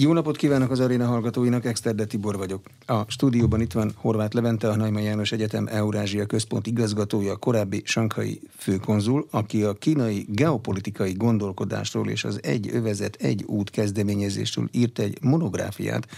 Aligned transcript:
Jó 0.00 0.12
napot 0.12 0.36
kívánok 0.36 0.70
az 0.70 0.80
aréna 0.80 1.06
hallgatóinak, 1.06 1.64
Exterde 1.64 2.04
Tibor 2.04 2.36
vagyok. 2.36 2.66
A 2.86 3.10
stúdióban 3.10 3.60
itt 3.60 3.72
van 3.72 3.92
Horváth 3.96 4.34
Levente, 4.34 4.68
a 4.68 4.76
Naima 4.76 4.98
János 4.98 5.32
Egyetem 5.32 5.66
Eurázsia 5.66 6.26
Központ 6.26 6.66
igazgatója, 6.66 7.36
korábbi 7.36 7.82
sankai 7.84 8.40
főkonzul, 8.56 9.26
aki 9.30 9.62
a 9.62 9.72
kínai 9.72 10.26
geopolitikai 10.28 11.12
gondolkodásról 11.12 12.08
és 12.08 12.24
az 12.24 12.40
egy 12.42 12.68
övezet, 12.72 13.16
egy 13.16 13.44
út 13.46 13.70
kezdeményezésről 13.70 14.68
írt 14.70 14.98
egy 14.98 15.18
monográfiát, 15.22 16.08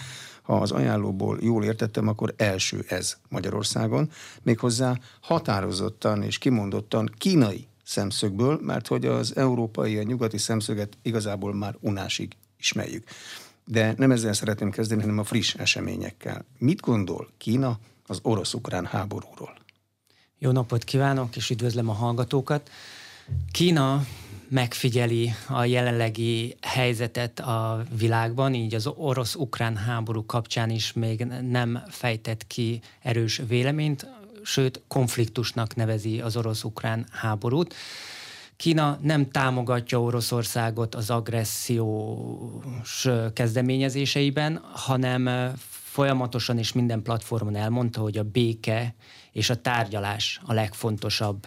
ha 0.42 0.56
az 0.56 0.70
ajánlóból 0.70 1.38
jól 1.40 1.64
értettem, 1.64 2.08
akkor 2.08 2.34
első 2.36 2.84
ez 2.88 3.16
Magyarországon, 3.28 4.10
méghozzá 4.42 4.98
határozottan 5.20 6.22
és 6.22 6.38
kimondottan 6.38 7.10
kínai 7.18 7.66
szemszögből, 7.84 8.60
mert 8.62 8.86
hogy 8.86 9.06
az 9.06 9.36
európai, 9.36 9.98
a 9.98 10.02
nyugati 10.02 10.38
szemszöget 10.38 10.98
igazából 11.02 11.54
már 11.54 11.76
unásig 11.80 12.36
ismerjük. 12.58 13.04
De 13.64 13.94
nem 13.96 14.10
ezzel 14.10 14.32
szeretném 14.32 14.70
kezdeni, 14.70 15.00
hanem 15.00 15.18
a 15.18 15.24
friss 15.24 15.54
eseményekkel. 15.54 16.44
Mit 16.58 16.80
gondol 16.80 17.28
Kína 17.38 17.78
az 18.06 18.18
orosz-ukrán 18.22 18.86
háborúról? 18.86 19.56
Jó 20.38 20.50
napot 20.50 20.84
kívánok, 20.84 21.36
és 21.36 21.50
üdvözlöm 21.50 21.88
a 21.88 21.92
hallgatókat. 21.92 22.70
Kína 23.52 24.06
megfigyeli 24.48 25.32
a 25.48 25.64
jelenlegi 25.64 26.56
helyzetet 26.60 27.40
a 27.40 27.84
világban, 27.98 28.54
így 28.54 28.74
az 28.74 28.86
orosz-ukrán 28.86 29.76
háború 29.76 30.26
kapcsán 30.26 30.70
is 30.70 30.92
még 30.92 31.24
nem 31.50 31.82
fejtett 31.88 32.46
ki 32.46 32.80
erős 33.02 33.40
véleményt, 33.48 34.06
sőt 34.42 34.80
konfliktusnak 34.88 35.74
nevezi 35.74 36.20
az 36.20 36.36
orosz-ukrán 36.36 37.06
háborút. 37.10 37.74
Kína 38.56 38.98
nem 39.02 39.30
támogatja 39.30 40.00
Oroszországot 40.00 40.94
az 40.94 41.10
agressziós 41.10 43.08
kezdeményezéseiben, 43.32 44.60
hanem 44.72 45.52
folyamatosan 45.82 46.58
és 46.58 46.72
minden 46.72 47.02
platformon 47.02 47.56
elmondta, 47.56 48.00
hogy 48.00 48.18
a 48.18 48.22
béke 48.22 48.94
és 49.32 49.50
a 49.50 49.60
tárgyalás 49.60 50.40
a 50.44 50.52
legfontosabb 50.52 51.46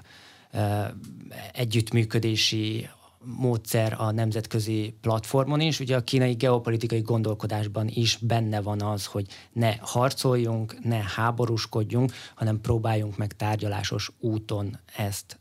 együttműködési 1.53 2.89
módszer 3.23 3.95
a 3.97 4.11
nemzetközi 4.11 4.97
platformon 5.01 5.59
is. 5.59 5.79
Ugye 5.79 5.95
a 5.95 6.03
kínai 6.03 6.33
geopolitikai 6.33 7.01
gondolkodásban 7.01 7.87
is 7.87 8.17
benne 8.21 8.61
van 8.61 8.81
az, 8.81 9.05
hogy 9.05 9.25
ne 9.53 9.75
harcoljunk, 9.79 10.83
ne 10.83 11.03
háborúskodjunk, 11.15 12.11
hanem 12.35 12.61
próbáljunk 12.61 13.17
meg 13.17 13.33
tárgyalásos 13.33 14.11
úton 14.19 14.79
ezt 14.95 15.39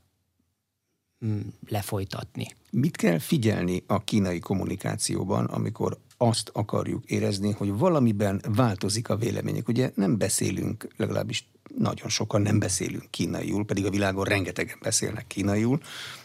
lefolytatni. 1.68 2.46
Mit 2.70 2.96
kell 2.96 3.18
figyelni 3.18 3.82
a 3.86 4.04
kínai 4.04 4.38
kommunikációban, 4.38 5.44
amikor 5.44 5.98
azt 6.16 6.50
akarjuk 6.52 7.04
érezni, 7.04 7.52
hogy 7.52 7.72
valamiben 7.78 8.42
változik 8.54 9.08
a 9.08 9.16
vélemények. 9.16 9.68
Ugye 9.68 9.90
nem 9.94 10.18
beszélünk, 10.18 10.88
legalábbis 10.96 11.48
nagyon 11.78 12.08
sokan 12.08 12.42
nem 12.42 12.58
beszélünk 12.58 13.10
kínaiul, 13.10 13.64
pedig 13.64 13.86
a 13.86 13.90
világon 13.90 14.24
rengetegen 14.24 14.78
beszélnek 14.82 15.26
kínaiul, 15.26 15.80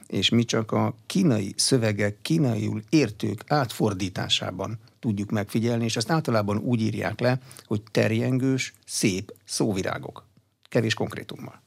és 0.08 0.30
mi 0.30 0.44
csak 0.44 0.72
a 0.72 0.96
kínai 1.06 1.54
szövegek 1.58 2.18
kínaiul 2.22 2.84
értők 2.90 3.44
átfordításában 3.48 4.80
tudjuk 5.00 5.30
megfigyelni, 5.30 5.84
és 5.84 5.96
ezt 5.96 6.12
általában 6.12 6.58
úgy 6.58 6.82
írják 6.82 7.20
le, 7.20 7.40
hogy 7.66 7.82
terjengős, 7.92 8.74
szép 8.86 9.34
szóvirágok. 9.46 10.26
Kevés 10.70 10.94
konkrétummal. 10.94 11.61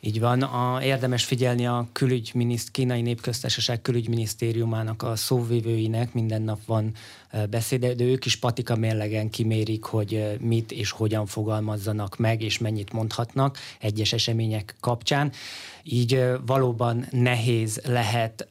Így 0.00 0.20
van, 0.20 0.42
a, 0.42 0.82
érdemes 0.82 1.24
figyelni 1.24 1.66
a 1.66 1.88
külügyminiszt, 1.92 2.70
kínai 2.70 3.00
népköztársaság 3.00 3.82
külügyminisztériumának 3.82 5.02
a 5.02 5.16
szóvivőinek, 5.16 6.12
minden 6.12 6.42
nap 6.42 6.64
van 6.66 6.92
beszéde, 7.50 7.94
de 7.94 8.04
ők 8.04 8.24
is 8.24 8.36
patika 8.36 8.76
mérlegen 8.76 9.30
kimérik, 9.30 9.84
hogy 9.84 10.36
mit 10.40 10.72
és 10.72 10.90
hogyan 10.90 11.26
fogalmazzanak 11.26 12.16
meg, 12.16 12.42
és 12.42 12.58
mennyit 12.58 12.92
mondhatnak 12.92 13.58
egyes 13.80 14.12
események 14.12 14.76
kapcsán. 14.80 15.32
Így 15.82 16.24
valóban 16.46 17.06
nehéz 17.10 17.80
lehet 17.84 18.48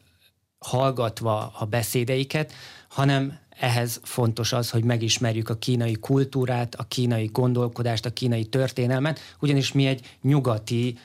hallgatva 0.59 1.53
a 1.59 1.65
beszédeiket, 1.65 2.53
hanem 2.89 3.39
ehhez 3.59 3.99
fontos 4.03 4.53
az, 4.53 4.69
hogy 4.69 4.83
megismerjük 4.83 5.49
a 5.49 5.55
kínai 5.55 5.95
kultúrát, 5.99 6.75
a 6.75 6.83
kínai 6.83 7.29
gondolkodást, 7.33 8.05
a 8.05 8.09
kínai 8.13 8.45
történelmet, 8.45 9.19
ugyanis 9.39 9.71
mi 9.71 9.85
egy 9.85 10.15
nyugati 10.21 10.97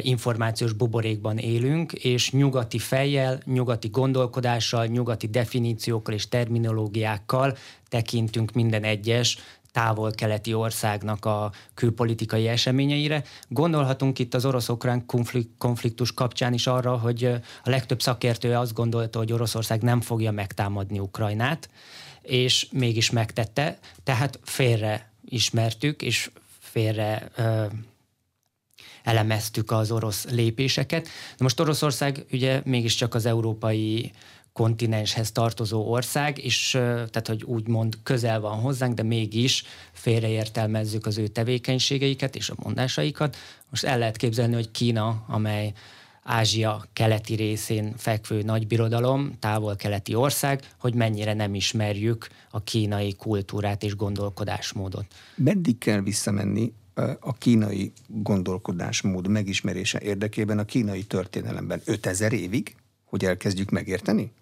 információs 0.00 0.72
buborékban 0.72 1.38
élünk, 1.38 1.92
és 1.92 2.30
nyugati 2.30 2.78
fejjel, 2.78 3.40
nyugati 3.44 3.88
gondolkodással, 3.88 4.86
nyugati 4.86 5.26
definíciókkal 5.26 6.14
és 6.14 6.28
terminológiákkal 6.28 7.56
tekintünk 7.88 8.52
minden 8.52 8.84
egyes 8.84 9.38
távol-keleti 9.78 10.54
országnak 10.54 11.24
a 11.24 11.52
külpolitikai 11.74 12.48
eseményeire. 12.48 13.22
Gondolhatunk 13.48 14.18
itt 14.18 14.34
az 14.34 14.44
orosz-ukrán 14.44 15.06
konfliktus 15.58 16.12
kapcsán 16.12 16.52
is 16.52 16.66
arra, 16.66 16.96
hogy 16.96 17.24
a 17.64 17.70
legtöbb 17.70 18.02
szakértő 18.02 18.54
azt 18.54 18.72
gondolta, 18.72 19.18
hogy 19.18 19.32
Oroszország 19.32 19.82
nem 19.82 20.00
fogja 20.00 20.30
megtámadni 20.30 20.98
Ukrajnát, 20.98 21.68
és 22.22 22.66
mégis 22.72 23.10
megtette, 23.10 23.78
tehát 24.04 24.38
félre 24.42 25.12
ismertük, 25.24 26.02
és 26.02 26.30
félre 26.58 27.28
ö, 27.36 27.64
elemeztük 29.02 29.70
az 29.70 29.90
orosz 29.90 30.24
lépéseket. 30.30 31.04
De 31.04 31.10
most 31.38 31.60
Oroszország 31.60 32.24
ugye 32.32 32.60
mégiscsak 32.64 33.14
az 33.14 33.26
európai 33.26 34.12
kontinenshez 34.52 35.32
tartozó 35.32 35.90
ország, 35.90 36.44
és 36.44 36.70
tehát, 36.70 37.26
hogy 37.26 37.42
úgymond 37.42 37.98
közel 38.02 38.40
van 38.40 38.60
hozzánk, 38.60 38.94
de 38.94 39.02
mégis 39.02 39.64
félreértelmezzük 39.92 41.06
az 41.06 41.18
ő 41.18 41.26
tevékenységeiket 41.26 42.36
és 42.36 42.50
a 42.50 42.54
mondásaikat. 42.62 43.36
Most 43.70 43.84
el 43.84 43.98
lehet 43.98 44.16
képzelni, 44.16 44.54
hogy 44.54 44.70
Kína, 44.70 45.24
amely 45.28 45.72
Ázsia 46.22 46.84
keleti 46.92 47.34
részén 47.34 47.94
fekvő 47.96 48.42
nagybirodalom, 48.42 49.36
távol-keleti 49.38 50.14
ország, 50.14 50.74
hogy 50.78 50.94
mennyire 50.94 51.34
nem 51.34 51.54
ismerjük 51.54 52.28
a 52.50 52.62
kínai 52.62 53.14
kultúrát 53.14 53.82
és 53.82 53.96
gondolkodásmódot. 53.96 55.06
Meddig 55.34 55.78
kell 55.78 56.00
visszamenni 56.00 56.72
a 57.20 57.32
kínai 57.32 57.92
gondolkodásmód 58.06 59.28
megismerése 59.28 60.00
érdekében 60.00 60.58
a 60.58 60.64
kínai 60.64 61.02
történelemben 61.02 61.80
5000 61.84 62.32
évig, 62.32 62.76
hogy 63.04 63.24
elkezdjük 63.24 63.70
megérteni? 63.70 64.32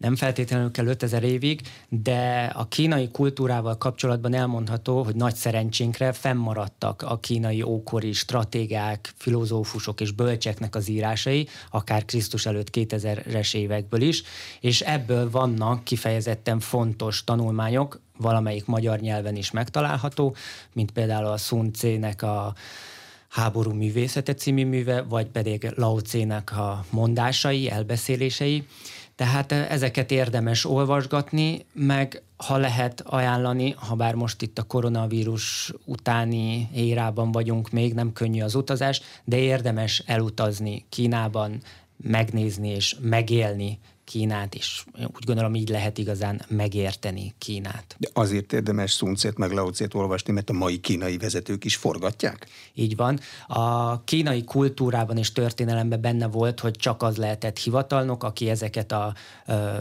Nem 0.00 0.16
feltétlenül 0.16 0.70
kell 0.70 0.86
5000 0.86 1.22
évig, 1.22 1.60
de 1.88 2.52
a 2.54 2.68
kínai 2.68 3.08
kultúrával 3.10 3.78
kapcsolatban 3.78 4.34
elmondható, 4.34 5.02
hogy 5.02 5.14
nagy 5.14 5.34
szerencsénkre 5.34 6.12
fennmaradtak 6.12 7.02
a 7.02 7.18
kínai 7.18 7.62
ókori 7.62 8.12
stratégák, 8.12 9.12
filozófusok 9.16 10.00
és 10.00 10.10
bölcseknek 10.10 10.74
az 10.74 10.88
írásai, 10.88 11.48
akár 11.70 12.04
Krisztus 12.04 12.46
előtt 12.46 12.68
2000-es 12.72 13.54
évekből 13.54 14.00
is, 14.00 14.22
és 14.60 14.80
ebből 14.80 15.30
vannak 15.30 15.84
kifejezetten 15.84 16.60
fontos 16.60 17.24
tanulmányok, 17.24 18.00
valamelyik 18.16 18.66
magyar 18.66 18.98
nyelven 18.98 19.36
is 19.36 19.50
megtalálható, 19.50 20.34
mint 20.72 20.90
például 20.90 21.26
a 21.26 21.36
Sun 21.36 21.72
Tse-nek 21.72 22.22
a 22.22 22.54
háború 23.28 23.72
művészete 23.72 24.34
című 24.34 24.66
műve, 24.66 25.02
vagy 25.02 25.26
pedig 25.26 25.72
Lao 25.76 26.00
Tse-nek 26.00 26.58
a 26.58 26.84
mondásai, 26.90 27.70
elbeszélései, 27.70 28.64
tehát 29.20 29.52
ezeket 29.52 30.10
érdemes 30.10 30.64
olvasgatni, 30.64 31.64
meg 31.72 32.22
ha 32.36 32.56
lehet 32.56 33.00
ajánlani, 33.00 33.70
ha 33.70 33.94
bár 33.94 34.14
most 34.14 34.42
itt 34.42 34.58
a 34.58 34.62
koronavírus 34.62 35.72
utáni 35.84 36.68
érában 36.74 37.32
vagyunk, 37.32 37.70
még 37.70 37.94
nem 37.94 38.12
könnyű 38.12 38.42
az 38.42 38.54
utazás, 38.54 39.00
de 39.24 39.36
érdemes 39.36 40.02
elutazni 40.06 40.84
Kínában, 40.88 41.62
megnézni 41.96 42.68
és 42.68 42.96
megélni 43.00 43.78
Kínát, 44.10 44.54
és 44.54 44.84
úgy 44.98 45.24
gondolom 45.24 45.54
így 45.54 45.68
lehet 45.68 45.98
igazán 45.98 46.42
megérteni 46.48 47.34
Kínát. 47.38 47.96
De 47.98 48.08
azért 48.12 48.52
érdemes 48.52 48.92
Szuncét 48.92 49.38
meg 49.38 49.50
Laocét 49.50 49.94
olvasni, 49.94 50.32
mert 50.32 50.50
a 50.50 50.52
mai 50.52 50.80
kínai 50.80 51.18
vezetők 51.18 51.64
is 51.64 51.76
forgatják? 51.76 52.46
Így 52.74 52.96
van. 52.96 53.20
A 53.46 54.04
kínai 54.04 54.44
kultúrában 54.44 55.16
és 55.16 55.32
történelemben 55.32 56.00
benne 56.00 56.26
volt, 56.26 56.60
hogy 56.60 56.76
csak 56.76 57.02
az 57.02 57.16
lehetett 57.16 57.58
hivatalnok, 57.58 58.24
aki 58.24 58.48
ezeket 58.48 58.92
a 58.92 59.14
ö, 59.46 59.76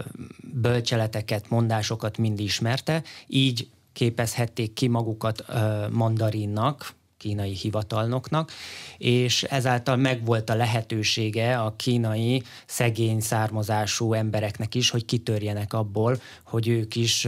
bölcseleteket, 0.54 1.50
mondásokat 1.50 2.18
mind 2.18 2.39
ismerte, 2.39 3.04
így 3.27 3.69
képezhették 3.94 4.74
ki 4.74 4.88
magukat 4.88 5.44
ö, 5.48 5.88
mandarinnak, 5.92 6.98
kínai 7.19 7.54
hivatalnoknak, 7.54 8.51
és 8.98 9.44
ezáltal 9.44 9.95
megvolt 9.95 10.50
a 10.50 10.56
lehetősége 10.56 11.60
a 11.60 11.75
kínai 11.75 12.44
szegény 12.66 13.19
származású 13.19 14.13
embereknek 14.13 14.75
is, 14.75 14.89
hogy 14.89 15.06
kitörjenek 15.06 15.74
abból, 15.74 16.21
hogy 16.44 16.68
ők 16.68 16.95
is 16.95 17.27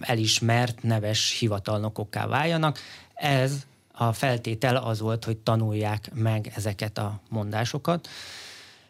elismert, 0.00 0.82
neves 0.82 1.38
hivatalnokokká 1.38 2.26
váljanak. 2.26 2.78
Ez 3.14 3.66
a 3.92 4.12
feltétel 4.12 4.76
az 4.76 5.00
volt, 5.00 5.24
hogy 5.24 5.36
tanulják 5.36 6.10
meg 6.14 6.52
ezeket 6.54 6.98
a 6.98 7.20
mondásokat 7.28 8.08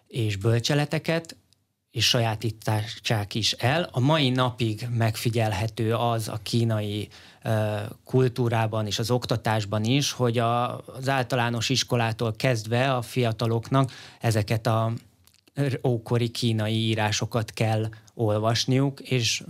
és 0.09 0.37
bölcseleteket, 0.37 1.37
és 1.95 2.09
sajátítsák 2.09 3.35
is 3.35 3.53
el. 3.53 3.89
A 3.93 4.01
mai 4.01 4.31
napig 4.31 4.89
megfigyelhető 4.91 5.95
az 5.95 6.29
a 6.29 6.39
kínai 6.43 7.09
kultúrában 8.05 8.87
és 8.87 8.99
az 8.99 9.11
oktatásban 9.11 9.85
is, 9.85 10.13
hogy 10.13 10.39
az 10.39 11.09
általános 11.09 11.69
iskolától 11.69 12.35
kezdve 12.37 12.95
a 12.95 13.03
fiataloknak 13.03 13.91
ezeket 14.21 14.67
a 14.67 14.93
ókori 15.87 16.29
kínai 16.29 16.75
írásokat 16.75 17.51
kell 17.51 17.89
olvasniuk, 18.15 19.01
és 19.01 19.43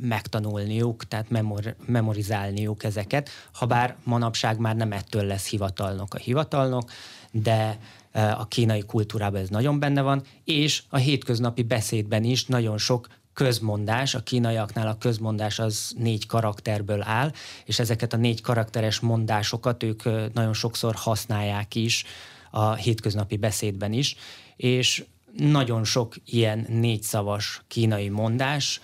megtanulniuk, 0.00 1.08
tehát 1.08 1.30
memor, 1.30 1.76
memorizálniuk 1.86 2.84
ezeket, 2.84 3.30
ha 3.52 3.66
bár 3.66 3.96
manapság 4.04 4.58
már 4.58 4.76
nem 4.76 4.92
ettől 4.92 5.24
lesz 5.24 5.48
hivatalnok 5.48 6.14
a 6.14 6.18
hivatalnok, 6.18 6.90
de 7.30 7.78
a 8.16 8.46
kínai 8.48 8.82
kultúrában 8.82 9.40
ez 9.40 9.48
nagyon 9.48 9.78
benne 9.78 10.02
van, 10.02 10.22
és 10.44 10.82
a 10.88 10.96
hétköznapi 10.96 11.62
beszédben 11.62 12.24
is 12.24 12.46
nagyon 12.46 12.78
sok 12.78 13.08
közmondás, 13.32 14.14
a 14.14 14.22
kínaiaknál 14.22 14.86
a 14.88 14.98
közmondás 14.98 15.58
az 15.58 15.94
négy 15.98 16.26
karakterből 16.26 17.02
áll, 17.02 17.32
és 17.64 17.78
ezeket 17.78 18.12
a 18.12 18.16
négy 18.16 18.40
karakteres 18.40 19.00
mondásokat 19.00 19.82
ők 19.82 20.04
nagyon 20.32 20.52
sokszor 20.52 20.94
használják 20.94 21.74
is 21.74 22.04
a 22.50 22.74
hétköznapi 22.74 23.36
beszédben 23.36 23.92
is, 23.92 24.16
és 24.56 25.04
nagyon 25.36 25.84
sok 25.84 26.14
ilyen 26.24 26.66
négyszavas 26.68 27.62
kínai 27.68 28.08
mondás 28.08 28.80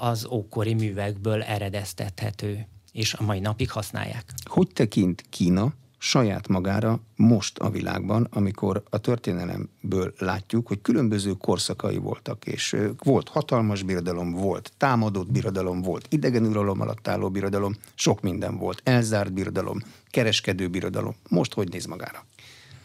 az 0.00 0.26
ókori 0.26 0.74
művekből 0.74 1.42
eredeztethető, 1.42 2.66
és 2.92 3.14
a 3.14 3.22
mai 3.22 3.40
napig 3.40 3.70
használják. 3.70 4.24
Hogy 4.44 4.68
tekint 4.72 5.24
Kína 5.30 5.72
saját 6.02 6.48
magára 6.48 7.00
most 7.16 7.58
a 7.58 7.70
világban, 7.70 8.28
amikor 8.30 8.82
a 8.90 8.98
történelemből 8.98 10.14
látjuk, 10.18 10.66
hogy 10.66 10.80
különböző 10.82 11.32
korszakai 11.32 11.96
voltak, 11.96 12.46
és 12.46 12.76
volt 12.98 13.28
hatalmas 13.28 13.82
birodalom, 13.82 14.32
volt 14.32 14.72
támadott 14.76 15.32
birodalom, 15.32 15.82
volt 15.82 16.06
idegen 16.08 16.46
uralom 16.46 16.80
alatt 16.80 17.08
álló 17.08 17.30
birodalom, 17.30 17.74
sok 17.94 18.20
minden 18.20 18.56
volt, 18.56 18.80
elzárt 18.84 19.32
birodalom, 19.32 19.78
kereskedő 20.10 20.68
birodalom. 20.68 21.14
Most 21.28 21.54
hogy 21.54 21.68
néz 21.68 21.86
magára? 21.86 22.24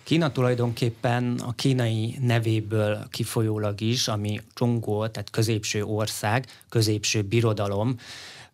Kína 0.04 0.32
tulajdonképpen 0.32 1.40
a 1.46 1.54
kínai 1.54 2.18
nevéből 2.22 3.08
kifolyólag 3.10 3.82
is, 3.82 4.08
ami 4.08 4.42
Zsongó, 4.56 5.08
tehát 5.08 5.30
középső 5.30 5.84
ország, 5.84 6.46
középső 6.70 7.22
birodalom, 7.22 7.96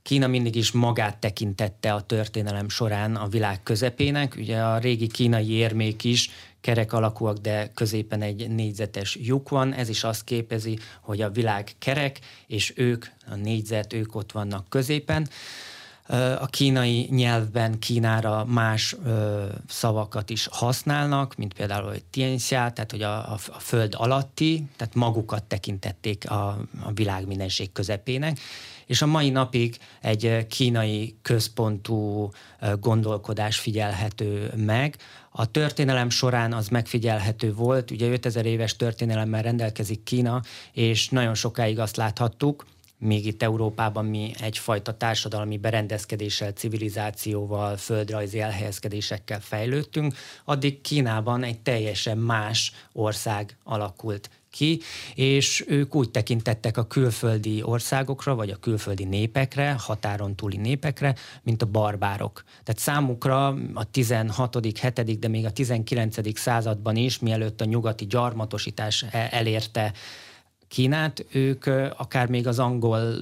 Kína 0.03 0.27
mindig 0.27 0.56
is 0.56 0.71
magát 0.71 1.18
tekintette 1.18 1.94
a 1.94 2.01
történelem 2.01 2.69
során 2.69 3.15
a 3.15 3.27
világ 3.27 3.63
közepének. 3.63 4.36
Ugye 4.38 4.59
a 4.62 4.77
régi 4.77 5.07
kínai 5.07 5.50
érmék 5.50 6.03
is 6.03 6.30
kerek 6.62 6.94
alakúak, 6.94 7.38
de 7.38 7.71
középen 7.74 8.21
egy 8.21 8.50
négyzetes 8.50 9.18
lyuk 9.21 9.50
van. 9.50 9.74
Ez 9.74 9.89
is 9.89 10.03
azt 10.03 10.24
képezi, 10.24 10.80
hogy 11.01 11.21
a 11.21 11.30
világ 11.30 11.71
kerek, 11.80 12.19
és 12.48 12.74
ők, 12.75 13.06
a 13.31 13.36
négyzet, 13.36 13.94
ők 13.94 14.15
ott 14.15 14.31
vannak 14.31 14.69
középen. 14.69 15.30
A 16.39 16.45
kínai 16.45 17.07
nyelvben 17.09 17.80
Kínára 17.80 18.45
más 18.45 18.95
ö, 19.06 19.45
szavakat 19.68 20.30
is 20.30 20.48
használnak, 20.51 21.36
mint 21.36 21.53
például, 21.53 21.89
hogy 21.89 22.03
tianxia, 22.03 22.71
tehát 22.71 22.92
hogy 22.92 23.01
a, 23.01 23.31
a, 23.31 23.33
a 23.33 23.59
föld 23.59 23.94
alatti, 23.98 24.68
tehát 24.77 24.95
magukat 24.95 25.44
tekintették 25.44 26.30
a, 26.30 26.48
a 26.83 26.92
világ 26.94 27.27
mindenség 27.27 27.71
közepének, 27.71 28.39
és 28.91 29.01
a 29.01 29.05
mai 29.05 29.29
napig 29.29 29.77
egy 30.01 30.47
kínai 30.47 31.15
központú 31.21 32.29
gondolkodás 32.79 33.59
figyelhető 33.59 34.51
meg. 34.55 34.97
A 35.29 35.51
történelem 35.51 36.09
során 36.09 36.53
az 36.53 36.67
megfigyelhető 36.67 37.53
volt, 37.53 37.91
ugye 37.91 38.09
5000 38.09 38.45
éves 38.45 38.75
történelemmel 38.75 39.41
rendelkezik 39.41 40.03
Kína, 40.03 40.41
és 40.71 41.09
nagyon 41.09 41.33
sokáig 41.33 41.79
azt 41.79 41.95
láthattuk, 41.95 42.65
még 42.97 43.25
itt 43.25 43.43
Európában 43.43 44.05
mi 44.05 44.33
egyfajta 44.39 44.97
társadalmi 44.97 45.57
berendezkedéssel, 45.57 46.51
civilizációval, 46.51 47.77
földrajzi 47.77 48.39
elhelyezkedésekkel 48.39 49.41
fejlődtünk, 49.41 50.15
addig 50.45 50.81
Kínában 50.81 51.43
egy 51.43 51.59
teljesen 51.59 52.17
más 52.17 52.71
ország 52.93 53.57
alakult 53.63 54.29
ki, 54.51 54.80
és 55.15 55.65
ők 55.68 55.95
úgy 55.95 56.12
tekintettek 56.12 56.77
a 56.77 56.88
külföldi 56.88 57.63
országokra, 57.63 58.36
vagy 58.36 58.50
a 58.50 58.56
külföldi 58.56 59.03
népekre, 59.03 59.75
határon 59.80 60.36
túli 60.36 60.57
népekre, 60.57 61.15
mint 61.44 61.62
a 61.62 61.65
barbárok. 61.65 62.44
Tehát 62.63 62.81
számukra 62.81 63.48
a 63.74 63.83
16., 63.92 64.57
7., 64.81 65.19
de 65.19 65.27
még 65.27 65.45
a 65.45 65.51
19. 65.51 66.39
században 66.39 66.95
is, 66.95 67.19
mielőtt 67.19 67.62
a 67.62 67.65
nyugati 67.65 68.06
gyarmatosítás 68.06 69.06
e- 69.12 69.27
elérte 69.31 69.94
Kínát, 70.71 71.25
ők 71.31 71.65
akár 71.98 72.27
még 72.27 72.48
az 72.48 72.59
angol 72.59 73.13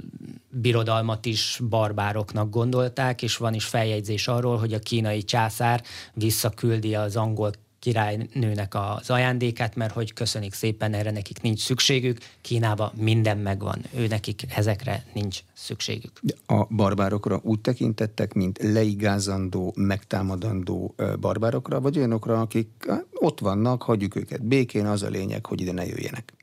birodalmat 0.49 1.25
is 1.25 1.59
barbároknak 1.69 2.49
gondolták, 2.49 3.21
és 3.21 3.37
van 3.37 3.53
is 3.53 3.65
feljegyzés 3.65 4.27
arról, 4.27 4.57
hogy 4.57 4.73
a 4.73 4.79
kínai 4.79 5.23
császár 5.23 5.83
visszaküldi 6.13 6.95
az 6.95 7.15
angol 7.15 7.51
királynőnek 7.79 8.75
az 8.75 9.09
ajándékát, 9.09 9.75
mert 9.75 9.93
hogy 9.93 10.13
köszönik 10.13 10.53
szépen, 10.53 10.93
erre 10.93 11.11
nekik 11.11 11.41
nincs 11.41 11.59
szükségük. 11.59 12.17
Kínában 12.41 12.91
minden 12.95 13.37
megvan, 13.37 13.81
ő 13.95 14.07
nekik 14.07 14.45
ezekre 14.55 15.05
nincs 15.13 15.39
szükségük. 15.53 16.21
A 16.45 16.65
barbárokra 16.65 17.39
úgy 17.43 17.59
tekintettek, 17.59 18.33
mint 18.33 18.59
leigázandó, 18.61 19.73
megtámadandó 19.75 20.95
barbárokra, 21.19 21.81
vagy 21.81 21.97
olyanokra, 21.97 22.39
akik 22.39 22.67
ott 23.13 23.39
vannak, 23.39 23.83
hagyjuk 23.83 24.15
őket 24.15 24.43
békén, 24.43 24.85
az 24.85 25.03
a 25.03 25.09
lényeg, 25.09 25.45
hogy 25.45 25.61
ide 25.61 25.71
ne 25.71 25.85
jöjjenek 25.85 26.33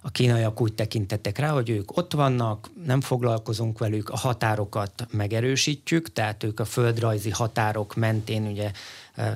a 0.00 0.10
kínaiak 0.10 0.60
úgy 0.60 0.74
tekintettek 0.74 1.38
rá, 1.38 1.50
hogy 1.50 1.70
ők 1.70 1.96
ott 1.96 2.12
vannak, 2.12 2.70
nem 2.84 3.00
foglalkozunk 3.00 3.78
velük, 3.78 4.08
a 4.08 4.16
határokat 4.16 5.06
megerősítjük, 5.10 6.12
tehát 6.12 6.44
ők 6.44 6.60
a 6.60 6.64
földrajzi 6.64 7.30
határok 7.30 7.94
mentén, 7.94 8.46
ugye 8.46 8.70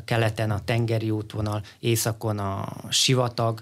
keleten 0.05 0.50
a 0.50 0.64
tengeri 0.64 1.11
útvonal, 1.11 1.62
északon 1.79 2.38
a 2.38 2.69
sivatag, 2.88 3.61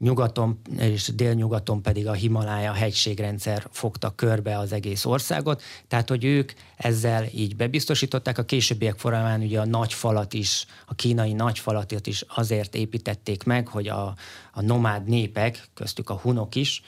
nyugaton 0.00 0.60
és 0.78 1.12
délnyugaton 1.14 1.82
pedig 1.82 2.06
a 2.06 2.12
Himalája 2.12 2.72
hegységrendszer 2.72 3.66
fogta 3.70 4.10
körbe 4.10 4.58
az 4.58 4.72
egész 4.72 5.04
országot, 5.04 5.62
tehát 5.88 6.08
hogy 6.08 6.24
ők 6.24 6.52
ezzel 6.76 7.24
így 7.34 7.56
bebiztosították, 7.56 8.38
a 8.38 8.44
későbbiek 8.44 8.98
folyamán 8.98 9.40
ugye 9.40 9.60
a 9.60 9.66
nagy 9.66 9.92
falat 9.92 10.32
is, 10.32 10.66
a 10.86 10.94
kínai 10.94 11.32
nagy 11.32 11.58
falatot 11.58 12.06
is 12.06 12.24
azért 12.34 12.74
építették 12.74 13.44
meg, 13.44 13.68
hogy 13.68 13.88
a, 13.88 14.14
a 14.52 14.62
nomád 14.62 15.08
népek, 15.08 15.68
köztük 15.74 16.10
a 16.10 16.18
hunok 16.18 16.54
is, 16.54 16.82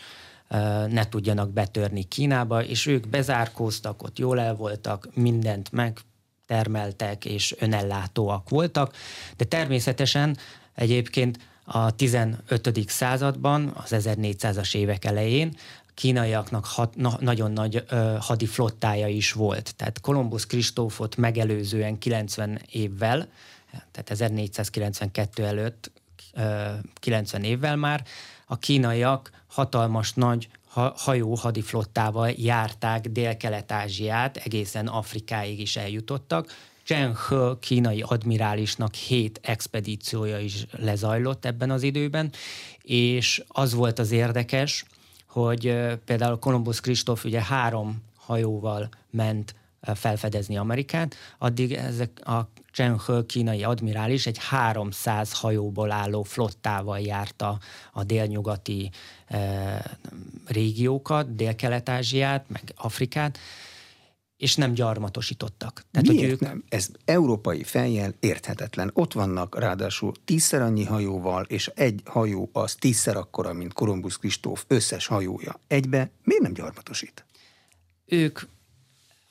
ne 0.89 1.09
tudjanak 1.09 1.53
betörni 1.53 2.03
Kínába, 2.03 2.65
és 2.65 2.87
ők 2.87 3.09
bezárkóztak, 3.09 4.03
ott 4.03 4.19
jól 4.19 4.41
el 4.41 4.55
voltak, 4.55 5.09
mindent 5.15 5.73
meg 5.73 5.99
termeltek 6.47 7.25
és 7.25 7.55
önellátóak 7.59 8.49
voltak, 8.49 8.95
de 9.37 9.45
természetesen 9.45 10.37
egyébként 10.75 11.39
a 11.65 11.91
15. 11.91 12.85
században, 12.87 13.73
az 13.75 13.95
1400-as 13.95 14.75
évek 14.75 15.05
elején 15.05 15.57
kínaiaknak 15.95 16.65
hat, 16.65 16.97
na, 16.97 17.17
nagyon 17.21 17.53
nagy 17.53 17.85
ö, 17.89 18.17
hadiflottája 18.21 19.09
is 19.09 19.33
volt. 19.33 19.75
Tehát 19.77 20.01
Kolumbusz 20.01 20.47
Kristófot 20.47 21.17
megelőzően 21.17 21.99
90 21.99 22.61
évvel, 22.71 23.29
tehát 23.91 24.11
1492 24.11 25.45
előtt 25.45 25.91
ö, 26.33 26.71
90 26.95 27.43
évvel 27.45 27.77
már 27.77 28.05
a 28.47 28.59
kínaiak 28.59 29.31
hatalmas 29.47 30.13
nagy 30.13 30.49
hajó 30.97 31.35
hadiflottával 31.35 32.31
járták 32.31 33.09
Dél-Kelet-Ázsiát, 33.09 34.37
egészen 34.37 34.87
Afrikáig 34.87 35.61
is 35.61 35.77
eljutottak, 35.77 36.47
Chen 36.85 37.17
He 37.29 37.37
kínai 37.61 38.03
admirálisnak 38.07 38.95
hét 38.95 39.41
expedíciója 39.43 40.39
is 40.39 40.67
lezajlott 40.71 41.45
ebben 41.45 41.71
az 41.71 41.83
időben, 41.83 42.33
és 42.83 43.43
az 43.49 43.75
volt 43.75 43.99
az 43.99 44.11
érdekes, 44.11 44.85
hogy 45.27 45.77
például 46.05 46.39
Columbus 46.39 46.81
Kristóf 46.81 47.25
ugye 47.25 47.43
három 47.43 48.03
hajóval 48.17 48.89
ment 49.11 49.55
felfedezni 49.95 50.57
Amerikát, 50.57 51.17
addig 51.39 51.73
ezek 51.73 52.27
a 52.29 52.49
Chen 52.73 53.01
He 53.07 53.23
kínai 53.27 53.65
admirális 53.65 54.27
egy 54.27 54.39
300 54.39 55.33
hajóból 55.33 55.91
álló 55.91 56.23
flottával 56.23 57.01
járta 57.01 57.59
a 57.93 58.05
délnyugati 58.05 58.91
e, 59.27 59.99
régiókat, 60.47 61.35
Dél-Kelet-Ázsiát, 61.35 62.45
meg 62.49 62.63
Afrikát, 62.77 63.39
és 64.43 64.57
nem 64.57 64.73
gyarmatosítottak. 64.73 65.85
Tehát, 65.91 66.09
Miért 66.09 66.23
hogy 66.23 66.33
ők... 66.33 66.41
nem? 66.41 66.65
Ez 66.69 66.89
európai 67.05 67.63
fejjel 67.63 68.15
érthetetlen. 68.21 68.91
Ott 68.95 69.13
vannak 69.13 69.59
ráadásul 69.59 70.13
tízszer 70.25 70.63
annyi 70.63 70.85
hajóval, 70.85 71.45
és 71.45 71.71
egy 71.75 72.01
hajó 72.05 72.51
az 72.53 72.75
tízszer 72.75 73.17
akkora, 73.17 73.53
mint 73.53 73.73
Kolumbusz 73.73 74.17
Kristóf 74.17 74.65
összes 74.69 75.07
hajója. 75.07 75.61
Egybe 75.67 76.11
miért 76.23 76.43
nem 76.43 76.53
gyarmatosít? 76.53 77.25
Ők 78.07 78.41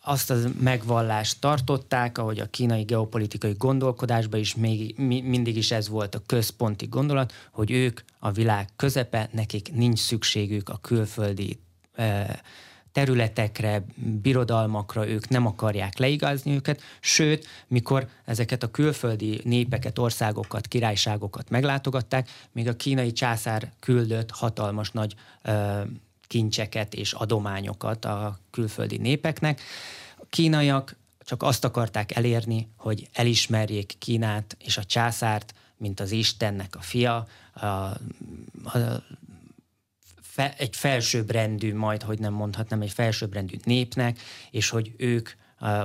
azt 0.01 0.30
az 0.30 0.48
megvallást 0.60 1.39
tartották, 1.39 2.18
ahogy 2.18 2.39
a 2.39 2.50
kínai 2.50 2.84
geopolitikai 2.84 3.56
gondolkodásban 3.58 4.39
is 4.39 4.56
még, 4.56 4.98
mi, 4.98 5.22
mindig 5.22 5.58
is 5.58 5.72
ez 5.72 5.89
volt 5.89 6.15
a 6.15 6.22
központi 6.25 6.86
gondolat, 6.86 7.34
hogy 7.51 7.72
ők 7.72 8.01
a 8.20 8.32
világ 8.32 8.70
közepe, 8.75 9.30
nekik 9.32 9.74
nincs 9.74 10.00
szükségük 10.00 10.70
a 10.70 10.80
külföldi 10.82 11.60
e, 11.94 12.41
területekre, 12.92 13.84
birodalmakra, 14.22 15.08
ők 15.08 15.28
nem 15.28 15.46
akarják 15.46 15.98
leigazni 15.98 16.54
őket, 16.54 16.82
sőt, 17.00 17.48
mikor 17.68 18.08
ezeket 18.26 18.64
a 18.64 18.72
külföldi 18.72 19.42
népeket, 19.44 20.00
országokat, 20.00 20.68
királyságokat 20.68 21.50
meglátogatták, 21.50 22.30
még 22.52 22.68
a 22.68 22.76
kínai 22.76 23.12
császár 23.12 23.72
küldött 23.80 24.32
hatalmas 24.32 24.92
nagy 24.92 25.16
e, 25.42 25.86
kincseket 26.28 26.94
és 26.94 27.14
adományokat 27.14 28.06
a 28.06 28.40
külföldi 28.52 28.98
népeknek. 28.98 29.62
A 30.18 30.26
kínaiak 30.30 30.96
csak 31.20 31.44
azt 31.44 31.66
akarták 31.66 32.16
elérni, 32.16 32.68
hogy 32.76 33.10
elismerjék 33.14 33.96
Kínát 34.00 34.58
és 34.60 34.78
a 34.78 34.84
császárt, 34.84 35.54
mint 35.78 36.00
az 36.00 36.12
Istennek 36.12 36.76
a 36.76 36.82
fia, 36.82 37.28
a, 37.54 37.66
a, 37.66 37.98
fe, 40.42 40.54
egy 40.58 40.76
felsőbbrendű, 40.76 41.76
majd 41.76 42.02
hogy 42.02 42.20
nem 42.20 42.34
mondhatnám, 42.34 42.82
egy 42.82 42.92
felsőbbrendű 42.92 43.56
népnek, 43.64 44.20
és 44.52 44.70
hogy 44.70 44.94
ők 44.98 45.30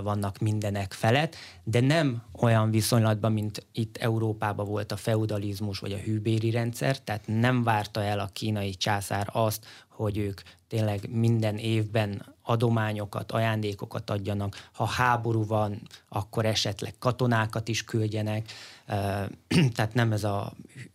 vannak 0.03 0.39
mindenek 0.39 0.93
felett, 0.93 1.37
de 1.65 1.81
nem 1.81 2.23
olyan 2.41 2.71
viszonylatban, 2.71 3.33
mint 3.33 3.67
itt 3.73 3.97
Európában 3.97 4.67
volt 4.67 4.93
a 4.93 4.97
feudalizmus 4.97 5.79
vagy 5.79 5.93
a 5.93 5.97
hűbéri 5.97 6.51
rendszer, 6.51 6.99
tehát 6.99 7.27
nem 7.27 7.63
várta 7.63 8.03
el 8.03 8.19
a 8.19 8.31
kínai 8.33 8.75
császár 8.75 9.29
azt, 9.33 9.67
hogy 9.89 10.19
ők 10.19 10.41
tényleg 10.69 11.09
minden 11.11 11.57
évben 11.57 12.35
adományokat, 12.43 13.33
ajándékokat 13.33 14.11
adjanak. 14.11 14.69
Ha 14.73 14.85
háború 14.85 15.47
van, 15.47 15.81
akkor 16.09 16.45
esetleg 16.45 16.95
katonákat 16.99 17.69
is 17.69 17.85
küldjenek. 17.85 18.53
Tehát 19.75 19.95
nem 19.95 20.13
ez 20.13 20.25
a 20.25 20.53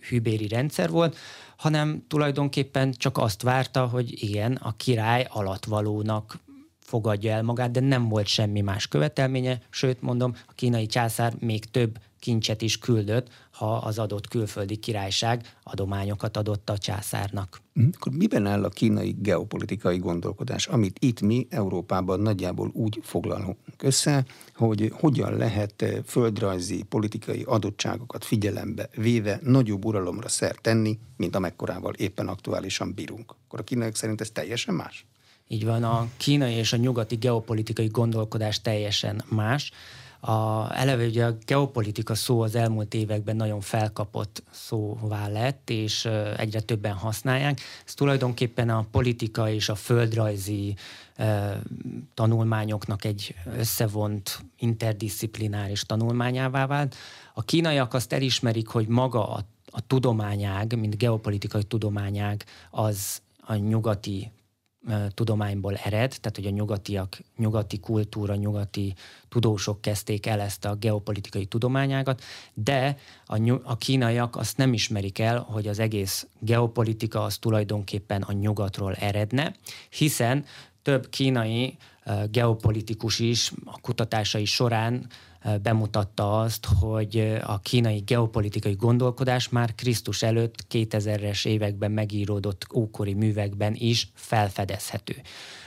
hűbéri 0.10 0.48
rendszer 0.48 0.90
volt, 0.90 1.18
hanem 1.56 2.04
tulajdonképpen 2.08 2.92
csak 2.92 3.18
azt 3.18 3.42
várta, 3.42 3.88
hogy 3.88 4.24
igen, 4.24 4.54
a 4.56 4.76
király 4.78 5.28
alatvalónak 5.30 6.40
fogadja 6.80 7.32
el 7.32 7.44
magát, 7.44 7.72
de 7.72 7.80
nem 7.80 8.10
volt 8.10 8.28
semmi 8.28 8.62
más 8.62 8.88
követelménye, 8.88 9.62
sőt 9.70 10.02
mondom, 10.02 10.36
a 10.48 10.54
kínai 10.56 10.86
császár 10.86 11.34
még 11.40 11.66
több 11.66 12.00
kincset 12.22 12.62
is 12.62 12.78
küldött, 12.78 13.28
ha 13.52 13.78
az 13.78 14.00
adott 14.00 14.28
külföldi 14.28 14.76
királyság 14.76 15.56
adományokat 15.64 16.38
adott 16.38 16.70
a 16.70 16.78
császárnak. 16.78 17.62
Hm, 17.74 17.88
akkor 17.98 18.12
miben 18.12 18.46
áll 18.46 18.64
a 18.64 18.70
kínai 18.70 19.16
geopolitikai 19.20 19.98
gondolkodás, 19.98 20.68
amit 20.68 20.98
itt 21.00 21.22
mi 21.22 21.48
Európában 21.50 22.20
nagyjából 22.20 22.72
úgy 22.74 23.00
foglalunk 23.02 23.58
össze, 23.78 24.26
hogy 24.56 24.92
hogyan 24.94 25.38
lehet 25.38 25.82
eh, 25.82 25.98
földrajzi, 26.06 26.84
politikai 26.84 27.44
adottságokat 27.46 28.26
figyelembe 28.26 28.90
véve 28.96 29.40
nagyobb 29.44 29.86
uralomra 29.86 30.28
szert 30.28 30.62
tenni, 30.62 31.00
mint 31.18 31.36
amekkorával 31.36 31.94
éppen 31.94 32.28
aktuálisan 32.28 32.94
bírunk. 32.94 33.36
Akkor 33.46 33.60
a 33.60 33.64
kínaiak 33.64 33.96
szerint 33.96 34.22
ez 34.22 34.30
teljesen 34.30 34.74
más? 34.74 35.06
Így 35.48 35.66
van, 35.66 35.84
a 35.84 36.08
kínai 36.18 36.54
és 36.54 36.74
a 36.74 36.78
nyugati 36.78 37.16
geopolitikai 37.16 37.88
gondolkodás 37.88 38.62
teljesen 38.62 39.24
más. 39.30 39.72
A, 40.24 40.68
eleve 40.76 41.06
ugye 41.06 41.26
a 41.26 41.38
geopolitika 41.46 42.16
szó 42.16 42.42
az 42.42 42.56
elmúlt 42.56 42.94
években 42.94 43.36
nagyon 43.36 43.62
felkapott 43.62 44.44
szóvá 44.52 45.28
lett, 45.28 45.70
és 45.70 46.06
egyre 46.38 46.60
többen 46.60 46.94
használják. 46.94 47.60
Ez 47.86 47.94
tulajdonképpen 47.94 48.70
a 48.70 48.86
politika 48.92 49.50
és 49.50 49.70
a 49.70 49.76
földrajzi 49.76 50.76
tanulmányoknak 52.14 53.04
egy 53.04 53.36
összevont 53.58 54.44
interdisziplináris 54.60 55.84
tanulmányává 55.84 56.66
vált. 56.66 56.96
A 57.34 57.44
kínaiak 57.44 57.94
azt 57.94 58.14
elismerik, 58.14 58.68
hogy 58.68 58.88
maga 58.88 59.30
a, 59.30 59.46
a 59.66 59.88
tudományág, 59.88 60.80
mint 60.80 60.98
geopolitikai 60.98 61.64
tudományág, 61.64 62.44
az 62.72 63.22
a 63.42 63.56
nyugati 63.56 64.32
tudományból 65.14 65.76
ered, 65.76 66.16
tehát 66.22 66.36
hogy 66.36 66.46
a 66.46 66.50
nyugatiak, 66.50 67.20
nyugati 67.38 67.80
kultúra, 67.80 68.36
nyugati 68.36 68.94
tudósok 69.30 69.82
kezdték 69.82 70.26
el 70.26 70.40
ezt 70.40 70.66
a 70.66 70.76
geopolitikai 70.76 71.46
tudományágat, 71.46 72.22
de 72.54 72.98
a, 73.26 73.60
a 73.64 73.78
kínaiak 73.78 74.36
azt 74.36 74.58
nem 74.58 74.74
ismerik 74.74 75.20
el, 75.20 75.40
hogy 75.40 75.68
az 75.68 75.80
egész 75.80 76.28
geopolitika 76.40 77.24
az 77.24 77.38
tulajdonképpen 77.38 78.22
a 78.22 78.32
nyugatról 78.32 78.94
eredne, 78.94 79.56
hiszen 79.90 80.46
több 80.82 81.10
kínai 81.10 81.78
geopolitikus 82.32 83.20
is 83.20 83.52
a 83.66 83.80
kutatásai 83.82 84.46
során 84.46 85.08
bemutatta 85.62 86.40
azt, 86.40 86.66
hogy 86.80 87.38
a 87.44 87.60
kínai 87.60 88.00
geopolitikai 88.00 88.74
gondolkodás 88.74 89.50
már 89.50 89.76
Krisztus 89.76 90.22
előtt 90.24 90.66
2000-es 90.70 91.46
években 91.46 91.92
megíródott 91.92 92.68
ókori 92.74 93.14
művekben 93.14 93.76
is 93.78 94.12
felfedezhető. 94.14 95.16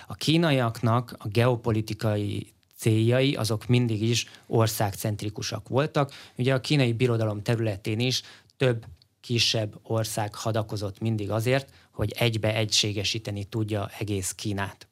A 0.07 0.14
kínaiaknak 0.14 1.14
a 1.19 1.28
geopolitikai 1.28 2.52
céljai 2.76 3.35
azok 3.35 3.66
mindig 3.66 4.02
is 4.02 4.26
országcentrikusak 4.47 5.69
voltak. 5.69 6.12
Ugye 6.37 6.54
a 6.54 6.61
kínai 6.61 6.93
birodalom 6.93 7.43
területén 7.43 8.00
is 8.00 8.23
több 8.57 8.85
kisebb 9.21 9.78
ország 9.83 10.35
hadakozott 10.35 11.00
mindig 11.00 11.31
azért, 11.31 11.73
hogy 11.90 12.12
egybe 12.19 12.54
egységesíteni 12.54 13.45
tudja 13.45 13.90
egész 13.99 14.33
Kínát 14.33 14.88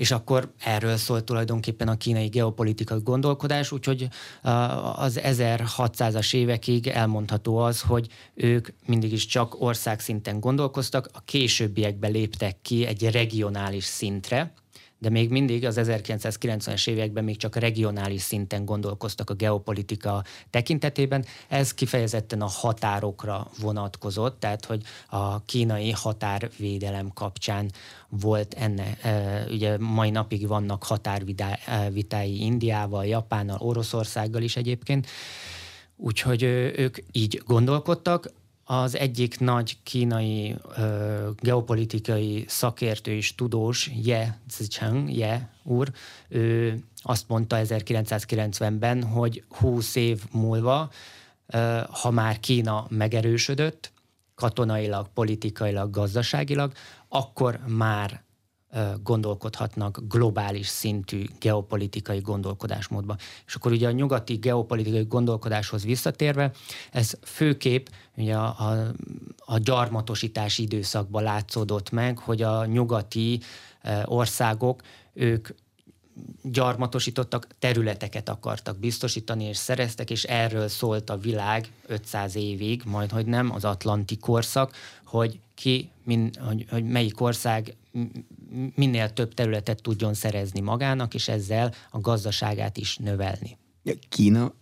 és 0.00 0.10
akkor 0.10 0.52
erről 0.58 0.96
szólt 0.96 1.24
tulajdonképpen 1.24 1.88
a 1.88 1.96
kínai 1.96 2.26
geopolitikai 2.26 3.00
gondolkodás, 3.02 3.72
úgyhogy 3.72 4.08
az 4.94 5.20
1600-as 5.22 6.34
évekig 6.34 6.86
elmondható 6.86 7.56
az, 7.56 7.80
hogy 7.80 8.08
ők 8.34 8.68
mindig 8.86 9.12
is 9.12 9.26
csak 9.26 9.60
országszinten 9.60 10.40
gondolkoztak, 10.40 11.08
a 11.12 11.20
későbbiekben 11.24 12.10
léptek 12.10 12.56
ki 12.62 12.86
egy 12.86 13.10
regionális 13.10 13.84
szintre, 13.84 14.52
de 15.00 15.10
még 15.10 15.30
mindig 15.30 15.64
az 15.66 15.78
1990-es 15.80 16.88
években 16.88 17.24
még 17.24 17.36
csak 17.36 17.56
regionális 17.56 18.22
szinten 18.22 18.64
gondolkoztak 18.64 19.30
a 19.30 19.34
geopolitika 19.34 20.24
tekintetében. 20.50 21.24
Ez 21.48 21.74
kifejezetten 21.74 22.40
a 22.40 22.46
határokra 22.46 23.50
vonatkozott, 23.60 24.40
tehát 24.40 24.64
hogy 24.64 24.82
a 25.08 25.44
kínai 25.44 25.90
határvédelem 25.90 27.12
kapcsán 27.14 27.70
volt 28.08 28.54
enne, 28.54 28.96
ugye 29.50 29.78
mai 29.78 30.10
napig 30.10 30.46
vannak 30.46 30.84
határvitái 30.84 32.40
Indiával, 32.40 33.06
Japánnal, 33.06 33.58
Oroszországgal 33.60 34.42
is 34.42 34.56
egyébként, 34.56 35.06
Úgyhogy 36.02 36.42
ők 36.42 36.96
így 37.12 37.42
gondolkodtak. 37.46 38.32
Az 38.72 38.96
egyik 38.96 39.38
nagy 39.38 39.76
kínai 39.82 40.56
ö, 40.76 41.28
geopolitikai 41.40 42.44
szakértő 42.48 43.12
és 43.12 43.34
tudós, 43.34 43.90
Ye 44.02 44.38
Zicheng, 44.50 45.16
Ye 45.16 45.48
úr, 45.62 45.92
ő 46.28 46.78
azt 47.02 47.28
mondta 47.28 47.56
1990-ben, 47.60 49.02
hogy 49.02 49.44
20 49.48 49.94
év 49.94 50.22
múlva, 50.32 50.90
ö, 51.46 51.80
ha 51.90 52.10
már 52.10 52.40
Kína 52.40 52.86
megerősödött, 52.88 53.92
katonailag, 54.34 55.08
politikailag, 55.14 55.90
gazdaságilag, 55.90 56.72
akkor 57.08 57.60
már 57.66 58.22
gondolkodhatnak 59.02 60.00
globális 60.08 60.66
szintű 60.66 61.24
geopolitikai 61.40 62.20
gondolkodásmódba. 62.20 63.16
És 63.46 63.54
akkor 63.54 63.72
ugye 63.72 63.88
a 63.88 63.90
nyugati 63.90 64.34
geopolitikai 64.34 65.04
gondolkodáshoz 65.04 65.84
visszatérve, 65.84 66.50
ez 66.92 67.12
főképp 67.22 67.86
ugye 68.16 68.36
a, 68.36 68.46
a, 68.46 68.92
a 69.38 69.58
gyarmatosítási 69.58 70.62
időszakban 70.62 71.22
látszódott 71.22 71.90
meg, 71.90 72.18
hogy 72.18 72.42
a 72.42 72.66
nyugati 72.66 73.40
országok, 74.04 74.82
ők 75.12 75.48
gyarmatosítottak, 76.42 77.46
területeket 77.58 78.28
akartak 78.28 78.78
biztosítani, 78.78 79.44
és 79.44 79.56
szereztek, 79.56 80.10
és 80.10 80.24
erről 80.24 80.68
szólt 80.68 81.10
a 81.10 81.18
világ 81.18 81.72
500 81.86 82.36
évig, 82.36 82.82
majd 82.84 83.10
hogy 83.10 83.26
nem, 83.26 83.52
az 83.52 83.64
Atlanti 83.64 84.16
korszak, 84.16 84.74
hogy 85.04 85.40
ki, 85.54 85.90
min, 86.04 86.30
hogy, 86.46 86.66
hogy 86.70 86.84
melyik 86.84 87.20
ország 87.20 87.76
minél 88.74 89.12
több 89.12 89.34
területet 89.34 89.82
tudjon 89.82 90.14
szerezni 90.14 90.60
magának, 90.60 91.14
és 91.14 91.28
ezzel 91.28 91.74
a 91.90 92.00
gazdaságát 92.00 92.76
is 92.76 92.96
növelni. 92.96 93.58
Kína 94.08 94.54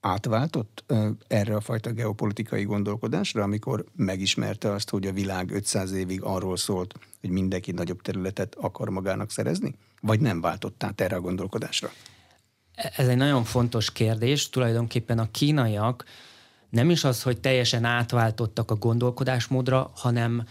átváltott 0.00 0.84
erre 1.26 1.56
a 1.56 1.60
fajta 1.60 1.92
geopolitikai 1.92 2.64
gondolkodásra, 2.64 3.42
amikor 3.42 3.84
megismerte 3.96 4.70
azt, 4.72 4.90
hogy 4.90 5.06
a 5.06 5.12
világ 5.12 5.50
500 5.50 5.92
évig 5.92 6.22
arról 6.22 6.56
szólt, 6.56 6.94
hogy 7.20 7.30
mindenki 7.30 7.72
nagyobb 7.72 8.02
területet 8.02 8.54
akar 8.54 8.88
magának 8.88 9.30
szerezni? 9.30 9.74
Vagy 10.00 10.20
nem 10.20 10.40
váltott 10.40 10.82
át 10.82 11.00
erre 11.00 11.16
a 11.16 11.20
gondolkodásra? 11.20 11.90
Ez 12.96 13.08
egy 13.08 13.16
nagyon 13.16 13.44
fontos 13.44 13.92
kérdés. 13.92 14.48
Tulajdonképpen 14.48 15.18
a 15.18 15.30
kínaiak 15.30 16.04
nem 16.70 16.90
is 16.90 17.04
az, 17.04 17.22
hogy 17.22 17.40
teljesen 17.40 17.84
átváltottak 17.84 18.70
a 18.70 18.74
gondolkodásmódra, 18.74 19.90
hanem 19.94 20.46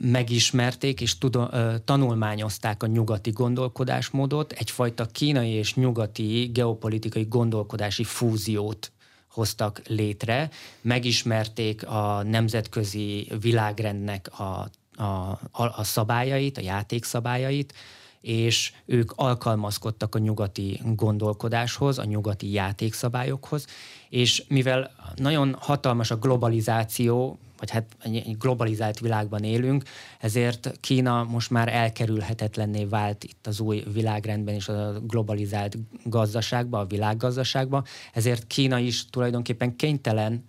megismerték 0.00 1.00
és 1.00 1.18
tudo, 1.18 1.48
tanulmányozták 1.84 2.82
a 2.82 2.86
nyugati 2.86 3.30
gondolkodásmódot, 3.30 4.52
egyfajta 4.52 5.06
kínai 5.06 5.50
és 5.50 5.74
nyugati 5.74 6.50
geopolitikai 6.52 7.26
gondolkodási 7.28 8.04
fúziót 8.04 8.92
hoztak 9.28 9.82
létre, 9.86 10.50
megismerték 10.80 11.86
a 11.86 12.22
nemzetközi 12.22 13.28
világrendnek 13.40 14.38
a, 14.38 14.68
a, 15.02 15.38
a 15.52 15.84
szabályait, 15.84 16.58
a 16.58 16.60
játékszabályait, 16.60 17.74
és 18.20 18.72
ők 18.84 19.12
alkalmazkodtak 19.14 20.14
a 20.14 20.18
nyugati 20.18 20.80
gondolkodáshoz, 20.84 21.98
a 21.98 22.04
nyugati 22.04 22.50
játékszabályokhoz, 22.50 23.66
és 24.08 24.44
mivel 24.48 24.90
nagyon 25.16 25.56
hatalmas 25.58 26.10
a 26.10 26.16
globalizáció, 26.16 27.38
vagy 27.62 27.70
hát 27.70 27.96
egy 28.00 28.36
globalizált 28.38 29.00
világban 29.00 29.44
élünk, 29.44 29.82
ezért 30.20 30.72
Kína 30.80 31.24
most 31.24 31.50
már 31.50 31.68
elkerülhetetlenné 31.68 32.84
vált 32.84 33.24
itt 33.24 33.46
az 33.46 33.60
új 33.60 33.84
világrendben 33.92 34.54
és 34.54 34.68
a 34.68 35.00
globalizált 35.00 35.76
gazdaságban, 36.04 36.80
a 36.80 36.86
világgazdaságban, 36.86 37.84
ezért 38.12 38.46
Kína 38.46 38.78
is 38.78 39.06
tulajdonképpen 39.06 39.76
kénytelen 39.76 40.44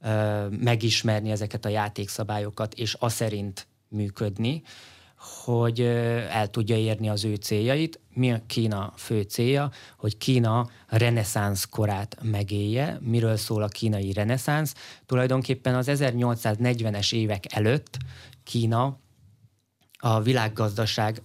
ö, 0.00 0.46
megismerni 0.48 1.30
ezeket 1.30 1.64
a 1.64 1.68
játékszabályokat, 1.68 2.74
és 2.74 2.96
a 2.98 3.08
szerint 3.08 3.66
működni, 3.88 4.62
hogy 5.44 5.80
el 6.30 6.48
tudja 6.50 6.76
érni 6.76 7.08
az 7.08 7.24
ő 7.24 7.34
céljait. 7.34 8.00
Mi 8.14 8.32
a 8.32 8.40
Kína 8.46 8.92
fő 8.96 9.22
célja? 9.22 9.70
Hogy 9.96 10.16
Kína 10.16 10.68
reneszánsz 10.86 11.64
korát 11.64 12.16
megélje. 12.22 12.98
Miről 13.00 13.36
szól 13.36 13.62
a 13.62 13.68
kínai 13.68 14.12
reneszánsz? 14.12 14.74
Tulajdonképpen 15.06 15.74
az 15.74 15.86
1840-es 15.90 17.12
évek 17.14 17.52
előtt 17.54 17.96
Kína 18.44 18.98
a 19.98 20.20
világgazdaság 20.20 21.22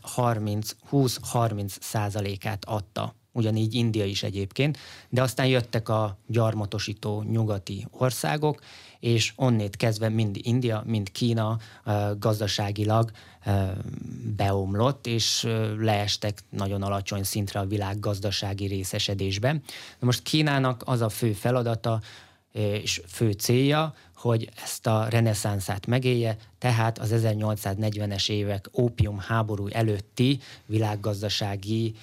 20-30 0.91 1.67
százalékát 1.79 2.65
adta 2.65 3.15
ugyanígy 3.33 3.73
India 3.73 4.05
is 4.05 4.23
egyébként, 4.23 4.77
de 5.09 5.21
aztán 5.21 5.47
jöttek 5.47 5.89
a 5.89 6.17
gyarmatosító 6.27 7.21
nyugati 7.21 7.87
országok, 7.91 8.61
és 8.99 9.33
onnét 9.35 9.75
kezdve 9.75 10.09
mind 10.09 10.37
India, 10.41 10.83
mind 10.85 11.11
Kína 11.11 11.57
gazdaságilag 12.17 13.11
beomlott, 14.35 15.07
és 15.07 15.47
leestek 15.79 16.43
nagyon 16.49 16.81
alacsony 16.81 17.23
szintre 17.23 17.59
a 17.59 17.65
világ 17.65 17.99
gazdasági 17.99 18.65
részesedésben. 18.65 19.63
Na 19.99 20.05
most 20.05 20.21
Kínának 20.21 20.83
az 20.85 21.01
a 21.01 21.09
fő 21.09 21.33
feladata, 21.33 22.01
és 22.51 23.01
fő 23.07 23.31
célja, 23.31 23.95
hogy 24.15 24.49
ezt 24.63 24.87
a 24.87 25.07
reneszánszát 25.09 25.85
megélje, 25.85 26.37
tehát 26.57 26.99
az 26.99 27.11
1840-es 27.13 28.29
évek 28.29 28.69
ópium 28.77 29.19
háború 29.19 29.67
előtti 29.67 30.39
világgazdasági 30.65 31.95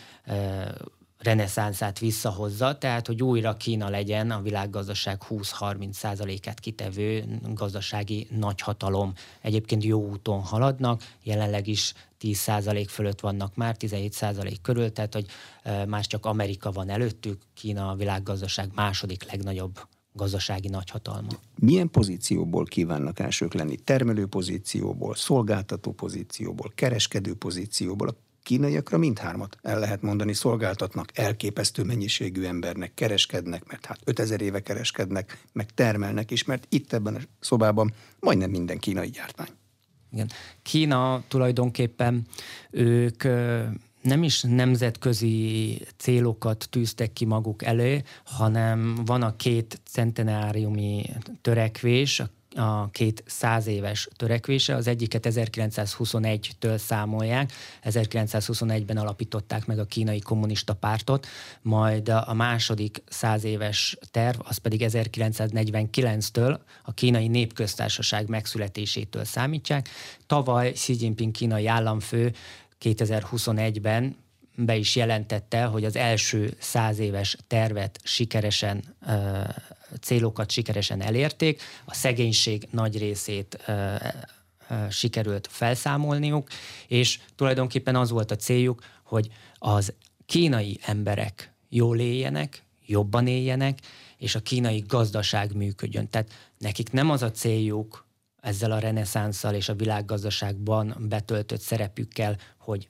reneszánszát 1.21 1.99
visszahozza, 1.99 2.79
tehát 2.79 3.07
hogy 3.07 3.23
újra 3.23 3.57
Kína 3.57 3.89
legyen 3.89 4.31
a 4.31 4.41
világgazdaság 4.41 5.23
20-30 5.29 5.93
százalékát 5.93 6.61
kitevő 6.61 7.25
gazdasági 7.55 8.27
nagyhatalom. 8.39 9.13
Egyébként 9.41 9.85
jó 9.85 10.09
úton 10.09 10.41
haladnak, 10.41 11.03
jelenleg 11.23 11.67
is 11.67 11.95
10 12.19 12.39
százalék 12.39 12.89
fölött 12.89 13.21
vannak 13.21 13.55
már, 13.55 13.77
17 13.77 14.13
százalék 14.13 14.61
körül, 14.61 14.93
tehát 14.93 15.15
hogy 15.15 15.27
más 15.87 16.07
csak 16.07 16.27
Amerika 16.27 16.71
van 16.71 16.89
előttük, 16.89 17.43
Kína 17.55 17.89
a 17.89 17.95
világgazdaság 17.95 18.71
második 18.75 19.31
legnagyobb 19.31 19.79
gazdasági 20.13 20.69
nagyhatalma. 20.69 21.29
Milyen 21.59 21.91
pozícióból 21.91 22.65
kívánnak 22.65 23.19
elsők 23.19 23.55
lenni? 23.55 23.77
Termelő 23.77 24.27
pozícióból, 24.27 25.15
szolgáltató 25.15 25.93
pozícióból, 25.93 26.73
kereskedő 26.75 27.35
pozícióból? 27.35 28.09
A 28.09 28.15
kínaiakra 28.43 28.99
mindhármat 28.99 29.57
el 29.63 29.79
lehet 29.79 30.03
mondani, 30.03 30.33
szolgáltatnak 30.33 31.19
elképesztő 31.19 31.83
mennyiségű 31.83 32.45
embernek, 32.45 32.95
kereskednek, 32.95 33.67
mert 33.67 33.87
hát 33.87 34.01
5000 34.05 34.41
éve 34.41 34.61
kereskednek, 34.61 35.39
meg 35.53 35.71
termelnek 35.75 36.31
is, 36.31 36.45
mert 36.45 36.67
itt 36.69 36.93
ebben 36.93 37.15
a 37.15 37.21
szobában 37.41 37.93
majdnem 38.21 38.51
minden 38.51 38.79
kínai 38.79 39.09
gyártmány. 39.09 39.49
Igen. 40.13 40.31
Kína 40.63 41.23
tulajdonképpen 41.29 42.27
ők 42.71 43.23
nem 44.03 44.23
is 44.23 44.43
nemzetközi 44.43 45.79
célokat 45.97 46.67
tűztek 46.71 47.13
ki 47.13 47.25
maguk 47.25 47.65
elő, 47.65 48.03
hanem 48.25 48.95
van 49.05 49.23
a 49.23 49.37
két 49.37 49.81
centenáriumi 49.85 51.05
törekvés, 51.41 52.21
a 52.21 52.31
a 52.57 52.91
két 52.91 53.23
száz 53.27 53.67
éves 53.67 54.09
törekvése. 54.17 54.75
Az 54.75 54.87
egyiket 54.87 55.27
1921-től 55.31 56.77
számolják, 56.77 57.53
1921-ben 57.85 58.97
alapították 58.97 59.67
meg 59.67 59.79
a 59.79 59.85
kínai 59.85 60.19
kommunista 60.19 60.75
pártot, 60.75 61.27
majd 61.63 62.09
a 62.09 62.35
második 62.35 63.03
száz 63.09 63.45
éves 63.45 63.99
terv, 64.11 64.39
az 64.43 64.57
pedig 64.57 64.85
1949-től 64.87 66.59
a 66.83 66.93
kínai 66.93 67.29
népköztársaság 67.29 68.29
megszületésétől 68.29 69.25
számítják. 69.25 69.89
Tavaly 70.27 70.73
Xi 70.73 70.97
Jinping 71.01 71.33
kínai 71.33 71.67
államfő 71.67 72.33
2021-ben 72.81 74.17
be 74.57 74.77
is 74.77 74.97
jelentette, 74.97 75.65
hogy 75.65 75.85
az 75.85 75.97
első 75.97 76.55
száz 76.59 76.99
éves 76.99 77.37
tervet 77.47 78.01
sikeresen, 78.03 78.97
célokat 80.01 80.51
sikeresen 80.51 81.03
elérték, 81.03 81.63
a 81.85 81.95
szegénység 81.95 82.69
nagy 82.71 82.99
részét 82.99 83.65
sikerült 84.91 85.49
felszámolniuk, 85.51 86.49
és 86.89 87.21
tulajdonképpen 87.37 87.97
az 87.97 88.11
volt 88.11 88.31
a 88.31 88.37
céljuk, 88.37 88.85
hogy 89.05 89.29
az 89.55 89.93
kínai 90.27 90.79
emberek 90.83 91.53
jól 91.69 91.99
éljenek, 91.99 92.65
jobban 92.87 93.27
éljenek, 93.27 93.79
és 94.17 94.35
a 94.35 94.41
kínai 94.41 94.85
gazdaság 94.87 95.57
működjön. 95.57 96.09
Tehát 96.09 96.31
nekik 96.59 96.93
nem 96.93 97.11
az 97.11 97.23
a 97.23 97.31
céljuk 97.31 98.07
ezzel 98.41 98.73
a 98.73 98.79
reneszánszal 98.79 99.55
és 99.55 99.69
a 99.69 99.75
világgazdaságban 99.75 100.97
betöltött 101.09 101.61
szerepükkel, 101.61 102.37
hogy 102.59 102.89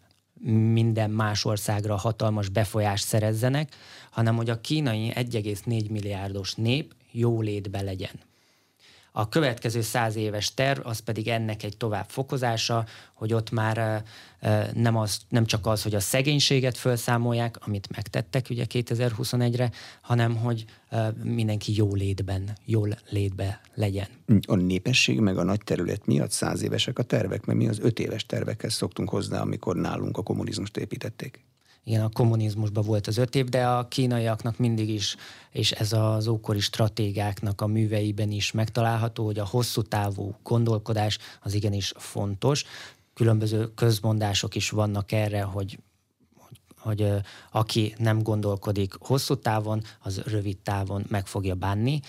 minden 0.72 1.10
más 1.10 1.44
országra 1.44 1.96
hatalmas 1.96 2.48
befolyást 2.48 3.04
szerezzenek, 3.04 3.74
hanem 4.10 4.36
hogy 4.36 4.50
a 4.50 4.60
kínai 4.60 5.12
1,4 5.14 5.90
milliárdos 5.90 6.54
nép 6.54 6.94
jólétbe 7.12 7.80
legyen. 7.80 8.29
A 9.12 9.28
következő 9.28 9.80
száz 9.80 10.16
éves 10.16 10.54
terv 10.54 10.86
az 10.86 10.98
pedig 10.98 11.28
ennek 11.28 11.62
egy 11.62 11.76
tovább 11.76 12.08
fokozása, 12.08 12.84
hogy 13.14 13.32
ott 13.32 13.50
már 13.50 14.04
nem, 14.74 14.96
az, 14.96 15.20
nem 15.28 15.46
csak 15.46 15.66
az, 15.66 15.82
hogy 15.82 15.94
a 15.94 16.00
szegénységet 16.00 16.76
felszámolják, 16.76 17.56
amit 17.66 17.88
megtettek 17.94 18.46
ugye 18.50 18.64
2021-re, 18.68 19.70
hanem 20.00 20.36
hogy 20.36 20.64
mindenki 21.22 21.76
jó 21.76 21.94
létben, 21.94 22.56
jól 22.64 22.98
létbe 23.08 23.60
legyen. 23.74 24.06
A 24.46 24.54
népesség 24.54 25.20
meg 25.20 25.38
a 25.38 25.42
nagy 25.42 25.60
terület 25.64 26.06
miatt 26.06 26.30
száz 26.30 26.62
évesek 26.62 26.98
a 26.98 27.02
tervek, 27.02 27.44
mert 27.44 27.58
mi 27.58 27.68
az 27.68 27.78
öt 27.78 27.98
éves 27.98 28.26
tervekhez 28.26 28.72
szoktunk 28.72 29.08
hozzá, 29.08 29.40
amikor 29.40 29.76
nálunk 29.76 30.16
a 30.16 30.22
kommunizmust 30.22 30.76
építették 30.76 31.44
igen, 31.84 32.02
a 32.02 32.08
kommunizmusban 32.08 32.84
volt 32.84 33.06
az 33.06 33.16
öt 33.16 33.34
év, 33.34 33.48
de 33.48 33.66
a 33.66 33.88
kínaiaknak 33.88 34.58
mindig 34.58 34.88
is, 34.88 35.16
és 35.50 35.72
ez 35.72 35.92
az 35.92 36.28
ókori 36.28 36.60
stratégáknak 36.60 37.60
a 37.60 37.66
műveiben 37.66 38.30
is 38.30 38.52
megtalálható, 38.52 39.24
hogy 39.24 39.38
a 39.38 39.46
hosszú 39.46 39.82
távú 39.82 40.34
gondolkodás 40.42 41.18
az 41.40 41.54
igenis 41.54 41.92
fontos. 41.96 42.64
Különböző 43.14 43.74
közmondások 43.74 44.54
is 44.54 44.70
vannak 44.70 45.12
erre, 45.12 45.42
hogy 45.42 45.78
hogy, 46.36 47.00
hogy 47.00 47.12
aki 47.52 47.94
nem 47.98 48.22
gondolkodik 48.22 48.94
hosszú 48.98 49.34
távon, 49.34 49.82
az 50.00 50.22
rövid 50.26 50.58
távon 50.58 51.04
meg 51.08 51.26
fogja 51.26 51.54
bánni. 51.54 52.00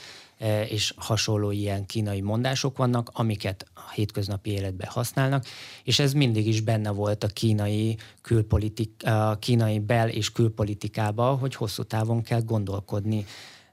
E, 0.42 0.64
és 0.64 0.94
hasonló 0.98 1.52
ilyen 1.52 1.86
kínai 1.86 2.22
mondások 2.22 2.78
vannak, 2.78 3.10
amiket 3.14 3.66
a 3.74 3.92
hétköznapi 3.92 4.50
életben 4.50 4.88
használnak, 4.90 5.46
és 5.84 6.00
ez 6.00 6.14
mindig 6.14 6.48
is 6.48 6.62
benne 6.62 6.90
volt 6.90 7.24
a 7.24 7.28
kínai, 7.28 7.98
külpolitik, 8.22 8.92
a 9.06 9.38
kínai 9.40 9.80
bel- 9.80 10.14
és 10.14 10.32
külpolitikába, 10.32 11.36
hogy 11.36 11.56
hosszú 11.56 11.84
távon 11.84 12.22
kell 12.22 12.42
gondolkodni 12.42 13.26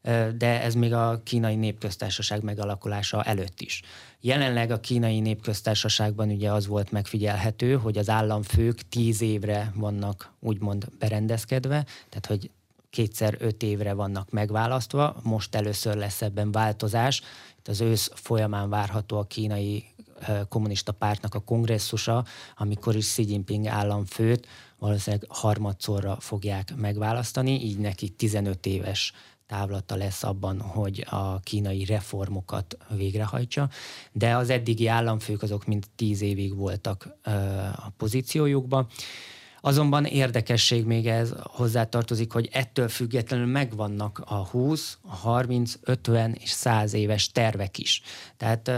e, 0.03 0.31
de 0.31 0.63
ez 0.63 0.75
még 0.75 0.93
a 0.93 1.21
kínai 1.25 1.55
népköztársaság 1.55 2.43
megalakulása 2.43 3.23
előtt 3.23 3.61
is. 3.61 3.83
Jelenleg 4.21 4.71
a 4.71 4.81
kínai 4.81 5.21
népköztársaságban 5.21 6.29
ugye 6.29 6.53
az 6.53 6.67
volt 6.67 6.91
megfigyelhető, 6.91 7.75
hogy 7.75 7.99
az 7.99 8.09
államfők 8.09 8.89
tíz 8.89 9.21
évre 9.21 9.73
vannak 9.75 10.33
úgymond 10.41 10.89
berendezkedve, 10.99 11.85
tehát 12.09 12.27
hogy 12.27 12.51
kétszer 12.99 13.37
öt 13.39 13.63
évre 13.63 13.93
vannak 13.93 14.31
megválasztva, 14.31 15.17
most 15.23 15.55
először 15.55 15.97
lesz 15.97 16.23
ebben 16.23 16.53
változás. 16.53 17.23
Itt 17.59 17.69
az 17.69 17.81
ősz 17.81 18.11
folyamán 18.15 18.69
várható 18.69 19.19
a 19.19 19.25
kínai 19.25 19.85
kommunista 20.49 20.93
pártnak 20.93 21.35
a 21.35 21.41
kongresszusa, 21.41 22.25
amikor 22.57 22.97
is 22.97 23.07
Xi 23.07 23.29
Jinping 23.29 23.67
államfőt 23.67 24.47
valószínűleg 24.79 25.27
harmadszorra 25.29 26.17
fogják 26.21 26.77
megválasztani, 26.77 27.65
így 27.65 27.79
neki 27.79 28.09
15 28.09 28.67
éves 28.67 29.13
távlata 29.47 29.97
lesz 29.97 30.23
abban, 30.23 30.61
hogy 30.61 31.07
a 31.11 31.41
kínai 31.41 31.85
reformokat 31.85 32.77
végrehajtsa, 32.97 33.69
de 34.13 34.37
az 34.37 34.51
eddigi 34.51 34.87
államfők 34.87 35.43
azok 35.43 35.67
mind 35.67 35.85
tíz 35.97 36.21
évig 36.21 36.57
voltak 36.57 37.09
a 37.77 37.91
pozíciójukban. 37.97 38.87
Azonban 39.61 40.05
érdekesség 40.05 40.85
még 40.85 41.07
ez 41.07 41.35
hozzátartozik, 41.43 42.33
hogy 42.33 42.49
ettől 42.53 42.89
függetlenül 42.89 43.47
megvannak 43.47 44.23
a 44.25 44.47
20, 44.47 44.99
a 45.03 45.15
30, 45.15 45.75
50 45.83 46.33
és 46.41 46.51
100 46.51 46.93
éves 46.93 47.31
tervek 47.31 47.79
is. 47.79 48.03
Tehát 48.37 48.71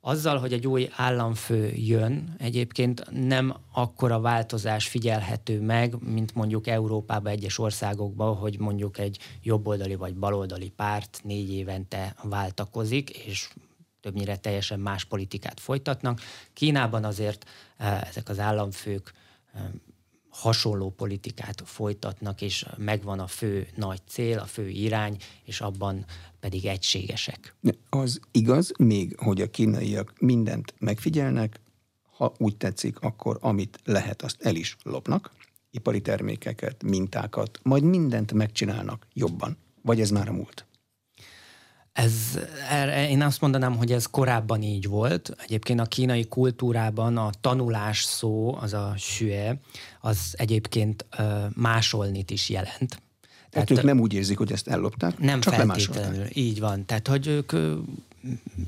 azzal, 0.00 0.38
hogy 0.38 0.52
egy 0.52 0.66
új 0.66 0.88
államfő 0.96 1.72
jön, 1.74 2.34
egyébként 2.38 3.26
nem 3.28 3.56
akkora 3.72 4.20
változás 4.20 4.88
figyelhető 4.88 5.60
meg, 5.60 5.94
mint 6.00 6.34
mondjuk 6.34 6.66
Európában 6.66 7.32
egyes 7.32 7.58
országokban, 7.58 8.36
hogy 8.36 8.58
mondjuk 8.58 8.98
egy 8.98 9.18
jobboldali 9.42 9.94
vagy 9.94 10.14
baloldali 10.14 10.72
párt 10.76 11.20
négy 11.24 11.52
évente 11.52 12.14
váltakozik, 12.22 13.10
és 13.10 13.48
többnyire 14.00 14.36
teljesen 14.36 14.80
más 14.80 15.04
politikát 15.04 15.60
folytatnak. 15.60 16.20
Kínában 16.52 17.04
azért 17.04 17.44
ezek 18.08 18.28
az 18.28 18.38
államfők 18.38 19.12
hasonló 20.40 20.90
politikát 20.90 21.62
folytatnak, 21.64 22.40
és 22.40 22.66
megvan 22.76 23.18
a 23.20 23.26
fő 23.26 23.68
nagy 23.76 24.00
cél, 24.08 24.38
a 24.38 24.44
fő 24.44 24.68
irány, 24.68 25.16
és 25.44 25.60
abban 25.60 26.04
pedig 26.40 26.64
egységesek. 26.64 27.54
Az 27.88 28.20
igaz 28.30 28.72
még, 28.78 29.16
hogy 29.18 29.40
a 29.40 29.50
kínaiak 29.50 30.12
mindent 30.18 30.74
megfigyelnek, 30.78 31.60
ha 32.16 32.32
úgy 32.38 32.56
tetszik, 32.56 33.00
akkor 33.00 33.38
amit 33.40 33.78
lehet, 33.84 34.22
azt 34.22 34.42
el 34.42 34.54
is 34.54 34.76
lopnak, 34.82 35.32
ipari 35.70 36.00
termékeket, 36.00 36.82
mintákat, 36.82 37.60
majd 37.62 37.82
mindent 37.82 38.32
megcsinálnak 38.32 39.06
jobban. 39.12 39.56
Vagy 39.82 40.00
ez 40.00 40.10
már 40.10 40.28
a 40.28 40.32
múlt? 40.32 40.66
Ez, 42.00 42.12
erre, 42.70 43.08
én 43.08 43.22
azt 43.22 43.40
mondanám, 43.40 43.76
hogy 43.76 43.92
ez 43.92 44.06
korábban 44.06 44.62
így 44.62 44.88
volt. 44.88 45.36
Egyébként 45.44 45.80
a 45.80 45.84
kínai 45.84 46.26
kultúrában 46.26 47.16
a 47.16 47.30
tanulás 47.40 48.02
szó, 48.02 48.56
az 48.60 48.72
a 48.72 48.94
sue, 48.96 49.60
az 50.00 50.34
egyébként 50.36 51.06
másolnit 51.54 52.30
is 52.30 52.48
jelent. 52.48 53.02
Tehát 53.50 53.70
ők 53.70 53.82
nem 53.82 54.00
úgy 54.00 54.12
érzik, 54.12 54.38
hogy 54.38 54.52
ezt 54.52 54.68
ellopták, 54.68 55.18
nem 55.18 55.40
csak 55.40 55.54
feltétlenül. 55.54 56.26
Így 56.32 56.60
van. 56.60 56.86
Tehát, 56.86 57.08
hogy 57.08 57.26
ők 57.26 57.52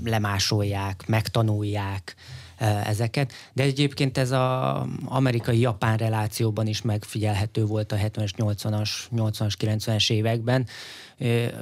lemásolják, 0.04 1.04
megtanulják, 1.06 2.14
ezeket. 2.84 3.32
De 3.52 3.62
egyébként 3.62 4.18
ez 4.18 4.30
az 4.30 4.86
amerikai-japán 5.04 5.96
relációban 5.96 6.66
is 6.66 6.82
megfigyelhető 6.82 7.64
volt 7.64 7.92
a 7.92 7.96
70-es, 7.96 8.30
80-as, 8.36 8.90
80-as, 9.16 9.52
90-es 9.58 10.10
években. 10.12 10.66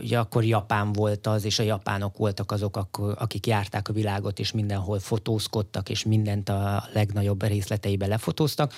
Ugye 0.01 0.19
akkor 0.19 0.45
Japán 0.45 0.93
volt 0.93 1.27
az, 1.27 1.45
és 1.45 1.59
a 1.59 1.63
japánok 1.63 2.17
voltak 2.17 2.53
azok, 2.53 2.89
akik 3.15 3.47
járták 3.47 3.89
a 3.89 3.93
világot, 3.93 4.39
és 4.39 4.53
mindenhol 4.53 4.99
fotózkodtak, 4.99 5.89
és 5.89 6.05
mindent 6.05 6.49
a 6.49 6.85
legnagyobb 6.93 7.47
részleteibe 7.47 8.07
lefotóztak. 8.07 8.73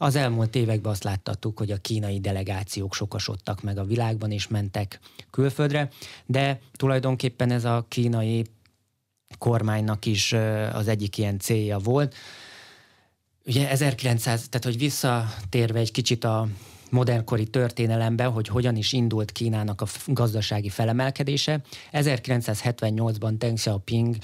Az 0.00 0.16
elmúlt 0.16 0.54
években 0.54 0.92
azt 0.92 1.04
láttattuk, 1.04 1.58
hogy 1.58 1.70
a 1.70 1.76
kínai 1.76 2.20
delegációk 2.20 2.94
sokasodtak 2.94 3.62
meg 3.62 3.78
a 3.78 3.84
világban, 3.84 4.30
és 4.30 4.48
mentek 4.48 5.00
külföldre, 5.30 5.88
de 6.26 6.60
tulajdonképpen 6.72 7.50
ez 7.50 7.64
a 7.64 7.84
kínai 7.88 8.46
kormánynak 9.38 10.06
is 10.06 10.32
az 10.72 10.88
egyik 10.88 11.18
ilyen 11.18 11.38
célja 11.38 11.78
volt. 11.78 12.14
Ugye 13.46 13.68
1900, 13.68 14.48
tehát 14.48 14.64
hogy 14.64 14.78
visszatérve 14.78 15.78
egy 15.78 15.90
kicsit 15.90 16.24
a 16.24 16.48
modernkori 16.90 17.46
történelembe, 17.46 18.24
hogy 18.24 18.48
hogyan 18.48 18.76
is 18.76 18.92
indult 18.92 19.32
Kínának 19.32 19.80
a 19.80 19.86
gazdasági 20.06 20.68
felemelkedése. 20.68 21.60
1978-ban 21.92 23.34
Deng 23.38 23.56
Xiaoping 23.56 24.16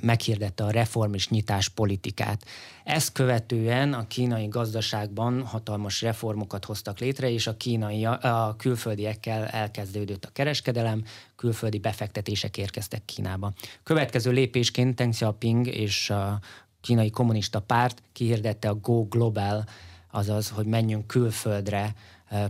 meghirdette 0.00 0.64
a 0.64 0.70
reform 0.70 1.14
és 1.14 1.28
nyitás 1.28 1.68
politikát. 1.68 2.44
Ezt 2.84 3.12
követően 3.12 3.92
a 3.92 4.06
kínai 4.06 4.48
gazdaságban 4.48 5.46
hatalmas 5.46 6.02
reformokat 6.02 6.64
hoztak 6.64 6.98
létre, 6.98 7.30
és 7.30 7.46
a 7.46 7.56
kínai, 7.56 8.04
a 8.04 8.54
külföldiekkel 8.58 9.46
elkezdődött 9.46 10.24
a 10.24 10.32
kereskedelem, 10.32 11.04
külföldi 11.36 11.78
befektetések 11.78 12.56
érkeztek 12.56 13.04
Kínába. 13.04 13.52
Következő 13.82 14.30
lépésként 14.30 14.94
Deng 14.94 15.12
Xiaoping 15.12 15.66
és 15.66 16.10
a 16.10 16.40
kínai 16.80 17.10
kommunista 17.10 17.60
párt 17.60 18.02
kihirdette 18.12 18.68
a 18.68 18.74
Go 18.74 19.08
Global, 19.08 19.64
azaz, 20.10 20.48
hogy 20.48 20.66
menjünk 20.66 21.06
külföldre 21.06 21.94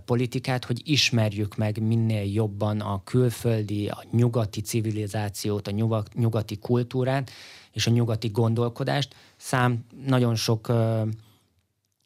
politikát, 0.04 0.64
hogy 0.64 0.80
ismerjük 0.84 1.56
meg 1.56 1.82
minél 1.82 2.32
jobban 2.32 2.80
a 2.80 3.02
külföldi, 3.04 3.88
a 3.88 4.04
nyugati 4.10 4.60
civilizációt, 4.60 5.68
a 5.68 5.96
nyugati 6.14 6.58
kultúrát 6.58 7.30
és 7.72 7.86
a 7.86 7.90
nyugati 7.90 8.28
gondolkodást. 8.28 9.14
Szám 9.36 9.84
nagyon 10.06 10.34
sok 10.34 10.72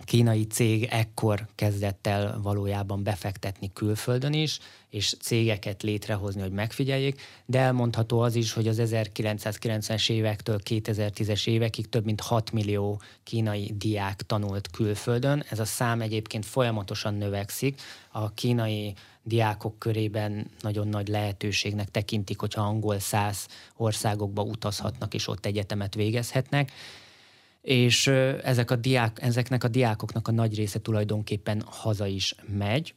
kínai 0.05 0.47
cég 0.47 0.85
ekkor 0.91 1.47
kezdett 1.55 2.07
el 2.07 2.41
valójában 2.43 3.03
befektetni 3.03 3.71
külföldön 3.73 4.33
is, 4.33 4.59
és 4.91 5.17
cégeket 5.21 5.83
létrehozni, 5.83 6.41
hogy 6.41 6.53
megfigyeljék, 6.53 7.21
de 7.47 7.59
elmondható 7.59 8.21
az 8.21 8.35
is, 8.35 8.53
hogy 8.53 8.69
az 8.69 8.81
1990-es 8.85 10.11
évektől 10.11 10.61
2010-es 10.65 11.47
évekig 11.47 11.89
több 11.89 12.05
mint 12.05 12.21
6 12.21 12.53
millió 12.53 13.01
kínai 13.23 13.73
diák 13.77 14.23
tanult 14.23 14.71
külföldön. 14.71 15.45
Ez 15.51 15.59
a 15.59 15.65
szám 15.65 16.01
egyébként 16.01 16.47
folyamatosan 16.47 17.15
növekszik. 17.15 17.81
A 18.13 18.35
kínai 18.35 18.95
diákok 19.23 19.79
körében 19.79 20.51
nagyon 20.61 20.89
nagy 20.89 21.09
lehetőségnek 21.09 21.91
tekintik, 21.91 22.41
hogyha 22.41 22.63
angol 22.63 22.99
száz 22.99 23.47
országokba 23.77 24.43
utazhatnak 24.43 25.15
és 25.15 25.29
ott 25.29 25.47
egyetemet 25.47 25.95
végezhetnek 25.95 26.73
és 27.63 28.07
ezek 28.43 28.71
a 28.71 28.77
diák, 28.77 29.23
ezeknek 29.23 29.65
a 29.65 29.69
diákoknak 29.69 30.29
a 30.29 30.33
nagy 30.33 30.57
része 30.57 30.81
tulajdonképpen 30.81 31.63
haza 31.67 32.07
is 32.07 32.35
megy 32.59 32.95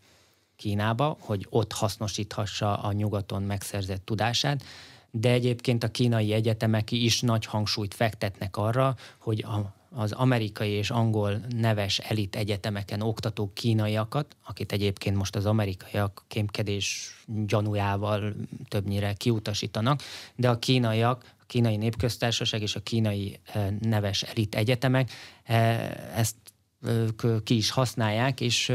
Kínába, 0.61 1.17
hogy 1.19 1.47
ott 1.49 1.71
hasznosíthassa 1.71 2.77
a 2.77 2.91
nyugaton 2.91 3.43
megszerzett 3.43 4.05
tudását, 4.05 4.63
de 5.11 5.31
egyébként 5.31 5.83
a 5.83 5.87
kínai 5.87 6.33
egyetemek 6.33 6.91
is 6.91 7.21
nagy 7.21 7.45
hangsúlyt 7.45 7.93
fektetnek 7.93 8.57
arra, 8.57 8.95
hogy 9.17 9.43
a, 9.43 9.73
az 9.89 10.11
amerikai 10.11 10.69
és 10.69 10.89
angol 10.89 11.41
neves 11.49 11.99
elit 11.99 12.35
egyetemeken 12.35 13.01
oktató 13.01 13.51
kínaiakat, 13.53 14.35
akit 14.45 14.71
egyébként 14.71 15.15
most 15.15 15.35
az 15.35 15.45
amerikaiak 15.45 16.23
kémkedés 16.27 17.15
gyanújával 17.45 18.33
többnyire 18.67 19.13
kiutasítanak, 19.13 20.01
de 20.35 20.49
a 20.49 20.59
kínaiak 20.59 21.35
kínai 21.51 21.75
népköztársaság 21.75 22.61
és 22.61 22.75
a 22.75 22.79
kínai 22.79 23.39
eh, 23.53 23.67
neves 23.79 24.21
elit 24.21 24.55
egyetemek 24.55 25.11
eh, 25.43 26.17
ezt 26.17 26.35
eh, 26.81 27.05
ki 27.43 27.55
is 27.55 27.69
használják, 27.69 28.41
és 28.41 28.73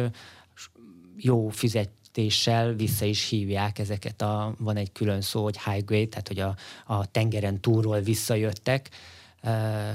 jó 1.16 1.48
fizetéssel 1.48 2.72
vissza 2.72 3.04
is 3.04 3.28
hívják 3.28 3.78
ezeket 3.78 4.22
a, 4.22 4.54
van 4.58 4.76
egy 4.76 4.92
külön 4.92 5.20
szó, 5.20 5.42
hogy 5.42 5.58
high 5.64 5.84
grade, 5.84 6.06
tehát 6.06 6.28
hogy 6.28 6.38
a, 6.38 6.56
a 6.86 7.06
tengeren 7.06 7.60
túlról 7.60 8.00
visszajöttek, 8.00 8.88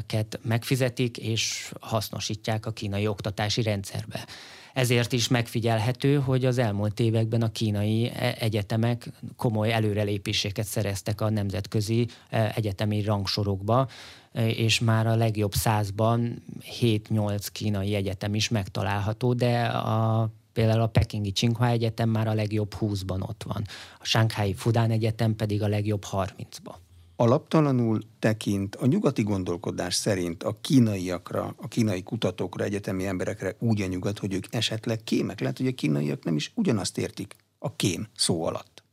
ket 0.06 0.40
megfizetik, 0.44 1.18
és 1.18 1.72
hasznosítják 1.80 2.66
a 2.66 2.72
kínai 2.72 3.08
oktatási 3.08 3.62
rendszerbe. 3.62 4.26
Ezért 4.74 5.14
is 5.14 5.28
megfigyelhető, 5.28 6.16
hogy 6.16 6.46
az 6.46 6.58
elmúlt 6.58 7.00
években 7.00 7.42
a 7.42 7.52
kínai 7.52 8.10
e- 8.10 8.36
egyetemek 8.40 9.10
komoly 9.36 9.74
előrelépéseket 9.74 10.66
szereztek 10.66 11.22
a 11.22 11.30
nemzetközi 11.30 12.08
e, 12.30 12.52
egyetemi 12.56 13.02
rangsorokba, 13.02 13.88
e, 14.32 14.50
és 14.50 14.80
már 14.80 15.08
a 15.08 15.16
legjobb 15.16 15.54
százban 15.54 16.44
7-8 16.82 17.48
kínai 17.52 17.96
egyetem 17.96 18.36
is 18.36 18.50
megtalálható, 18.50 19.34
de 19.34 19.64
a 19.66 20.30
Például 20.54 20.82
a 20.82 20.88
Pekingi 20.88 21.32
Tsinghua 21.32 21.68
Egyetem 21.68 22.10
már 22.10 22.28
a 22.28 22.34
legjobb 22.34 22.74
20-ban 22.80 23.30
ott 23.30 23.44
van, 23.44 23.64
a 24.00 24.06
Shanghai 24.06 24.54
Fudan 24.54 24.92
Egyetem 24.92 25.36
pedig 25.36 25.62
a 25.62 25.68
legjobb 25.68 26.04
30-ban 26.12 26.76
alaptalanul 27.22 28.02
tekint 28.20 28.76
a 28.76 28.86
nyugati 28.86 29.24
gondolkodás 29.24 29.96
szerint 29.96 30.44
a 30.44 30.58
kínaiakra, 30.62 31.54
a 31.58 31.68
kínai 31.68 32.04
kutatókra, 32.04 32.64
egyetemi 32.64 33.06
emberekre 33.06 33.56
úgy 33.60 33.82
a 33.82 33.88
nyugat, 33.88 34.20
hogy 34.20 34.34
ők 34.34 34.46
esetleg 34.50 35.04
kémek. 35.04 35.40
Lehet, 35.40 35.58
hogy 35.58 35.68
a 35.68 35.74
kínaiak 35.74 36.24
nem 36.24 36.36
is 36.36 36.52
ugyanazt 36.56 36.98
értik 36.98 37.36
a 37.60 37.76
kém 37.76 38.08
szó 38.16 38.44
alatt. 38.44 38.84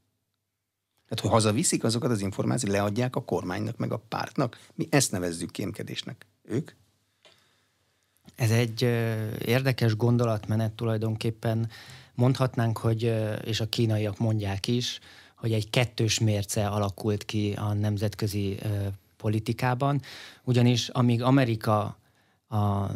Tehát, 1.08 1.20
hogy 1.20 1.30
hazaviszik 1.30 1.84
azokat 1.84 2.10
az 2.10 2.20
információt, 2.20 2.72
leadják 2.72 3.16
a 3.16 3.24
kormánynak, 3.24 3.76
meg 3.76 3.92
a 3.92 4.02
pártnak. 4.08 4.58
Mi 4.74 4.86
ezt 4.90 5.12
nevezzük 5.12 5.50
kémkedésnek. 5.50 6.26
Ők? 6.42 6.70
Ez 8.34 8.50
egy 8.50 8.82
érdekes 9.44 9.96
gondolatmenet 9.96 10.72
tulajdonképpen. 10.72 11.70
Mondhatnánk, 12.14 12.78
hogy, 12.78 13.14
és 13.44 13.60
a 13.60 13.68
kínaiak 13.68 14.18
mondják 14.18 14.66
is, 14.66 15.00
hogy 15.38 15.52
egy 15.52 15.70
kettős 15.70 16.18
mérce 16.18 16.66
alakult 16.66 17.24
ki 17.24 17.52
a 17.52 17.72
nemzetközi 17.72 18.58
politikában, 19.16 20.02
ugyanis 20.44 20.88
amíg 20.88 21.22
Amerika 21.22 21.98
a 22.48 22.86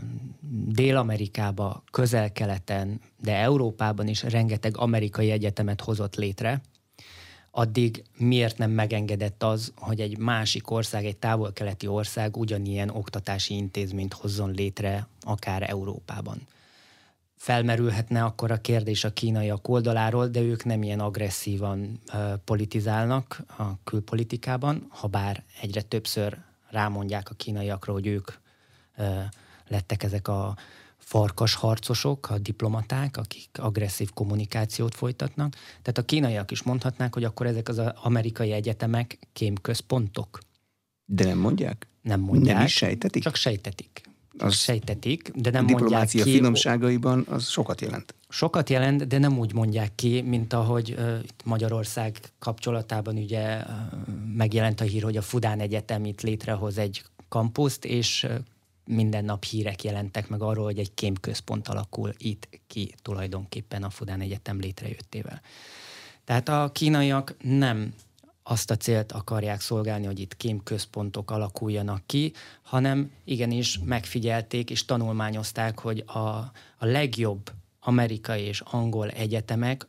Dél-Amerikába, 0.66 1.82
közel-keleten, 1.90 3.00
de 3.20 3.36
Európában 3.36 4.08
is 4.08 4.22
rengeteg 4.22 4.76
amerikai 4.76 5.30
egyetemet 5.30 5.80
hozott 5.80 6.16
létre, 6.16 6.60
addig 7.50 8.04
miért 8.16 8.58
nem 8.58 8.70
megengedett 8.70 9.42
az, 9.42 9.72
hogy 9.76 10.00
egy 10.00 10.18
másik 10.18 10.70
ország, 10.70 11.04
egy 11.04 11.16
távol-keleti 11.16 11.86
ország 11.86 12.36
ugyanilyen 12.36 12.90
oktatási 12.90 13.54
intézményt 13.54 14.12
hozzon 14.12 14.50
létre, 14.50 15.06
akár 15.20 15.70
Európában. 15.70 16.46
Felmerülhetne 17.42 18.24
akkor 18.24 18.50
a 18.50 18.60
kérdés 18.60 19.04
a 19.04 19.12
kínaiak 19.12 19.68
oldaláról, 19.68 20.28
de 20.28 20.40
ők 20.40 20.64
nem 20.64 20.82
ilyen 20.82 21.00
agresszívan 21.00 22.00
politizálnak 22.44 23.42
a 23.58 23.82
külpolitikában, 23.84 24.86
ha 24.88 25.06
bár 25.06 25.44
egyre 25.60 25.82
többször 25.82 26.38
rámondják 26.70 27.30
a 27.30 27.34
kínaiakra, 27.34 27.92
hogy 27.92 28.06
ők 28.06 28.32
lettek 29.68 30.02
ezek 30.02 30.28
a 30.28 30.56
farkas 30.98 31.54
harcosok, 31.54 32.30
a 32.30 32.38
diplomaták, 32.38 33.16
akik 33.16 33.48
agresszív 33.58 34.10
kommunikációt 34.12 34.94
folytatnak. 34.94 35.52
Tehát 35.52 35.98
a 35.98 36.04
kínaiak 36.04 36.50
is 36.50 36.62
mondhatnák, 36.62 37.14
hogy 37.14 37.24
akkor 37.24 37.46
ezek 37.46 37.68
az 37.68 37.78
amerikai 37.78 38.52
egyetemek 38.52 39.18
kémközpontok. 39.32 40.38
De 41.04 41.24
nem 41.24 41.38
mondják? 41.38 41.86
Nem 42.02 42.20
mondják. 42.20 42.56
Nem 42.56 42.64
is 42.64 42.74
sejtetik? 42.74 43.22
Csak 43.22 43.34
sejtetik. 43.34 44.10
Az 44.38 44.54
sejtetik, 44.54 45.30
de 45.34 45.50
nem 45.50 45.64
mondják 45.64 46.08
ki. 46.08 46.22
finomságaiban 46.22 47.26
az 47.28 47.48
sokat 47.48 47.80
jelent. 47.80 48.14
Sokat 48.28 48.70
jelent, 48.70 49.06
de 49.06 49.18
nem 49.18 49.38
úgy 49.38 49.54
mondják 49.54 49.94
ki, 49.94 50.20
mint 50.20 50.52
ahogy 50.52 50.94
uh, 50.98 51.18
itt 51.22 51.40
Magyarország 51.44 52.18
kapcsolatában 52.38 53.16
ugye 53.16 53.56
uh, 53.56 53.64
megjelent 54.36 54.80
a 54.80 54.84
hír, 54.84 55.02
hogy 55.02 55.16
a 55.16 55.22
Fudán 55.22 55.60
Egyetem 55.60 56.04
itt 56.04 56.20
létrehoz 56.20 56.78
egy 56.78 57.02
kampuszt, 57.28 57.84
és 57.84 58.24
uh, 58.24 58.34
minden 58.84 59.24
nap 59.24 59.44
hírek 59.44 59.84
jelentek 59.84 60.28
meg 60.28 60.42
arról, 60.42 60.64
hogy 60.64 60.78
egy 60.78 60.94
kémközpont 60.94 61.68
alakul 61.68 62.14
itt 62.18 62.48
ki 62.66 62.94
tulajdonképpen 63.02 63.82
a 63.82 63.90
Fudán 63.90 64.20
Egyetem 64.20 64.60
létrejöttével. 64.60 65.40
Tehát 66.24 66.48
a 66.48 66.70
kínaiak 66.72 67.34
nem 67.42 67.94
azt 68.42 68.70
a 68.70 68.76
célt 68.76 69.12
akarják 69.12 69.60
szolgálni, 69.60 70.06
hogy 70.06 70.20
itt 70.20 70.36
kémközpontok 70.36 71.30
alakuljanak 71.30 72.02
ki, 72.06 72.32
hanem 72.62 73.12
igenis 73.24 73.78
megfigyelték 73.84 74.70
és 74.70 74.84
tanulmányozták, 74.84 75.78
hogy 75.78 76.02
a, 76.06 76.18
a 76.18 76.52
legjobb 76.78 77.50
amerikai 77.80 78.42
és 78.42 78.60
angol 78.60 79.08
egyetemek 79.08 79.86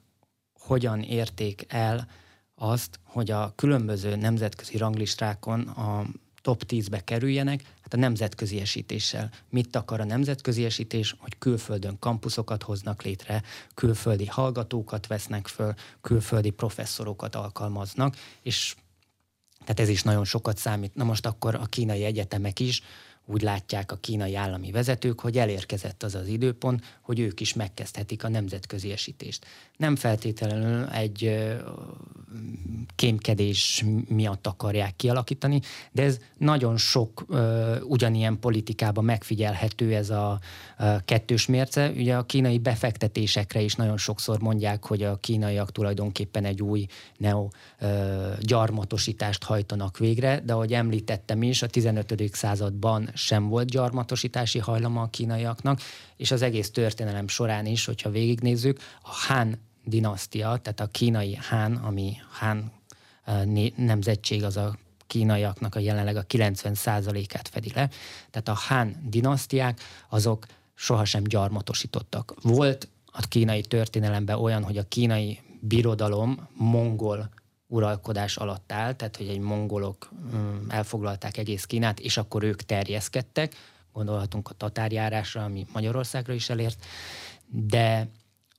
hogyan 0.60 1.02
érték 1.02 1.66
el 1.68 2.08
azt, 2.56 3.00
hogy 3.04 3.32
a 3.32 3.54
különböző 3.56 4.16
nemzetközi 4.16 4.78
ranglistákon 4.78 5.62
a 5.62 6.06
top 6.44 6.64
10-be 6.68 7.00
kerüljenek, 7.00 7.64
hát 7.82 7.94
a 7.94 7.98
nemzetközi 7.98 8.60
esítéssel. 8.60 9.30
Mit 9.50 9.76
akar 9.76 10.00
a 10.00 10.06
nemzetközi 10.06 10.66
esítés? 10.66 11.16
Hogy 11.20 11.38
külföldön 11.38 12.00
kampuszokat 12.00 12.64
hoznak 12.64 13.02
létre, 13.02 13.44
külföldi 13.74 14.26
hallgatókat 14.26 15.08
vesznek 15.08 15.48
föl, 15.48 15.74
külföldi 16.02 16.50
professzorokat 16.50 17.36
alkalmaznak, 17.36 18.16
és 18.42 18.76
tehát 19.60 19.80
ez 19.80 19.90
is 19.90 20.04
nagyon 20.04 20.26
sokat 20.26 20.58
számít. 20.58 20.96
Na 20.96 21.04
most 21.04 21.26
akkor 21.26 21.56
a 21.56 21.66
kínai 21.66 22.04
egyetemek 22.04 22.60
is 22.60 22.82
úgy 23.26 23.42
látják 23.42 23.92
a 23.92 23.96
kínai 23.96 24.36
állami 24.36 24.72
vezetők, 24.72 25.20
hogy 25.20 25.38
elérkezett 25.38 26.04
az 26.04 26.16
az 26.16 26.28
időpont, 26.28 26.98
hogy 27.02 27.20
ők 27.20 27.40
is 27.40 27.54
megkezdhetik 27.54 28.24
a 28.24 28.30
nemzetközi 28.30 28.92
esítést. 28.92 29.46
Nem 29.84 29.96
feltétlenül 29.96 30.86
egy 30.86 31.32
kémkedés 32.96 33.84
miatt 34.08 34.48
akarják 34.48 34.96
kialakítani, 34.96 35.62
de 35.92 36.04
ez 36.04 36.20
nagyon 36.38 36.78
sok 36.78 37.26
ö, 37.28 37.76
ugyanilyen 37.82 38.40
politikában 38.40 39.04
megfigyelhető 39.04 39.96
ez 39.96 40.10
a, 40.10 40.40
a 40.78 41.00
kettős 41.06 41.46
mérce. 41.46 41.90
Ugye 41.90 42.16
a 42.16 42.24
kínai 42.24 42.58
befektetésekre 42.58 43.62
is 43.62 43.76
nagyon 43.76 43.98
sokszor 43.98 44.40
mondják, 44.40 44.86
hogy 44.86 45.04
a 45.04 45.16
kínaiak 45.16 45.72
tulajdonképpen 45.72 46.46
egy 46.46 46.62
új 46.62 46.86
neo 47.18 47.48
ö, 47.80 48.32
gyarmatosítást 48.40 49.44
hajtanak 49.44 49.98
végre, 49.98 50.40
de 50.40 50.54
ahogy 50.54 50.74
említettem 50.74 51.44
is, 51.44 51.62
a 51.62 51.68
15. 51.68 52.30
században 52.32 53.10
sem 53.14 53.48
volt 53.48 53.70
gyarmatosítási 53.70 54.60
hajlama 54.60 55.02
a 55.02 55.10
kínaiaknak, 55.10 55.82
és 56.18 56.32
az 56.32 56.42
egész 56.42 56.72
történelem 56.72 57.28
során 57.28 57.66
is, 57.66 57.86
hogyha 57.86 58.10
végignézzük, 58.10 58.80
a 59.02 59.10
Han 59.28 59.58
dinasztia, 59.84 60.58
tehát 60.58 60.80
a 60.80 60.88
kínai 60.88 61.36
Han, 61.36 61.76
ami 61.76 62.16
Han 62.32 62.72
nemzetség 63.76 64.44
az 64.44 64.58
a 64.58 64.78
kínaiaknak 65.08 65.76
a 65.76 65.80
jelenleg 65.80 66.16
a 66.16 66.26
90%-át 66.26 67.48
fedi 67.48 67.72
le. 67.76 67.90
Tehát 68.30 68.48
a 68.48 68.74
Han 68.74 68.96
dinasztiák 69.10 69.80
azok 70.10 70.46
sohasem 70.74 71.24
gyarmatosítottak. 71.24 72.34
Volt 72.42 72.88
a 73.06 73.22
kínai 73.28 73.62
történelemben 73.62 74.40
olyan, 74.40 74.64
hogy 74.64 74.78
a 74.78 74.88
kínai 74.88 75.40
birodalom 75.60 76.48
mongol 76.54 77.30
uralkodás 77.68 78.38
alatt 78.38 78.72
áll, 78.72 78.94
tehát 78.94 79.18
hogy 79.18 79.28
egy 79.28 79.40
mongolok 79.40 80.12
mm, 80.36 80.70
elfoglalták 80.70 81.38
egész 81.38 81.66
Kínát, 81.66 82.00
és 82.00 82.18
akkor 82.18 82.44
ők 82.44 82.62
terjeszkedtek, 82.62 83.56
gondolhatunk 83.94 84.50
a 84.50 84.54
tatárjárásra, 84.54 85.44
ami 85.44 85.66
Magyarországra 85.74 86.34
is 86.34 86.50
elért, 86.50 86.86
de 87.48 88.08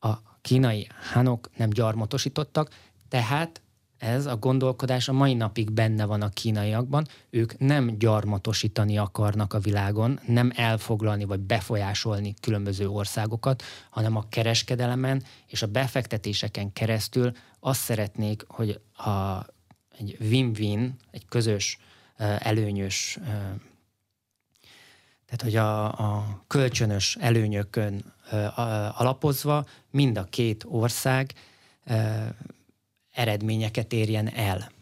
a 0.01 0.13
kínai 0.45 0.87
hánok 1.13 1.51
nem 1.57 1.71
gyarmatosítottak, 1.71 2.71
tehát 3.09 3.63
ez 3.99 4.27
a 4.27 4.37
gondolkodás 4.37 5.09
a 5.09 5.13
mai 5.13 5.35
napig 5.35 5.71
benne 5.71 6.05
van 6.05 6.23
a 6.23 6.29
kínaiakban. 6.29 7.07
Ők 7.31 7.59
nem 7.59 7.99
gyarmatosítani 7.99 8.99
akarnak 8.99 9.53
a 9.53 9.59
világon, 9.59 10.21
nem 10.27 10.53
elfoglalni 10.55 11.25
vagy 11.25 11.41
befolyásolni 11.41 12.35
különböző 12.41 12.89
országokat, 12.89 13.63
hanem 13.91 14.17
a 14.17 14.29
kereskedelemen 14.29 15.23
és 15.47 15.63
a 15.63 15.67
befektetéseken 15.67 16.73
keresztül 16.73 17.33
azt 17.61 17.81
szeretnék, 17.81 18.45
hogy 18.49 18.81
a, 18.93 19.47
egy 19.99 20.17
win-win, 20.21 20.95
egy 21.11 21.27
közös, 21.29 21.79
előnyös, 22.39 23.19
tehát 25.27 25.43
hogy 25.43 25.57
a, 25.57 25.85
a 25.85 26.45
kölcsönös 26.47 27.17
előnyökön 27.21 28.14
alapozva 28.95 29.67
mind 29.91 30.19
a 30.19 30.25
két 30.25 30.65
ország 30.69 31.33
eredményeket 33.11 33.93
érjen 33.93 34.29
el. 34.29 34.73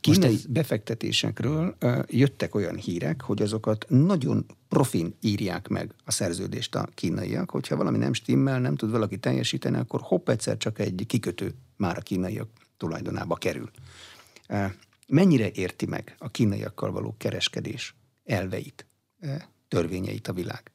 Kínai 0.00 0.34
ez... 0.34 0.46
befektetésekről 0.46 1.76
jöttek 2.06 2.54
olyan 2.54 2.76
hírek, 2.76 3.22
hogy 3.22 3.42
azokat 3.42 3.86
nagyon 3.88 4.46
profin 4.68 5.14
írják 5.20 5.68
meg 5.68 5.94
a 6.04 6.10
szerződést 6.10 6.74
a 6.74 6.88
kínaiak, 6.94 7.50
hogyha 7.50 7.76
valami 7.76 7.98
nem 7.98 8.12
stimmel, 8.12 8.60
nem 8.60 8.76
tud 8.76 8.90
valaki 8.90 9.18
teljesíteni, 9.18 9.76
akkor 9.76 10.00
hopp 10.02 10.28
egyszer 10.28 10.56
csak 10.56 10.78
egy 10.78 11.04
kikötő 11.06 11.54
már 11.76 11.96
a 11.96 12.00
kínaiak 12.00 12.48
tulajdonába 12.76 13.34
kerül. 13.34 13.70
Mennyire 15.08 15.50
érti 15.54 15.86
meg 15.86 16.14
a 16.18 16.28
kínaiakkal 16.28 16.92
való 16.92 17.14
kereskedés 17.18 17.94
elveit, 18.24 18.86
törvényeit 19.68 20.28
a 20.28 20.32
világ? 20.32 20.70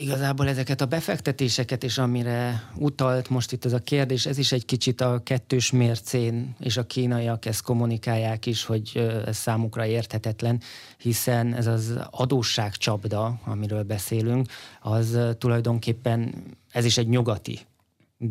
Igazából 0.00 0.48
ezeket 0.48 0.80
a 0.80 0.86
befektetéseket, 0.86 1.84
és 1.84 1.98
amire 1.98 2.70
utalt 2.76 3.28
most 3.28 3.52
itt 3.52 3.64
ez 3.64 3.72
a 3.72 3.78
kérdés, 3.78 4.26
ez 4.26 4.38
is 4.38 4.52
egy 4.52 4.64
kicsit 4.64 5.00
a 5.00 5.20
kettős 5.22 5.70
mércén, 5.70 6.54
és 6.60 6.76
a 6.76 6.86
kínaiak 6.86 7.46
ezt 7.46 7.62
kommunikálják 7.62 8.46
is, 8.46 8.64
hogy 8.64 8.96
ez 9.26 9.36
számukra 9.36 9.86
érthetetlen, 9.86 10.60
hiszen 10.98 11.54
ez 11.54 11.66
az 11.66 11.98
adósságcsapda, 12.10 13.40
amiről 13.44 13.82
beszélünk, 13.82 14.46
az 14.80 15.18
tulajdonképpen, 15.38 16.34
ez 16.72 16.84
is 16.84 16.98
egy 16.98 17.08
nyugati 17.08 17.58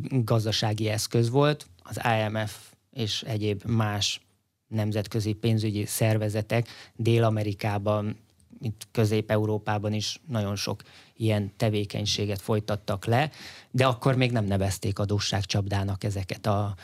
gazdasági 0.10 0.88
eszköz 0.88 1.30
volt, 1.30 1.68
az 1.84 2.00
IMF 2.20 2.72
és 2.94 3.22
egyéb 3.22 3.64
más 3.66 4.22
nemzetközi 4.68 5.34
pénzügyi 5.34 5.86
szervezetek 5.86 6.68
Dél-Amerikában, 6.96 8.18
itt 8.62 8.88
Közép-Európában 8.92 9.94
is 9.94 10.22
nagyon 10.28 10.56
sok 10.56 10.82
ilyen 11.16 11.52
tevékenységet 11.58 12.42
folytattak 12.42 13.06
le, 13.06 13.30
de 13.72 13.86
akkor 13.86 14.16
még 14.16 14.32
nem 14.32 14.46
nevezték 14.46 15.00
adósságcsapdának 15.00 16.04
ezeket 16.04 16.46
a 16.46 16.76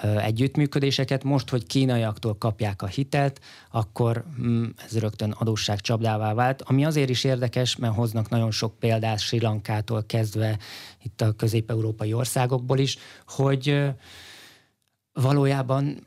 együttműködéseket. 0.00 1.24
Most, 1.24 1.48
hogy 1.48 1.66
kínaiaktól 1.66 2.36
kapják 2.38 2.82
a 2.82 2.86
hitelt, 2.86 3.40
akkor 3.70 4.24
mm, 4.40 4.64
ez 4.84 4.98
rögtön 4.98 5.30
adósságcsapdává 5.30 6.34
vált, 6.34 6.62
ami 6.62 6.84
azért 6.84 7.10
is 7.10 7.24
érdekes, 7.24 7.76
mert 7.76 7.94
hoznak 7.94 8.28
nagyon 8.28 8.50
sok 8.50 8.78
példát 8.78 9.18
Sri 9.18 9.40
Lankától 9.40 10.04
kezdve 10.06 10.58
itt 11.02 11.20
a 11.20 11.32
közép-európai 11.32 12.12
országokból 12.12 12.78
is, 12.78 12.98
hogy 13.26 13.82
valójában 15.12 16.06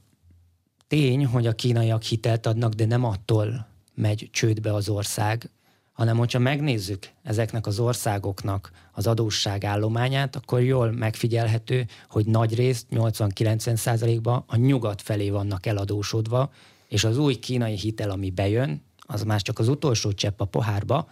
tény, 0.87 1.25
hogy 1.25 1.47
a 1.47 1.55
kínaiak 1.55 2.03
hitelt 2.03 2.45
adnak, 2.45 2.73
de 2.73 2.85
nem 2.85 3.03
attól 3.03 3.67
megy 3.95 4.29
csődbe 4.31 4.73
az 4.73 4.89
ország, 4.89 5.49
hanem 5.91 6.17
hogyha 6.17 6.39
megnézzük 6.39 7.09
ezeknek 7.23 7.67
az 7.67 7.79
országoknak 7.79 8.71
az 8.91 9.07
adósságállományát, 9.07 10.35
akkor 10.35 10.61
jól 10.61 10.91
megfigyelhető, 10.91 11.85
hogy 12.09 12.25
nagy 12.25 12.55
részt, 12.55 12.85
80-90 12.91 13.75
százalékban 13.75 14.43
a 14.47 14.55
nyugat 14.55 15.01
felé 15.01 15.29
vannak 15.29 15.65
eladósodva, 15.65 16.51
és 16.87 17.03
az 17.03 17.17
új 17.17 17.35
kínai 17.35 17.75
hitel, 17.75 18.09
ami 18.09 18.29
bejön, 18.29 18.81
az 18.99 19.23
már 19.23 19.41
csak 19.41 19.59
az 19.59 19.67
utolsó 19.67 20.11
csepp 20.11 20.41
a 20.41 20.45
pohárba, 20.45 21.09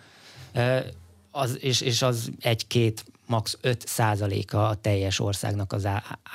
az, 1.31 1.57
és, 1.61 1.81
és 1.81 2.01
az 2.01 2.31
egy-két 2.39 3.05
max. 3.25 3.57
5 3.61 3.87
százaléka 3.87 4.67
a 4.67 4.75
teljes 4.75 5.19
országnak 5.19 5.73
az 5.73 5.87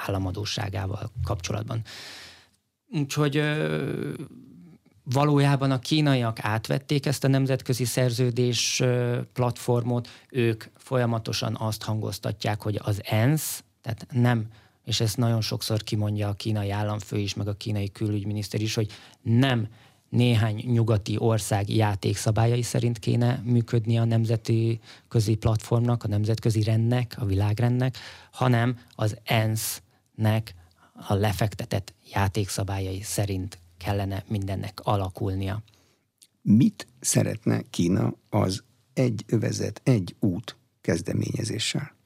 államadóságával 0.06 1.12
kapcsolatban. 1.24 1.82
Úgyhogy 2.92 3.42
valójában 5.12 5.70
a 5.70 5.78
kínaiak 5.78 6.38
átvették 6.40 7.06
ezt 7.06 7.24
a 7.24 7.28
nemzetközi 7.28 7.84
szerződés 7.84 8.82
platformot, 9.32 10.08
ők 10.30 10.64
folyamatosan 10.76 11.56
azt 11.58 11.82
hangoztatják, 11.82 12.62
hogy 12.62 12.80
az 12.82 13.00
ENSZ, 13.04 13.64
tehát 13.82 14.06
nem, 14.10 14.46
és 14.84 15.00
ezt 15.00 15.16
nagyon 15.16 15.40
sokszor 15.40 15.82
kimondja 15.82 16.28
a 16.28 16.32
kínai 16.32 16.70
államfő 16.70 17.16
is, 17.16 17.34
meg 17.34 17.48
a 17.48 17.52
kínai 17.52 17.90
külügyminiszter 17.92 18.60
is, 18.60 18.74
hogy 18.74 18.90
nem 19.22 19.68
néhány 20.08 20.64
nyugati 20.66 21.16
ország 21.18 21.68
játékszabályai 21.68 22.62
szerint 22.62 22.98
kéne 22.98 23.42
működni 23.44 23.98
a 23.98 24.04
nemzeti 24.04 24.80
közi 25.08 25.34
platformnak, 25.34 26.04
a 26.04 26.08
nemzetközi 26.08 26.62
rendnek, 26.62 27.16
a 27.18 27.24
világrendnek, 27.24 27.96
hanem 28.32 28.78
az 28.94 29.16
ENSZ-nek 29.24 30.54
a 31.08 31.14
lefektetett 31.14 31.94
játékszabályai 32.12 33.00
szerint 33.02 33.58
kellene 33.78 34.24
mindennek 34.28 34.80
alakulnia. 34.82 35.62
Mit 36.42 36.86
szeretne 37.00 37.62
Kína 37.70 38.14
az 38.28 38.62
egy 38.92 39.24
övezet, 39.26 39.80
egy 39.84 40.16
út 40.20 40.56
kezdeményezéssel? 40.80 41.96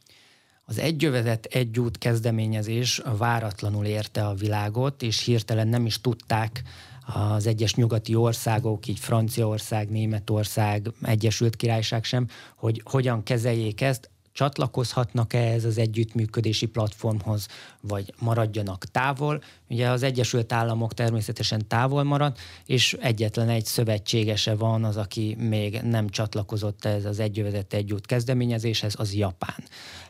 Az 0.65 0.79
egy 0.79 1.05
övezet, 1.05 1.45
egy 1.45 1.79
út 1.79 1.99
kezdeményezés 1.99 3.03
váratlanul 3.19 3.85
érte 3.85 4.27
a 4.27 4.35
világot, 4.35 5.03
és 5.03 5.25
hirtelen 5.25 5.69
nem 5.69 5.87
is 5.87 6.01
tudták 6.01 6.63
az 7.07 7.47
egyes 7.47 7.75
nyugati 7.75 8.15
országok, 8.15 8.87
így 8.87 8.99
Franciaország, 8.99 9.91
Németország, 9.91 10.91
Egyesült 11.03 11.57
Királyság 11.57 12.05
sem, 12.05 12.27
hogy 12.57 12.81
hogyan 12.85 13.23
kezeljék 13.23 13.81
ezt, 13.81 14.11
csatlakozhatnak-e 14.33 15.39
ez 15.39 15.65
az 15.65 15.79
együttműködési 15.79 16.67
platformhoz, 16.67 17.47
vagy 17.81 18.15
maradjanak 18.19 18.85
távol. 18.85 19.43
Ugye 19.69 19.89
az 19.89 20.03
Egyesült 20.03 20.53
Államok 20.53 20.95
természetesen 20.95 21.69
távol 21.69 22.03
marad, 22.03 22.37
és 22.67 22.97
egyetlen 23.01 23.49
egy 23.49 23.65
szövetségese 23.65 24.55
van 24.55 24.85
az, 24.85 24.97
aki 24.97 25.37
még 25.39 25.81
nem 25.81 26.09
csatlakozott 26.09 26.85
ez 26.85 27.05
az 27.05 27.19
egyövezet 27.19 27.75
együtt 27.75 28.07
kezdeményezéshez, 28.07 28.95
az 28.99 29.15
Japán. 29.15 29.65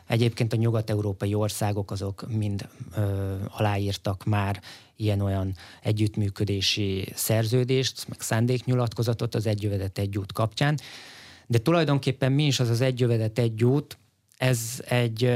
Egyébként 0.07 0.53
a 0.53 0.57
nyugat-európai 0.57 1.33
országok 1.33 1.91
azok 1.91 2.25
mind 2.35 2.67
ö, 2.95 3.35
aláírtak 3.47 4.23
már 4.23 4.61
ilyen-olyan 4.95 5.55
együttműködési 5.81 7.07
szerződést, 7.15 8.07
meg 8.07 8.21
szándéknyilatkozatot 8.21 9.35
az 9.35 9.45
egyövezet 9.45 9.97
együtt 9.97 10.31
kapcsán. 10.31 10.79
De 11.47 11.57
tulajdonképpen 11.57 12.31
mi 12.31 12.45
is 12.45 12.59
az 12.59 12.69
az 12.69 12.81
egyövezet 12.81 13.39
együtt, 13.39 13.97
ez 14.37 14.83
egy 14.87 15.31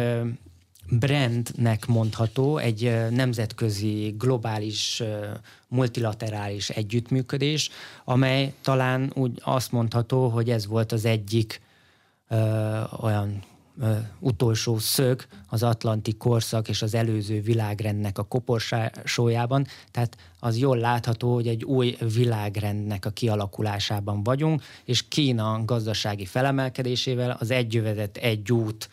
brandnek 0.89 1.85
mondható, 1.85 2.57
egy 2.57 3.09
nemzetközi, 3.09 4.15
globális, 4.17 5.03
multilaterális 5.67 6.69
együttműködés, 6.69 7.69
amely 8.05 8.53
talán 8.61 9.11
úgy 9.15 9.41
azt 9.43 9.71
mondható, 9.71 10.27
hogy 10.27 10.49
ez 10.49 10.67
volt 10.67 10.91
az 10.91 11.05
egyik 11.05 11.61
olyan 13.01 13.43
utolsó 14.19 14.77
szög 14.77 15.25
az 15.47 15.63
atlanti 15.63 16.13
korszak 16.13 16.69
és 16.69 16.81
az 16.81 16.93
előző 16.93 17.41
világrendnek 17.41 18.17
a 18.17 18.23
koporsójában, 18.23 19.65
tehát 19.91 20.17
az 20.39 20.57
jól 20.57 20.77
látható, 20.77 21.33
hogy 21.33 21.47
egy 21.47 21.63
új 21.63 21.97
világrendnek 22.13 23.05
a 23.05 23.09
kialakulásában 23.09 24.23
vagyunk, 24.23 24.63
és 24.85 25.07
Kína 25.07 25.61
gazdasági 25.65 26.25
felemelkedésével 26.25 27.37
az 27.39 27.51
egyövezet 27.51 28.17
egy 28.17 28.51
út 28.51 28.89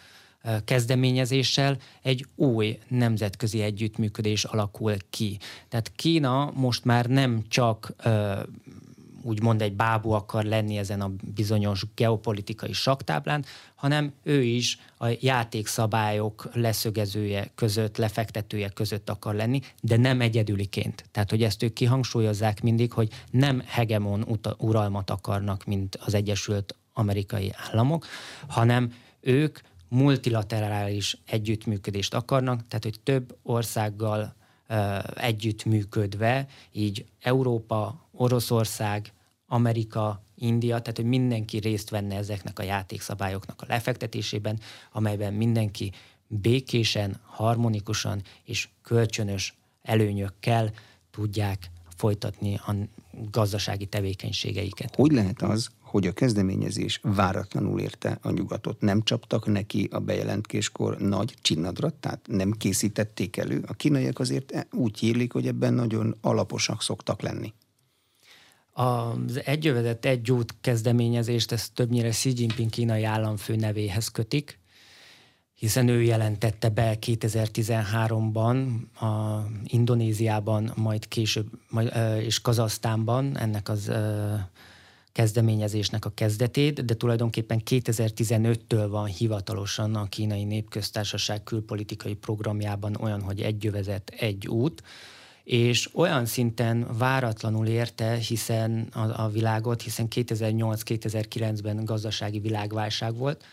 kezdeményezéssel 0.64 1.76
egy 2.02 2.26
új 2.34 2.78
nemzetközi 2.88 3.60
együttműködés 3.60 4.44
alakul 4.44 4.94
ki. 5.10 5.38
Tehát 5.68 5.92
Kína 5.96 6.52
most 6.54 6.84
már 6.84 7.06
nem 7.06 7.44
csak 7.48 7.92
úgymond 9.24 9.62
egy 9.62 9.72
bábú 9.72 10.10
akar 10.10 10.44
lenni 10.44 10.78
ezen 10.78 11.00
a 11.00 11.12
bizonyos 11.34 11.84
geopolitikai 11.94 12.72
saktáblán, 12.72 13.44
hanem 13.74 14.12
ő 14.22 14.42
is 14.42 14.78
a 14.98 15.06
játékszabályok 15.20 16.48
leszögezője 16.52 17.50
között, 17.54 17.96
lefektetője 17.96 18.68
között 18.68 19.10
akar 19.10 19.34
lenni, 19.34 19.60
de 19.80 19.96
nem 19.96 20.20
egyedüliként. 20.20 21.04
Tehát, 21.10 21.30
hogy 21.30 21.42
ezt 21.42 21.62
ők 21.62 21.72
kihangsúlyozzák 21.72 22.62
mindig, 22.62 22.92
hogy 22.92 23.08
nem 23.30 23.62
hegemon 23.66 24.38
uralmat 24.58 25.10
akarnak, 25.10 25.64
mint 25.64 25.96
az 25.96 26.14
Egyesült 26.14 26.76
Amerikai 26.92 27.52
Államok, 27.70 28.06
hanem 28.48 28.92
ők 29.20 29.58
multilaterális 29.88 31.18
együttműködést 31.26 32.14
akarnak, 32.14 32.68
tehát 32.68 32.84
hogy 32.84 33.00
több 33.02 33.36
országgal 33.42 34.34
együttműködve, 35.14 36.46
így 36.72 37.04
Európa, 37.20 38.08
Oroszország, 38.12 39.12
Amerika, 39.46 40.22
India, 40.34 40.78
tehát 40.78 40.96
hogy 40.96 41.04
mindenki 41.04 41.58
részt 41.58 41.90
venne 41.90 42.16
ezeknek 42.16 42.58
a 42.58 42.62
játékszabályoknak 42.62 43.62
a 43.62 43.66
lefektetésében, 43.68 44.60
amelyben 44.92 45.32
mindenki 45.32 45.92
békésen, 46.26 47.20
harmonikusan 47.24 48.22
és 48.44 48.68
kölcsönös 48.82 49.54
előnyökkel 49.82 50.72
tudják 51.10 51.70
folytatni 51.96 52.54
a 52.54 52.74
gazdasági 53.30 53.86
tevékenységeiket. 53.86 54.94
Hogy 54.94 55.12
lehet 55.12 55.42
az, 55.42 55.70
hogy 55.94 56.06
a 56.06 56.12
kezdeményezés 56.12 57.00
váratlanul 57.02 57.80
érte 57.80 58.18
a 58.22 58.30
nyugatot. 58.30 58.80
Nem 58.80 59.02
csaptak 59.02 59.46
neki 59.46 59.88
a 59.92 59.98
bejelentéskor 59.98 60.98
nagy 60.98 61.34
csinnadrat, 61.42 61.94
tehát 61.94 62.20
nem 62.26 62.52
készítették 62.52 63.36
elő. 63.36 63.64
A 63.66 63.72
kínaiak 63.72 64.18
azért 64.18 64.66
úgy 64.72 64.98
hírlik, 64.98 65.32
hogy 65.32 65.46
ebben 65.46 65.74
nagyon 65.74 66.16
alaposak 66.20 66.82
szoktak 66.82 67.22
lenni. 67.22 67.52
Az 68.72 69.40
egyövezet 69.44 70.04
egy 70.04 70.30
út 70.30 70.54
kezdeményezést 70.60 71.52
ezt 71.52 71.72
többnyire 71.72 72.08
Xi 72.08 72.32
Jinping 72.36 72.70
kínai 72.70 73.04
államfő 73.04 73.56
nevéhez 73.56 74.08
kötik, 74.08 74.58
hiszen 75.54 75.88
ő 75.88 76.02
jelentette 76.02 76.68
be 76.68 76.96
2013-ban 77.00 78.76
a 79.00 79.42
Indonéziában, 79.64 80.72
majd 80.76 81.08
később 81.08 81.46
majd, 81.68 81.92
és 82.20 82.40
Kazasztánban 82.40 83.38
ennek 83.38 83.68
az 83.68 83.92
kezdeményezésnek 85.14 86.04
a 86.04 86.12
kezdetét, 86.14 86.84
de 86.84 86.94
tulajdonképpen 86.94 87.62
2015-től 87.70 88.86
van 88.88 89.06
hivatalosan 89.06 89.94
a 89.94 90.08
kínai 90.08 90.44
népköztársaság 90.44 91.42
külpolitikai 91.42 92.14
programjában 92.14 92.96
olyan, 93.00 93.22
hogy 93.22 93.40
egy 93.40 93.64
jövezet, 93.64 94.12
egy 94.18 94.48
út, 94.48 94.82
és 95.44 95.90
olyan 95.92 96.26
szinten 96.26 96.86
váratlanul 96.98 97.66
érte 97.66 98.14
hiszen 98.14 98.88
a, 98.92 99.22
a 99.22 99.28
világot, 99.28 99.82
hiszen 99.82 100.06
2008-2009-ben 100.14 101.84
gazdasági 101.84 102.38
világválság 102.38 103.16
volt. 103.16 103.44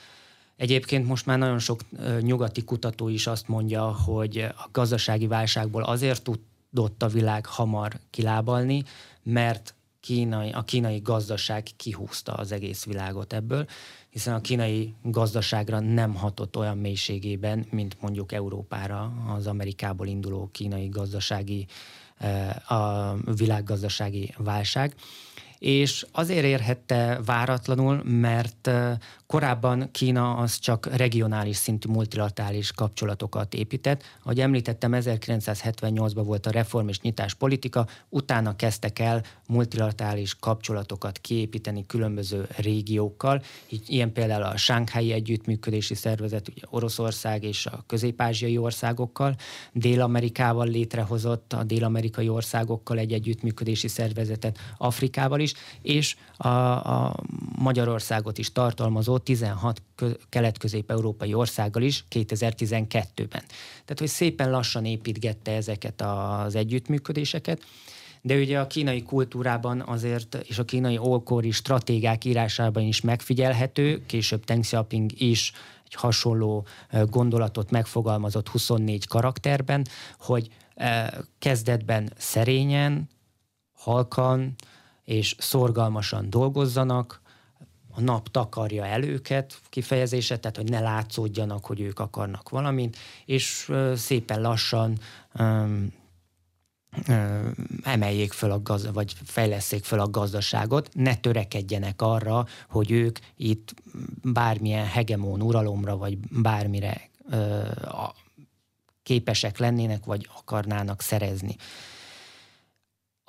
Egyébként 0.57 1.07
most 1.07 1.25
már 1.25 1.37
nagyon 1.37 1.59
sok 1.59 1.81
nyugati 2.21 2.63
kutató 2.63 3.07
is 3.07 3.27
azt 3.27 3.47
mondja, 3.47 3.83
hogy 3.83 4.37
a 4.37 4.69
gazdasági 4.71 5.27
válságból 5.27 5.83
azért 5.83 6.23
tudott 6.23 7.03
a 7.03 7.07
világ 7.07 7.45
hamar 7.45 7.99
kilábalni, 8.09 8.83
mert 9.23 9.73
kínai, 10.01 10.51
a 10.51 10.63
kínai 10.63 10.99
gazdaság 10.99 11.67
kihúzta 11.77 12.33
az 12.33 12.51
egész 12.51 12.85
világot 12.85 13.33
ebből, 13.33 13.65
hiszen 14.09 14.33
a 14.33 14.41
kínai 14.41 14.93
gazdaságra 15.01 15.79
nem 15.79 16.15
hatott 16.15 16.57
olyan 16.57 16.77
mélységében, 16.77 17.65
mint 17.69 18.01
mondjuk 18.01 18.31
Európára 18.31 19.13
az 19.37 19.47
Amerikából 19.47 20.07
induló 20.07 20.49
kínai 20.51 20.87
gazdasági, 20.87 21.67
eh, 22.17 22.71
a 22.71 23.15
világgazdasági 23.35 24.33
válság. 24.37 24.95
És 25.61 26.05
azért 26.11 26.45
érhette 26.45 27.19
váratlanul, 27.25 28.03
mert 28.03 28.69
Korábban 29.31 29.91
Kína 29.91 30.35
az 30.35 30.59
csak 30.59 30.95
regionális 30.95 31.55
szintű 31.55 31.89
multilaterális 31.89 32.71
kapcsolatokat 32.71 33.53
épített. 33.53 34.03
Ahogy 34.23 34.39
említettem, 34.39 34.91
1978-ban 34.95 36.21
volt 36.25 36.45
a 36.45 36.51
reform 36.51 36.87
és 36.87 36.99
nyitás 36.99 37.33
politika, 37.33 37.87
utána 38.09 38.55
kezdtek 38.55 38.99
el 38.99 39.23
multilaterális 39.47 40.35
kapcsolatokat 40.39 41.19
kiépíteni 41.19 41.85
különböző 41.85 42.47
régiókkal. 42.57 43.43
Így, 43.69 43.83
ilyen 43.87 44.13
például 44.13 44.43
a 44.43 44.57
Sánghái 44.57 45.11
Együttműködési 45.11 45.95
Szervezet, 45.95 46.47
ugye 46.47 46.61
Oroszország 46.69 47.43
és 47.43 47.65
a 47.65 47.83
közép-ázsiai 47.87 48.57
országokkal, 48.57 49.35
Dél-Amerikával 49.73 50.67
létrehozott 50.67 51.53
a 51.53 51.63
dél-amerikai 51.63 52.29
országokkal 52.29 52.97
egy 52.97 53.13
együttműködési 53.13 53.87
szervezetet, 53.87 54.59
Afrikával 54.77 55.39
is, 55.39 55.50
és 55.81 56.15
a, 56.37 56.47
a 56.47 57.15
Magyarországot 57.55 58.37
is 58.37 58.51
tartalmazó 58.51 59.17
16 59.17 59.81
kelet-közép-európai 60.29 61.33
országgal 61.33 61.83
is 61.83 62.03
2012-ben. 62.09 63.43
Tehát, 63.85 63.99
hogy 63.99 64.07
szépen 64.07 64.49
lassan 64.51 64.85
építgette 64.85 65.51
ezeket 65.51 66.01
az 66.01 66.55
együttműködéseket, 66.55 67.63
de 68.21 68.35
ugye 68.35 68.59
a 68.59 68.67
kínai 68.67 69.03
kultúrában 69.03 69.81
azért, 69.81 70.35
és 70.47 70.59
a 70.59 70.65
kínai 70.65 70.97
olkori 70.97 71.51
stratégák 71.51 72.25
írásában 72.25 72.83
is 72.83 73.01
megfigyelhető, 73.01 74.05
később 74.05 74.43
Deng 74.43 74.61
Xiaoping 74.61 75.21
is 75.21 75.51
egy 75.85 75.93
hasonló 75.93 76.65
gondolatot 77.05 77.71
megfogalmazott 77.71 78.47
24 78.47 79.07
karakterben, 79.07 79.87
hogy 80.19 80.49
kezdetben 81.39 82.13
szerényen, 82.17 83.09
halkan 83.73 84.55
és 85.03 85.35
szorgalmasan 85.39 86.29
dolgozzanak, 86.29 87.21
a 87.93 88.01
nap 88.01 88.29
takarja 88.29 88.85
el 88.85 89.03
őket, 89.03 89.61
kifejezése, 89.69 90.39
tehát 90.39 90.57
hogy 90.57 90.69
ne 90.69 90.79
látszódjanak, 90.79 91.65
hogy 91.65 91.79
ők 91.79 91.99
akarnak 91.99 92.49
valamit, 92.49 92.97
és 93.25 93.71
szépen 93.95 94.41
lassan 94.41 94.97
um, 95.39 95.93
emeljék 97.83 98.31
föl 98.31 98.51
a 98.51 98.61
gaz, 98.61 98.91
vagy 98.91 99.15
fejleszék 99.25 99.83
föl 99.83 99.99
a 99.99 100.09
gazdaságot, 100.09 100.89
ne 100.93 101.15
törekedjenek 101.15 102.01
arra, 102.01 102.45
hogy 102.69 102.91
ők 102.91 103.19
itt 103.35 103.73
bármilyen 104.23 104.85
hegemón 104.85 105.41
uralomra, 105.41 105.97
vagy 105.97 106.17
bármire 106.17 107.09
ö, 107.29 107.37
a, 107.81 108.15
képesek 109.03 109.57
lennének, 109.57 110.05
vagy 110.05 110.29
akarnának 110.37 111.01
szerezni. 111.01 111.55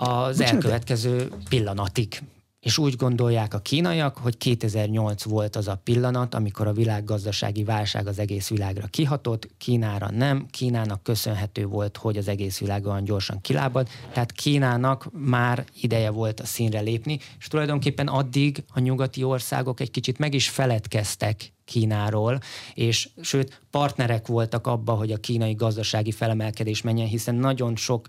Az 0.04 0.36
Bocsánat, 0.36 0.54
elkövetkező 0.54 1.32
pillanatig. 1.48 2.22
És 2.60 2.78
úgy 2.78 2.96
gondolják 2.96 3.54
a 3.54 3.58
kínaiak, 3.58 4.16
hogy 4.16 4.36
2008 4.36 5.22
volt 5.22 5.56
az 5.56 5.68
a 5.68 5.80
pillanat, 5.84 6.34
amikor 6.34 6.66
a 6.66 6.72
világgazdasági 6.72 7.64
válság 7.64 8.06
az 8.06 8.18
egész 8.18 8.48
világra 8.48 8.86
kihatott, 8.86 9.48
Kínára 9.58 10.10
nem, 10.10 10.46
Kínának 10.50 11.02
köszönhető 11.02 11.66
volt, 11.66 11.96
hogy 11.96 12.16
az 12.16 12.28
egész 12.28 12.58
világ 12.58 12.86
olyan 12.86 13.04
gyorsan 13.04 13.40
kilábad, 13.40 13.88
tehát 14.12 14.32
Kínának 14.32 15.08
már 15.12 15.64
ideje 15.80 16.10
volt 16.10 16.40
a 16.40 16.46
színre 16.46 16.80
lépni, 16.80 17.18
és 17.38 17.46
tulajdonképpen 17.46 18.06
addig 18.06 18.64
a 18.68 18.80
nyugati 18.80 19.22
országok 19.22 19.80
egy 19.80 19.90
kicsit 19.90 20.18
meg 20.18 20.34
is 20.34 20.48
feledkeztek 20.48 21.52
Kínáról, 21.64 22.40
és 22.74 23.08
sőt 23.20 23.60
partnerek 23.70 24.26
voltak 24.26 24.66
abba, 24.66 24.92
hogy 24.92 25.12
a 25.12 25.16
kínai 25.16 25.54
gazdasági 25.54 26.12
felemelkedés 26.12 26.82
menjen, 26.82 27.06
hiszen 27.06 27.34
nagyon 27.34 27.76
sok 27.76 28.06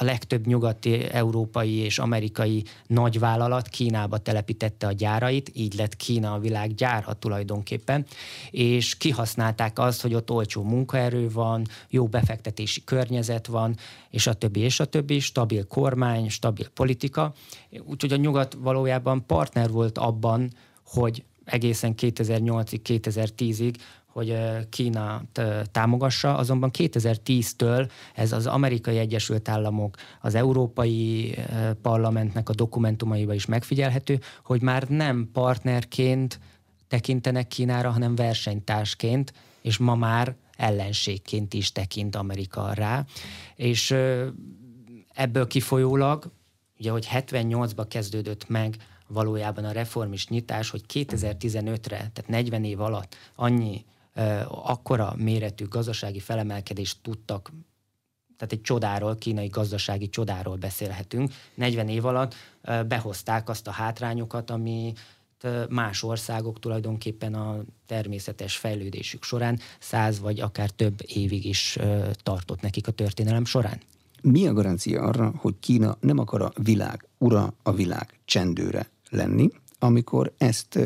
a 0.00 0.04
legtöbb 0.04 0.46
nyugati, 0.46 1.02
európai 1.10 1.74
és 1.74 1.98
amerikai 1.98 2.64
nagyvállalat 2.86 3.68
Kínába 3.68 4.18
telepítette 4.18 4.86
a 4.86 4.92
gyárait, 4.92 5.50
így 5.54 5.74
lett 5.74 5.96
Kína 5.96 6.32
a 6.32 6.38
világ 6.38 6.74
gyára 6.74 7.12
tulajdonképpen, 7.12 8.06
és 8.50 8.96
kihasználták 8.96 9.78
azt, 9.78 10.02
hogy 10.02 10.14
ott 10.14 10.30
olcsó 10.30 10.62
munkaerő 10.62 11.30
van, 11.30 11.66
jó 11.88 12.06
befektetési 12.06 12.84
környezet 12.84 13.46
van, 13.46 13.76
és 14.10 14.26
a 14.26 14.32
többi, 14.32 14.60
és 14.60 14.80
a 14.80 14.84
többi, 14.84 15.18
stabil 15.18 15.66
kormány, 15.66 16.28
stabil 16.28 16.68
politika. 16.68 17.34
Úgyhogy 17.86 18.12
a 18.12 18.16
nyugat 18.16 18.56
valójában 18.58 19.26
partner 19.26 19.70
volt 19.70 19.98
abban, 19.98 20.52
hogy 20.84 21.24
egészen 21.44 21.94
2008-ig, 21.96 22.80
2010-ig 22.84 23.74
hogy 24.20 24.68
Kína 24.68 25.22
támogassa, 25.72 26.36
azonban 26.36 26.70
2010-től 26.78 27.90
ez 28.14 28.32
az 28.32 28.46
amerikai 28.46 28.98
Egyesült 28.98 29.48
Államok, 29.48 29.96
az 30.20 30.34
Európai 30.34 31.34
Parlamentnek 31.82 32.48
a 32.48 32.54
dokumentumaiba 32.54 33.34
is 33.34 33.46
megfigyelhető, 33.46 34.20
hogy 34.44 34.62
már 34.62 34.88
nem 34.88 35.28
partnerként 35.32 36.40
tekintenek 36.88 37.48
Kínára, 37.48 37.90
hanem 37.90 38.14
versenytársként, 38.14 39.32
és 39.62 39.78
ma 39.78 39.94
már 39.94 40.34
ellenségként 40.56 41.54
is 41.54 41.72
tekint 41.72 42.16
Amerika 42.16 42.72
rá. 42.72 43.04
És 43.54 43.94
ebből 45.14 45.46
kifolyólag, 45.46 46.32
ugye, 46.78 46.90
hogy 46.90 47.08
78-ba 47.12 47.84
kezdődött 47.88 48.48
meg 48.48 48.76
valójában 49.06 49.64
a 49.64 49.72
reformis 49.72 50.28
nyitás, 50.28 50.70
hogy 50.70 50.82
2015-re, 50.92 51.96
tehát 51.96 52.24
40 52.26 52.64
év 52.64 52.80
alatt 52.80 53.16
annyi 53.34 53.84
akkora 54.48 55.14
méretű 55.16 55.64
gazdasági 55.68 56.20
felemelkedést 56.20 56.98
tudtak 57.02 57.52
tehát 58.40 58.54
egy 58.54 58.62
csodáról, 58.62 59.16
kínai 59.16 59.46
gazdasági 59.46 60.08
csodáról 60.08 60.56
beszélhetünk. 60.56 61.32
40 61.54 61.88
év 61.88 62.04
alatt 62.04 62.34
behozták 62.88 63.48
azt 63.48 63.66
a 63.66 63.70
hátrányokat, 63.70 64.50
ami 64.50 64.92
más 65.68 66.02
országok 66.02 66.58
tulajdonképpen 66.58 67.34
a 67.34 67.60
természetes 67.86 68.56
fejlődésük 68.56 69.22
során 69.22 69.58
száz 69.78 70.20
vagy 70.20 70.40
akár 70.40 70.70
több 70.70 71.00
évig 71.06 71.44
is 71.44 71.78
tartott 72.22 72.60
nekik 72.60 72.86
a 72.86 72.92
történelem 72.92 73.44
során. 73.44 73.80
Mi 74.22 74.46
a 74.46 74.52
garancia 74.52 75.02
arra, 75.02 75.32
hogy 75.36 75.54
Kína 75.60 75.96
nem 76.00 76.18
akar 76.18 76.42
a 76.42 76.52
világ 76.62 77.08
ura, 77.18 77.54
a 77.62 77.72
világ 77.72 78.20
csendőre 78.24 78.88
lenni, 79.10 79.48
amikor 79.78 80.32
ezt 80.38 80.78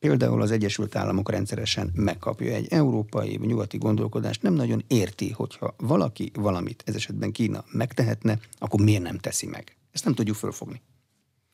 például 0.00 0.42
az 0.42 0.50
Egyesült 0.50 0.96
Államok 0.96 1.30
rendszeresen 1.30 1.90
megkapja 1.94 2.52
egy 2.52 2.66
európai 2.70 3.38
nyugati 3.42 3.78
gondolkodást, 3.78 4.42
nem 4.42 4.54
nagyon 4.54 4.84
érti, 4.86 5.30
hogyha 5.30 5.74
valaki 5.78 6.30
valamit, 6.34 6.82
ez 6.86 6.94
esetben 6.94 7.32
Kína 7.32 7.64
megtehetne, 7.72 8.38
akkor 8.58 8.80
miért 8.80 9.02
nem 9.02 9.18
teszi 9.18 9.46
meg? 9.46 9.76
Ezt 9.92 10.04
nem 10.04 10.14
tudjuk 10.14 10.36
fölfogni. 10.36 10.80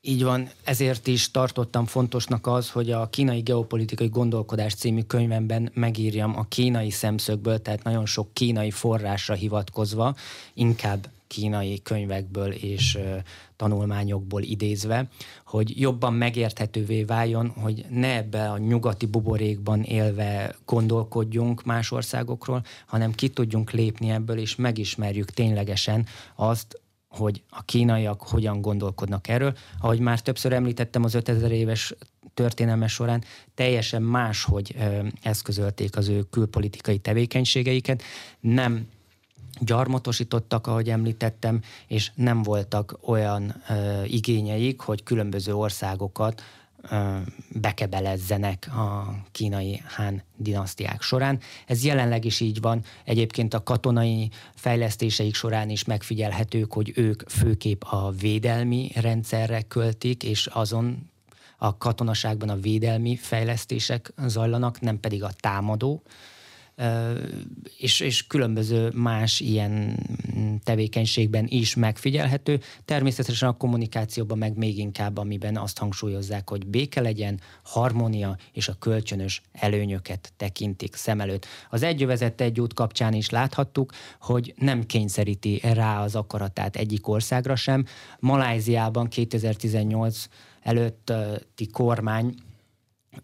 Így 0.00 0.22
van, 0.22 0.50
ezért 0.64 1.06
is 1.06 1.30
tartottam 1.30 1.86
fontosnak 1.86 2.46
az, 2.46 2.70
hogy 2.70 2.90
a 2.90 3.08
kínai 3.10 3.40
geopolitikai 3.40 4.08
gondolkodás 4.08 4.74
című 4.74 5.02
könyvemben 5.02 5.70
megírjam 5.74 6.36
a 6.36 6.44
kínai 6.48 6.90
szemszögből, 6.90 7.62
tehát 7.62 7.82
nagyon 7.82 8.06
sok 8.06 8.32
kínai 8.32 8.70
forrásra 8.70 9.34
hivatkozva, 9.34 10.14
inkább 10.54 11.08
kínai 11.26 11.82
könyvekből 11.82 12.52
és 12.52 12.98
tanulmányokból 13.56 14.42
idézve, 14.42 15.08
hogy 15.46 15.80
jobban 15.80 16.14
megérthetővé 16.14 17.04
váljon, 17.04 17.48
hogy 17.48 17.84
ne 17.90 18.16
ebbe 18.16 18.50
a 18.50 18.58
nyugati 18.58 19.06
buborékban 19.06 19.82
élve 19.82 20.56
gondolkodjunk 20.64 21.64
más 21.64 21.90
országokról, 21.90 22.62
hanem 22.86 23.12
ki 23.12 23.28
tudjunk 23.28 23.70
lépni 23.70 24.10
ebből, 24.10 24.38
és 24.38 24.56
megismerjük 24.56 25.30
ténylegesen 25.30 26.06
azt, 26.34 26.80
hogy 27.08 27.42
a 27.50 27.62
kínaiak 27.62 28.22
hogyan 28.22 28.60
gondolkodnak 28.60 29.28
erről. 29.28 29.56
Ahogy 29.80 29.98
már 29.98 30.20
többször 30.20 30.52
említettem 30.52 31.04
az 31.04 31.14
5000 31.14 31.50
éves 31.50 31.94
történelme 32.34 32.86
során, 32.86 33.24
teljesen 33.54 34.02
máshogy 34.02 34.76
eszközölték 35.22 35.96
az 35.96 36.08
ő 36.08 36.22
külpolitikai 36.30 36.98
tevékenységeiket. 36.98 38.02
Nem 38.40 38.88
gyarmatosítottak, 39.60 40.66
ahogy 40.66 40.90
említettem, 40.90 41.60
és 41.86 42.10
nem 42.14 42.42
voltak 42.42 42.98
olyan 43.02 43.62
ö, 43.68 44.02
igényeik, 44.04 44.80
hogy 44.80 45.02
különböző 45.02 45.54
országokat 45.54 46.42
ö, 46.90 47.16
bekebelezzenek 47.48 48.68
a 48.76 49.14
kínai 49.32 49.82
hán 49.86 50.22
dinasztiák 50.36 51.02
során. 51.02 51.40
Ez 51.66 51.84
jelenleg 51.84 52.24
is 52.24 52.40
így 52.40 52.60
van. 52.60 52.82
Egyébként 53.04 53.54
a 53.54 53.62
katonai 53.62 54.30
fejlesztéseik 54.54 55.34
során 55.34 55.70
is 55.70 55.84
megfigyelhetők, 55.84 56.72
hogy 56.72 56.92
ők 56.94 57.28
főképp 57.28 57.82
a 57.82 58.10
védelmi 58.10 58.90
rendszerre 58.94 59.62
költik, 59.62 60.22
és 60.22 60.46
azon 60.46 61.10
a 61.58 61.76
katonaságban 61.78 62.48
a 62.48 62.56
védelmi 62.56 63.16
fejlesztések 63.16 64.12
zajlanak, 64.26 64.80
nem 64.80 65.00
pedig 65.00 65.22
a 65.22 65.30
támadó 65.40 66.02
és, 67.78 68.00
és 68.00 68.26
különböző 68.26 68.90
más 68.94 69.40
ilyen 69.40 69.98
tevékenységben 70.64 71.46
is 71.48 71.74
megfigyelhető. 71.74 72.60
Természetesen 72.84 73.48
a 73.48 73.56
kommunikációban 73.56 74.38
meg 74.38 74.56
még 74.56 74.78
inkább, 74.78 75.16
amiben 75.18 75.56
azt 75.56 75.78
hangsúlyozzák, 75.78 76.48
hogy 76.48 76.66
béke 76.66 77.00
legyen, 77.00 77.40
harmónia 77.62 78.36
és 78.52 78.68
a 78.68 78.76
kölcsönös 78.78 79.42
előnyöket 79.52 80.32
tekintik 80.36 80.94
szem 80.94 81.20
előtt. 81.20 81.46
Az 81.70 81.82
egyövezett 81.82 82.40
egy 82.40 82.60
út 82.60 82.74
kapcsán 82.74 83.12
is 83.12 83.30
láthattuk, 83.30 83.92
hogy 84.20 84.54
nem 84.58 84.86
kényszeríti 84.86 85.60
rá 85.62 86.02
az 86.02 86.14
akaratát 86.14 86.76
egyik 86.76 87.08
országra 87.08 87.56
sem. 87.56 87.84
Maláziában 88.18 89.08
2018 89.08 90.28
előtti 90.62 91.66
kormány 91.72 92.34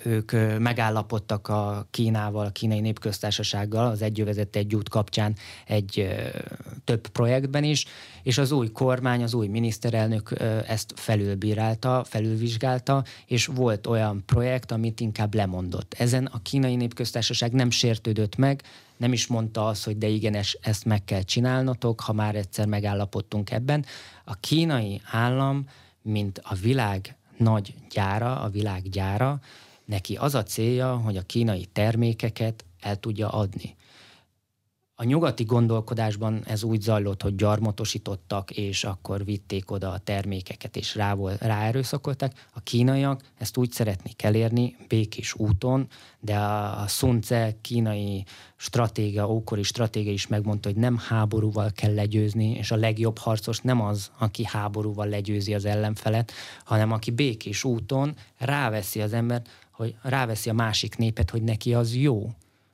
ők 0.04 0.32
megállapodtak 0.58 1.48
a 1.48 1.86
Kínával, 1.90 2.46
a 2.46 2.50
kínai 2.50 2.80
népköztársasággal 2.80 3.86
az 3.86 4.02
egyövezett 4.02 4.56
egy 4.56 4.74
út 4.74 4.88
kapcsán 4.88 5.36
egy 5.66 6.08
több 6.84 7.08
projektben 7.08 7.64
is, 7.64 7.84
és 8.22 8.38
az 8.38 8.52
új 8.52 8.70
kormány, 8.70 9.22
az 9.22 9.34
új 9.34 9.46
miniszterelnök 9.46 10.32
ezt 10.66 10.92
felülbírálta, 10.96 12.04
felülvizsgálta, 12.04 13.04
és 13.26 13.46
volt 13.46 13.86
olyan 13.86 14.22
projekt, 14.26 14.72
amit 14.72 15.00
inkább 15.00 15.34
lemondott. 15.34 15.94
Ezen 15.98 16.26
a 16.26 16.42
kínai 16.42 16.76
népköztársaság 16.76 17.52
nem 17.52 17.70
sértődött 17.70 18.36
meg, 18.36 18.62
nem 18.96 19.12
is 19.12 19.26
mondta 19.26 19.66
azt, 19.66 19.84
hogy 19.84 19.98
de 19.98 20.06
igen, 20.06 20.36
ezt 20.60 20.84
meg 20.84 21.04
kell 21.04 21.22
csinálnotok, 21.22 22.00
ha 22.00 22.12
már 22.12 22.34
egyszer 22.34 22.66
megállapodtunk 22.66 23.50
ebben. 23.50 23.84
A 24.24 24.34
kínai 24.34 25.00
állam, 25.10 25.68
mint 26.02 26.40
a 26.44 26.54
világ 26.54 27.16
nagy 27.36 27.74
gyára, 27.90 28.40
a 28.40 28.48
világ 28.48 28.88
gyára, 28.88 29.40
Neki 29.84 30.16
az 30.16 30.34
a 30.34 30.42
célja, 30.42 30.96
hogy 30.96 31.16
a 31.16 31.22
kínai 31.22 31.64
termékeket 31.64 32.64
el 32.80 32.96
tudja 32.96 33.28
adni. 33.28 33.76
a 35.02 35.04
nyugati 35.04 35.44
gondolkodásban 35.44 36.42
ez 36.46 36.62
úgy 36.62 36.80
zajlott, 36.80 37.22
hogy 37.22 37.34
gyarmatosítottak, 37.34 38.50
és 38.50 38.84
akkor 38.84 39.24
vitték 39.24 39.70
oda 39.70 39.90
a 39.90 39.98
termékeket, 39.98 40.76
és 40.76 40.94
rá, 40.94 41.16
ráerőszakolták. 41.38 42.48
A 42.54 42.60
kínaiak 42.60 43.22
ezt 43.38 43.56
úgy 43.56 43.70
szeretnék 43.70 44.22
elérni, 44.22 44.76
békés 44.88 45.34
úton, 45.34 45.86
de 46.20 46.36
a, 46.38 46.86
Sun 46.86 47.20
Tse 47.20 47.56
kínai 47.60 48.24
stratégia, 48.56 49.30
ókori 49.30 49.62
stratégia 49.62 50.12
is 50.12 50.26
megmondta, 50.26 50.68
hogy 50.68 50.78
nem 50.78 50.98
háborúval 50.98 51.70
kell 51.74 51.94
legyőzni, 51.94 52.50
és 52.50 52.70
a 52.70 52.76
legjobb 52.76 53.18
harcos 53.18 53.60
nem 53.60 53.80
az, 53.80 54.10
aki 54.18 54.44
háborúval 54.44 55.06
legyőzi 55.06 55.54
az 55.54 55.64
ellenfelet, 55.64 56.32
hanem 56.64 56.92
aki 56.92 57.10
békés 57.10 57.64
úton 57.64 58.14
ráveszi 58.38 59.00
az 59.00 59.12
embert, 59.12 59.48
hogy 59.72 59.94
ráveszi 60.02 60.50
a 60.50 60.54
másik 60.54 60.96
népet, 60.96 61.30
hogy 61.30 61.42
neki 61.42 61.74
az 61.74 61.94
jó 61.94 62.30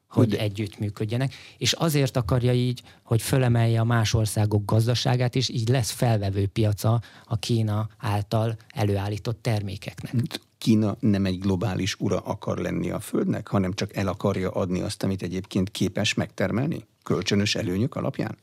hogy 0.08 0.28
De. 0.28 0.38
együttműködjenek, 0.38 1.34
és 1.58 1.72
azért 1.72 2.16
akarja 2.16 2.52
így, 2.52 2.82
hogy 3.02 3.22
fölemelje 3.22 3.80
a 3.80 3.84
más 3.84 4.14
országok 4.14 4.64
gazdaságát, 4.64 5.36
és 5.36 5.48
így 5.48 5.68
lesz 5.68 5.90
felvevő 5.90 6.46
piaca 6.46 7.00
a 7.24 7.36
Kína 7.36 7.88
által 7.98 8.56
előállított 8.68 9.42
termékeknek. 9.42 10.40
Kína 10.58 10.96
nem 11.00 11.24
egy 11.24 11.38
globális 11.38 11.94
ura 11.98 12.18
akar 12.18 12.58
lenni 12.58 12.90
a 12.90 13.00
Földnek, 13.00 13.48
hanem 13.48 13.72
csak 13.72 13.96
el 13.96 14.08
akarja 14.08 14.50
adni 14.50 14.80
azt, 14.80 15.02
amit 15.02 15.22
egyébként 15.22 15.70
képes 15.70 16.14
megtermelni? 16.14 16.86
Kölcsönös 17.02 17.54
előnyök 17.54 17.94
alapján? 17.94 18.36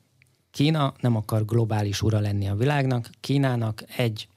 Kína 0.51 0.93
nem 0.99 1.15
akar 1.15 1.45
globális 1.45 2.01
ura 2.01 2.19
lenni 2.19 2.47
a 2.47 2.55
világnak, 2.55 3.09
Kínának 3.19 3.83
egy 3.97 4.27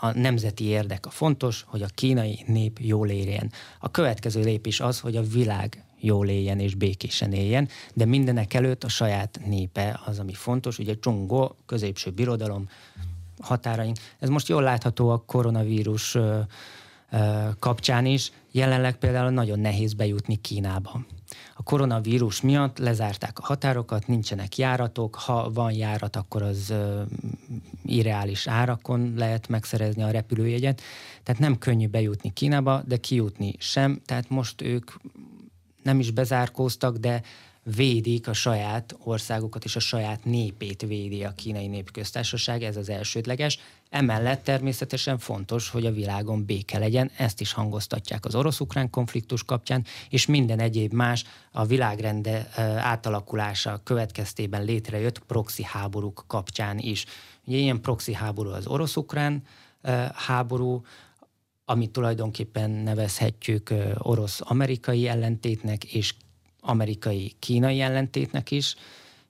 a 0.00 0.18
nemzeti 0.18 0.64
érdek 0.64 1.06
a 1.06 1.10
fontos, 1.10 1.64
hogy 1.68 1.82
a 1.82 1.88
kínai 1.94 2.44
nép 2.46 2.78
jól 2.80 3.08
érjen. 3.08 3.52
A 3.78 3.90
következő 3.90 4.40
lépés 4.40 4.80
az, 4.80 5.00
hogy 5.00 5.16
a 5.16 5.22
világ 5.22 5.84
jól 6.00 6.28
éljen 6.28 6.58
és 6.58 6.74
békésen 6.74 7.32
éljen, 7.32 7.68
de 7.94 8.04
mindenek 8.04 8.54
előtt 8.54 8.84
a 8.84 8.88
saját 8.88 9.40
népe 9.46 10.00
az, 10.04 10.18
ami 10.18 10.32
fontos. 10.32 10.78
Ugye 10.78 10.94
Zsongó, 11.02 11.56
középső 11.66 12.10
birodalom, 12.10 12.68
határaink. 13.40 13.96
Ez 14.18 14.28
most 14.28 14.48
jól 14.48 14.62
látható 14.62 15.08
a 15.08 15.22
koronavírus 15.26 16.18
kapcsán 17.58 18.06
is. 18.06 18.32
Jelenleg 18.50 18.96
például 18.96 19.30
nagyon 19.30 19.58
nehéz 19.58 19.92
bejutni 19.92 20.36
Kínába. 20.36 21.04
Koronavírus 21.64 22.40
miatt 22.40 22.78
lezárták 22.78 23.38
a 23.38 23.44
határokat, 23.44 24.06
nincsenek 24.06 24.56
járatok, 24.56 25.14
ha 25.14 25.50
van 25.50 25.72
járat, 25.72 26.16
akkor 26.16 26.42
az 26.42 26.74
irreális 27.84 28.46
árakon 28.46 29.14
lehet 29.16 29.48
megszerezni 29.48 30.02
a 30.02 30.10
repülőjegyet. 30.10 30.80
Tehát 31.22 31.40
nem 31.40 31.58
könnyű 31.58 31.88
bejutni 31.88 32.32
Kínába, 32.32 32.82
de 32.86 32.96
kijutni 32.96 33.54
sem. 33.58 34.00
Tehát 34.06 34.28
most 34.28 34.62
ők 34.62 34.90
nem 35.82 35.98
is 35.98 36.10
bezárkóztak, 36.10 36.96
de 36.96 37.22
védik 37.64 38.28
a 38.28 38.32
saját 38.32 38.96
országokat 38.98 39.64
és 39.64 39.76
a 39.76 39.80
saját 39.80 40.24
népét 40.24 40.82
védi 40.82 41.24
a 41.24 41.34
kínai 41.34 41.66
népköztársaság, 41.66 42.62
ez 42.62 42.76
az 42.76 42.88
elsődleges. 42.88 43.58
Emellett 43.90 44.44
természetesen 44.44 45.18
fontos, 45.18 45.68
hogy 45.68 45.86
a 45.86 45.92
világon 45.92 46.44
béke 46.44 46.78
legyen, 46.78 47.10
ezt 47.16 47.40
is 47.40 47.52
hangoztatják 47.52 48.24
az 48.24 48.34
orosz-ukrán 48.34 48.90
konfliktus 48.90 49.44
kapcsán, 49.44 49.84
és 50.08 50.26
minden 50.26 50.58
egyéb 50.58 50.92
más 50.92 51.24
a 51.52 51.64
világrende 51.64 52.48
átalakulása 52.78 53.80
következtében 53.84 54.64
létrejött 54.64 55.18
proxy 55.18 55.62
háborúk 55.62 56.24
kapcsán 56.26 56.78
is. 56.78 57.04
Ugye 57.44 57.56
ilyen 57.56 57.80
proxy 57.80 58.12
háború 58.12 58.50
az 58.50 58.66
orosz-ukrán 58.66 59.42
háború, 60.14 60.82
amit 61.64 61.90
tulajdonképpen 61.90 62.70
nevezhetjük 62.70 63.74
orosz-amerikai 63.98 65.08
ellentétnek 65.08 65.84
és 65.84 66.14
amerikai-kínai 66.64 67.80
ellentétnek 67.80 68.50
is, 68.50 68.74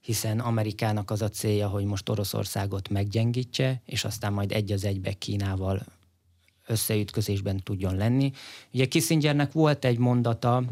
hiszen 0.01 0.41
Amerikának 0.41 1.11
az 1.11 1.22
a 1.22 1.28
célja, 1.28 1.68
hogy 1.68 1.85
most 1.85 2.09
Oroszországot 2.09 2.89
meggyengítse, 2.89 3.80
és 3.87 4.05
aztán 4.05 4.32
majd 4.32 4.53
egy 4.53 4.72
az 4.72 4.85
egybe 4.85 5.12
Kínával 5.12 5.82
összeütközésben 6.66 7.62
tudjon 7.62 7.97
lenni. 7.97 8.32
Ugye 8.72 8.87
Kissingernek 8.87 9.53
volt 9.53 9.85
egy 9.85 9.99
mondata, 9.99 10.62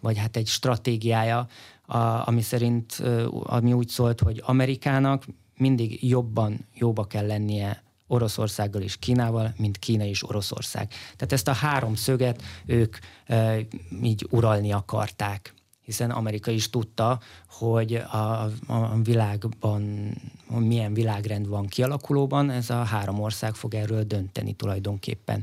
vagy 0.00 0.18
hát 0.18 0.36
egy 0.36 0.46
stratégiája, 0.46 1.48
a, 1.86 1.96
ami 1.98 2.42
szerint, 2.42 3.02
ami 3.42 3.72
úgy 3.72 3.88
szólt, 3.88 4.20
hogy 4.20 4.42
Amerikának 4.44 5.24
mindig 5.56 6.08
jobban 6.08 6.66
jóba 6.74 7.04
kell 7.04 7.26
lennie 7.26 7.82
Oroszországgal 8.06 8.82
és 8.82 8.96
Kínával, 8.96 9.54
mint 9.56 9.78
Kína 9.78 10.04
és 10.04 10.28
Oroszország. 10.28 10.88
Tehát 10.88 11.32
ezt 11.32 11.48
a 11.48 11.52
három 11.52 11.94
szöget 11.94 12.42
ők 12.66 12.96
e, 13.24 13.58
így 14.02 14.26
uralni 14.30 14.72
akarták 14.72 15.54
hiszen 15.84 16.10
Amerika 16.10 16.50
is 16.50 16.70
tudta, 16.70 17.20
hogy 17.48 17.94
a, 17.94 18.50
a 18.66 19.00
világban 19.02 20.12
milyen 20.48 20.94
világrend 20.94 21.48
van 21.48 21.66
kialakulóban, 21.66 22.50
ez 22.50 22.70
a 22.70 22.82
három 22.82 23.20
ország 23.20 23.54
fog 23.54 23.74
erről 23.74 24.02
dönteni 24.02 24.52
tulajdonképpen. 24.52 25.42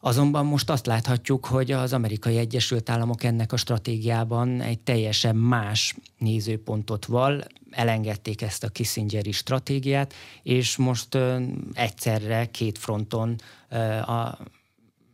Azonban 0.00 0.46
most 0.46 0.70
azt 0.70 0.86
láthatjuk, 0.86 1.46
hogy 1.46 1.72
az 1.72 1.92
amerikai 1.92 2.36
Egyesült 2.36 2.90
Államok 2.90 3.24
ennek 3.24 3.52
a 3.52 3.56
stratégiában 3.56 4.60
egy 4.60 4.78
teljesen 4.78 5.36
más 5.36 5.96
nézőpontot 6.18 7.06
val, 7.06 7.44
elengedték 7.70 8.42
ezt 8.42 8.64
a 8.64 8.68
Kissingeri 8.68 9.32
stratégiát, 9.32 10.14
és 10.42 10.76
most 10.76 11.14
ö, 11.14 11.42
egyszerre 11.72 12.46
két 12.50 12.78
fronton 12.78 13.40
ö, 13.68 13.76
a 13.96 14.38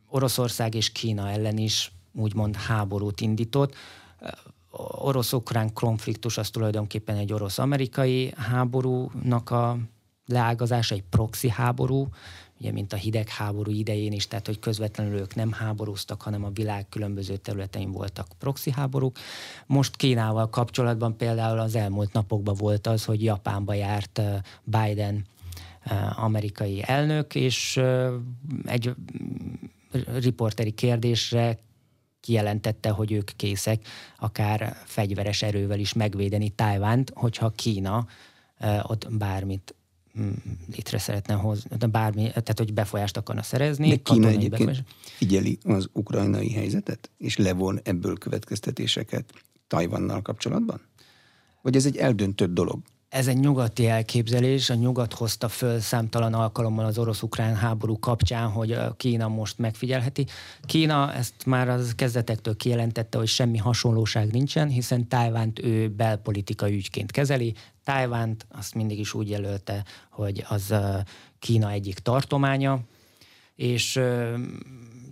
Oroszország 0.09 0.75
és 0.75 0.93
Kína 0.93 1.31
ellen 1.31 1.59
is 1.59 1.93
úgymond 2.13 2.57
háborút 2.57 3.21
indított. 3.21 3.75
Orosz-ukrán 4.99 5.73
konfliktus 5.73 6.39
az 6.39 6.51
tulajdonképpen 6.51 7.17
egy 7.17 7.33
orosz-amerikai 7.33 8.33
háborúnak 8.37 9.51
a 9.51 9.79
leágazása, 10.27 10.95
egy 10.95 11.05
proxy 11.11 11.49
háború, 11.49 12.09
ugye 12.61 12.73
mint 12.73 12.93
a 12.93 12.97
hidegháború 12.97 13.71
idején 13.71 14.13
is, 14.13 14.29
tehát 14.29 14.47
hogy 14.47 14.59
közvetlenül 14.59 15.19
ők 15.19 15.35
nem 15.35 15.53
háborúztak, 15.53 16.23
hanem 16.23 16.45
a 16.45 16.51
világ 16.51 16.89
különböző 16.89 17.37
területein 17.37 17.91
voltak 17.91 18.27
proxy 18.39 18.71
háborúk. 18.71 19.19
Most 19.67 19.97
Kínával 19.97 20.51
kapcsolatban 20.51 21.17
például 21.17 21.59
az 21.59 21.75
elmúlt 21.75 22.13
napokban 22.13 22.55
volt 22.55 22.87
az, 22.87 23.05
hogy 23.05 23.23
Japánba 23.23 23.75
járt 23.75 24.21
Biden 24.65 25.27
amerikai 26.17 26.83
elnök, 26.87 27.35
és 27.35 27.81
egy 28.65 28.95
riporteri 30.13 30.71
kérdésre 30.71 31.59
kijelentette, 32.25 32.89
hogy 32.91 33.13
ők 33.13 33.31
készek 33.37 33.87
akár 34.19 34.77
fegyveres 34.85 35.43
erővel 35.43 35.79
is 35.79 35.93
megvédeni 35.93 36.49
Tájvánt, 36.49 37.13
hogyha 37.15 37.51
Kína 37.51 38.07
ott 38.83 39.07
bármit 39.11 39.75
Mm, 40.21 40.31
létre 40.75 40.99
szeretne 40.99 41.35
hozni, 41.35 41.77
bármi, 41.91 42.23
tehát 42.23 42.59
hogy 42.59 42.75
befolyást 42.75 43.17
akarna 43.17 43.43
szerezni. 43.43 43.89
De 43.89 43.97
Kína 43.97 44.29
egyébként 44.29 44.51
befolyás. 44.51 44.83
figyeli 45.17 45.59
az 45.63 45.89
ukrajnai 45.93 46.53
helyzetet, 46.53 47.11
és 47.19 47.37
levon 47.37 47.81
ebből 47.83 48.19
következtetéseket 48.19 49.33
Tajvannal 49.67 50.23
kapcsolatban? 50.23 50.81
Vagy 51.63 51.77
ez 51.77 51.87
egy 51.87 51.97
eldöntött 51.97 52.55
dolog? 52.55 52.83
Ez 53.15 53.27
egy 53.27 53.39
nyugati 53.39 53.87
elképzelés, 53.87 54.71
a 54.71 54.75
nyugat 54.75 55.13
hozta 55.13 55.49
föl 55.49 55.81
számtalan 55.81 56.35
alkalommal 56.35 56.85
az 56.85 56.99
orosz-ukrán 56.99 57.55
háború 57.55 57.99
kapcsán, 57.99 58.49
hogy 58.49 58.79
Kína 58.97 59.29
most 59.29 59.59
megfigyelheti. 59.59 60.27
Kína 60.63 61.13
ezt 61.13 61.35
már 61.47 61.69
az 61.69 61.93
kezdetektől 61.95 62.57
kijelentette, 62.57 63.19
hogy 63.19 63.27
semmi 63.27 63.59
hasonlóság 63.59 64.31
nincsen, 64.31 64.69
hiszen 64.69 65.09
Tájvánt 65.09 65.59
ő 65.59 65.89
belpolitikai 65.89 66.75
ügyként 66.75 67.11
kezeli, 67.11 67.55
Tájvánt 67.85 68.47
azt 68.49 68.75
mindig 68.75 68.99
is 68.99 69.15
úgy 69.15 69.31
jelölte, 69.31 69.85
hogy 70.11 70.45
az 70.49 70.75
Kína 71.39 71.71
egyik 71.71 71.99
tartománya, 71.99 72.81
és 73.57 73.93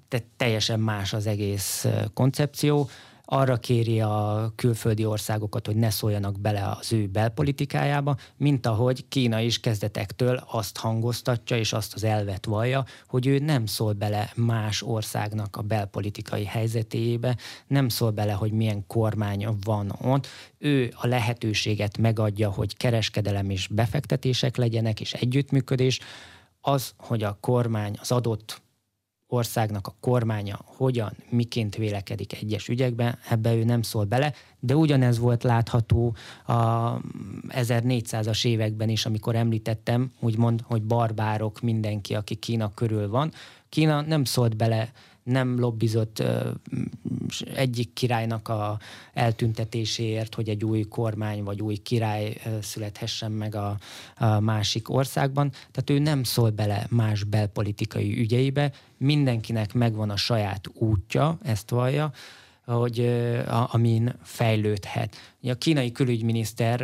te 0.09 0.23
teljesen 0.37 0.81
más 0.81 1.13
az 1.13 1.27
egész 1.27 1.87
koncepció 2.15 2.89
arra 3.33 3.57
kéri 3.57 4.01
a 4.01 4.53
külföldi 4.57 5.05
országokat, 5.05 5.67
hogy 5.67 5.77
ne 5.77 5.91
szóljanak 5.91 6.41
bele 6.41 6.77
az 6.81 6.93
ő 6.93 7.07
belpolitikájába, 7.07 8.17
mint 8.37 8.67
ahogy 8.67 9.09
Kína 9.09 9.41
is 9.41 9.61
kezdetektől 9.61 10.45
azt 10.51 10.79
hangoztatja 10.79 11.57
és 11.57 11.73
azt 11.73 11.95
az 11.95 12.05
elvet 12.05 12.47
vallja, 12.47 12.85
hogy 13.07 13.27
ő 13.27 13.39
nem 13.39 13.67
szól 13.67 13.93
bele 13.93 14.33
más 14.37 14.83
országnak 14.83 15.57
a 15.57 15.63
belpolitikai 15.63 16.45
helyzetébe, 16.45 17.37
nem 17.67 17.89
szól 17.89 18.11
bele, 18.11 18.33
hogy 18.33 18.53
milyen 18.53 18.87
kormány 18.87 19.47
van 19.65 19.95
ott, 20.03 20.27
ő 20.59 20.93
a 20.97 21.07
lehetőséget 21.07 21.99
megadja, 21.99 22.51
hogy 22.51 22.77
kereskedelem 22.77 23.51
és 23.51 23.67
befektetések 23.67 24.57
legyenek, 24.57 25.01
és 25.01 25.13
együttműködés, 25.13 26.01
az, 26.61 26.95
hogy 26.97 27.23
a 27.23 27.39
kormány 27.41 27.97
az 28.01 28.13
adott 28.13 28.63
országnak 29.33 29.87
a 29.87 29.95
kormánya 30.01 30.59
hogyan, 30.65 31.13
miként 31.29 31.77
vélekedik 31.77 32.33
egyes 32.33 32.69
ügyekben, 32.69 33.19
ebbe 33.29 33.55
ő 33.55 33.65
nem 33.65 33.83
szól 33.83 34.05
bele, 34.05 34.33
de 34.61 34.77
ugyanez 34.77 35.19
volt 35.19 35.43
látható 35.43 36.15
a 36.47 37.01
1400-as 37.49 38.47
években 38.47 38.89
is, 38.89 39.07
amikor 39.07 39.35
említettem, 39.35 40.13
úgymond, 40.21 40.61
hogy 40.65 40.83
barbárok 40.83 41.61
mindenki, 41.61 42.15
aki 42.15 42.35
Kína 42.35 42.75
körül 42.75 43.09
van. 43.09 43.33
Kína 43.73 44.01
nem 44.01 44.25
szólt 44.25 44.57
bele 44.57 44.93
nem 45.23 45.61
lobbizott 45.61 46.23
egyik 47.55 47.93
királynak 47.93 48.49
a 48.49 48.79
eltüntetéséért, 49.13 50.35
hogy 50.35 50.49
egy 50.49 50.65
új 50.65 50.83
kormány 50.83 51.43
vagy 51.43 51.63
új 51.63 51.77
király 51.77 52.41
születhessen 52.63 53.33
meg 53.33 53.55
a, 53.55 53.77
a 54.17 54.41
másik 54.41 54.91
országban. 54.91 55.51
Tehát 55.51 55.91
ő 55.91 55.99
nem 55.99 56.23
szól 56.23 56.51
bele 56.51 56.87
más 56.91 57.25
belpolitikai 57.25 58.19
ügyeibe, 58.19 58.73
mindenkinek 58.97 59.73
megvan 59.73 60.11
a 60.11 60.17
saját 60.17 60.71
útja, 60.75 61.39
ezt 61.43 61.71
vallja, 61.71 62.13
hogy 62.67 63.01
a, 63.47 63.75
amin 63.75 64.15
fejlődhet. 64.23 65.17
A 65.43 65.55
kínai 65.55 65.93
külügyminiszter 65.93 66.81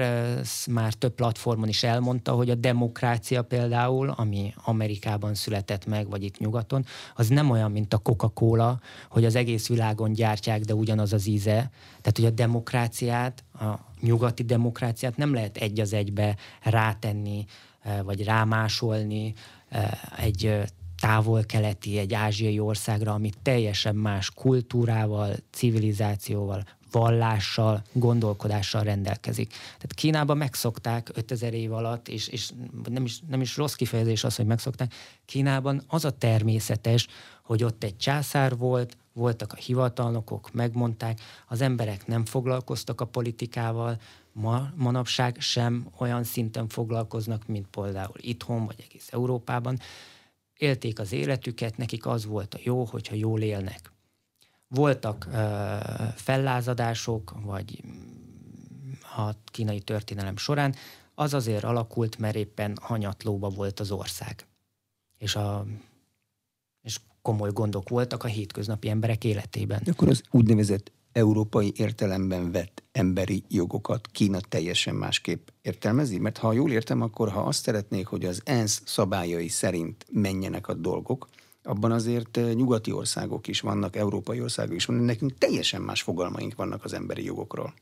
már 0.71 0.93
több 0.93 1.15
platformon 1.15 1.69
is 1.69 1.83
elmondta, 1.83 2.33
hogy 2.33 2.51
a 2.51 2.55
demokrácia 2.55 3.43
például, 3.43 4.09
ami 4.09 4.55
Amerikában 4.65 5.35
született 5.35 5.87
meg, 5.87 6.09
vagy 6.09 6.23
itt 6.23 6.39
nyugaton, 6.39 6.85
az 7.15 7.29
nem 7.29 7.51
olyan, 7.51 7.71
mint 7.71 7.95
a 7.95 7.99
Coca-Cola, 7.99 8.81
hogy 9.11 9.25
az 9.25 9.35
egész 9.35 9.69
világon 9.69 10.13
gyártják, 10.13 10.61
de 10.61 10.75
ugyanaz 10.75 11.13
az 11.13 11.27
íze. 11.27 11.71
Tehát, 12.01 12.17
hogy 12.17 12.25
a 12.25 12.31
demokráciát, 12.31 13.45
a 13.61 13.75
nyugati 14.01 14.43
demokráciát 14.43 15.17
nem 15.17 15.35
lehet 15.35 15.57
egy 15.57 15.81
az 15.81 15.93
egybe 15.93 16.37
rátenni, 16.63 17.45
vagy 18.05 18.25
rámásolni 18.25 19.35
egy 20.17 20.61
távol-keleti, 21.01 21.99
egy 21.99 22.15
ázsiai 22.15 22.59
országra, 22.59 23.13
ami 23.13 23.31
teljesen 23.43 23.97
más 23.97 24.31
kultúrával, 24.31 25.35
civilizációval, 25.51 26.65
vallással, 26.91 27.83
gondolkodással 27.93 28.83
rendelkezik. 28.83 29.49
Tehát 29.49 29.95
Kínában 29.95 30.37
megszokták 30.37 31.11
5000 31.15 31.55
év 31.55 31.73
alatt, 31.73 32.09
és, 32.09 32.29
és 32.29 32.51
nem, 32.89 33.05
is, 33.05 33.21
nem 33.29 33.41
is 33.41 33.57
rossz 33.57 33.75
kifejezés 33.75 34.25
az, 34.25 34.37
hogy 34.37 34.47
megszokták, 34.47 34.95
Kínában 35.25 35.83
az 35.87 36.05
a 36.05 36.11
természetes, 36.11 37.07
hogy 37.43 37.65
ott 37.65 37.85
egy 37.85 37.97
császár 37.97 38.57
volt, 38.57 38.97
voltak 39.13 39.53
a 39.53 39.57
hivatalnokok, 39.57 40.53
megmondták, 40.53 41.21
az 41.49 41.61
emberek 41.61 42.07
nem 42.07 42.25
foglalkoztak 42.25 43.01
a 43.01 43.05
politikával, 43.05 44.01
ma, 44.33 44.71
manapság 44.75 45.37
sem 45.41 45.87
olyan 45.99 46.25
szinten 46.25 46.69
foglalkoznak, 46.69 47.47
mint 47.47 47.67
például 47.67 48.17
itthon, 48.17 48.67
vagy 48.67 48.85
egész 48.89 49.09
Európában 49.11 49.79
élték 50.59 50.99
az 50.99 51.13
életüket, 51.13 51.77
nekik 51.77 52.07
az 52.07 52.25
volt 52.25 52.55
a 52.55 52.59
jó, 52.63 52.85
hogyha 52.85 53.15
jól 53.15 53.41
élnek. 53.41 53.93
Voltak 54.69 55.27
ö, 55.33 55.77
fellázadások, 56.15 57.35
vagy 57.43 57.83
a 59.17 59.33
kínai 59.45 59.81
történelem 59.81 60.37
során, 60.37 60.75
az 61.15 61.35
azért 61.35 61.65
alakult, 61.65 62.19
mert 62.19 62.37
éppen 62.37 62.77
hanyatlóba 62.81 63.49
volt 63.49 63.81
az 63.81 63.91
ország. 63.91 64.47
És, 65.19 65.37
a, 65.37 65.67
és 66.83 67.01
komoly 67.23 67.51
gondok 67.53 67.89
voltak 67.89 68.25
a 68.25 68.27
hétköznapi 68.27 68.89
emberek 68.89 69.25
életében. 69.25 69.83
Akkor 69.87 70.09
az 70.09 70.23
úgynevezett 70.31 70.93
európai 71.13 71.73
értelemben 71.77 72.51
vett 72.51 72.83
emberi 72.99 73.45
jogokat 73.49 74.09
Kína 74.13 74.41
teljesen 74.41 74.95
másképp 74.95 75.49
értelmezi? 75.63 76.19
Mert 76.19 76.39
ha 76.39 76.53
jól 76.53 76.71
értem, 76.71 77.03
akkor 77.03 77.29
ha 77.29 77.41
azt 77.41 77.63
szeretnék, 77.63 78.07
hogy 78.07 78.25
az 78.25 78.41
ENSZ 78.45 78.83
szabályai 78.85 79.49
szerint 79.49 80.07
menjenek 80.13 80.69
a 80.69 80.75
dolgok, 80.75 81.29
abban 81.63 81.93
azért 81.93 82.37
eh, 82.37 82.53
nyugati 82.53 82.93
országok 82.93 83.47
is 83.47 83.61
vannak, 83.61 83.97
európai 83.97 84.41
országok 84.41 84.75
is 84.75 84.85
vannak, 84.85 85.05
nekünk 85.05 85.39
teljesen 85.39 85.83
más 85.83 86.03
fogalmaink 86.03 86.55
vannak 86.55 86.85
az 86.85 86.93
emberi 86.93 87.25
jogokról. 87.25 87.75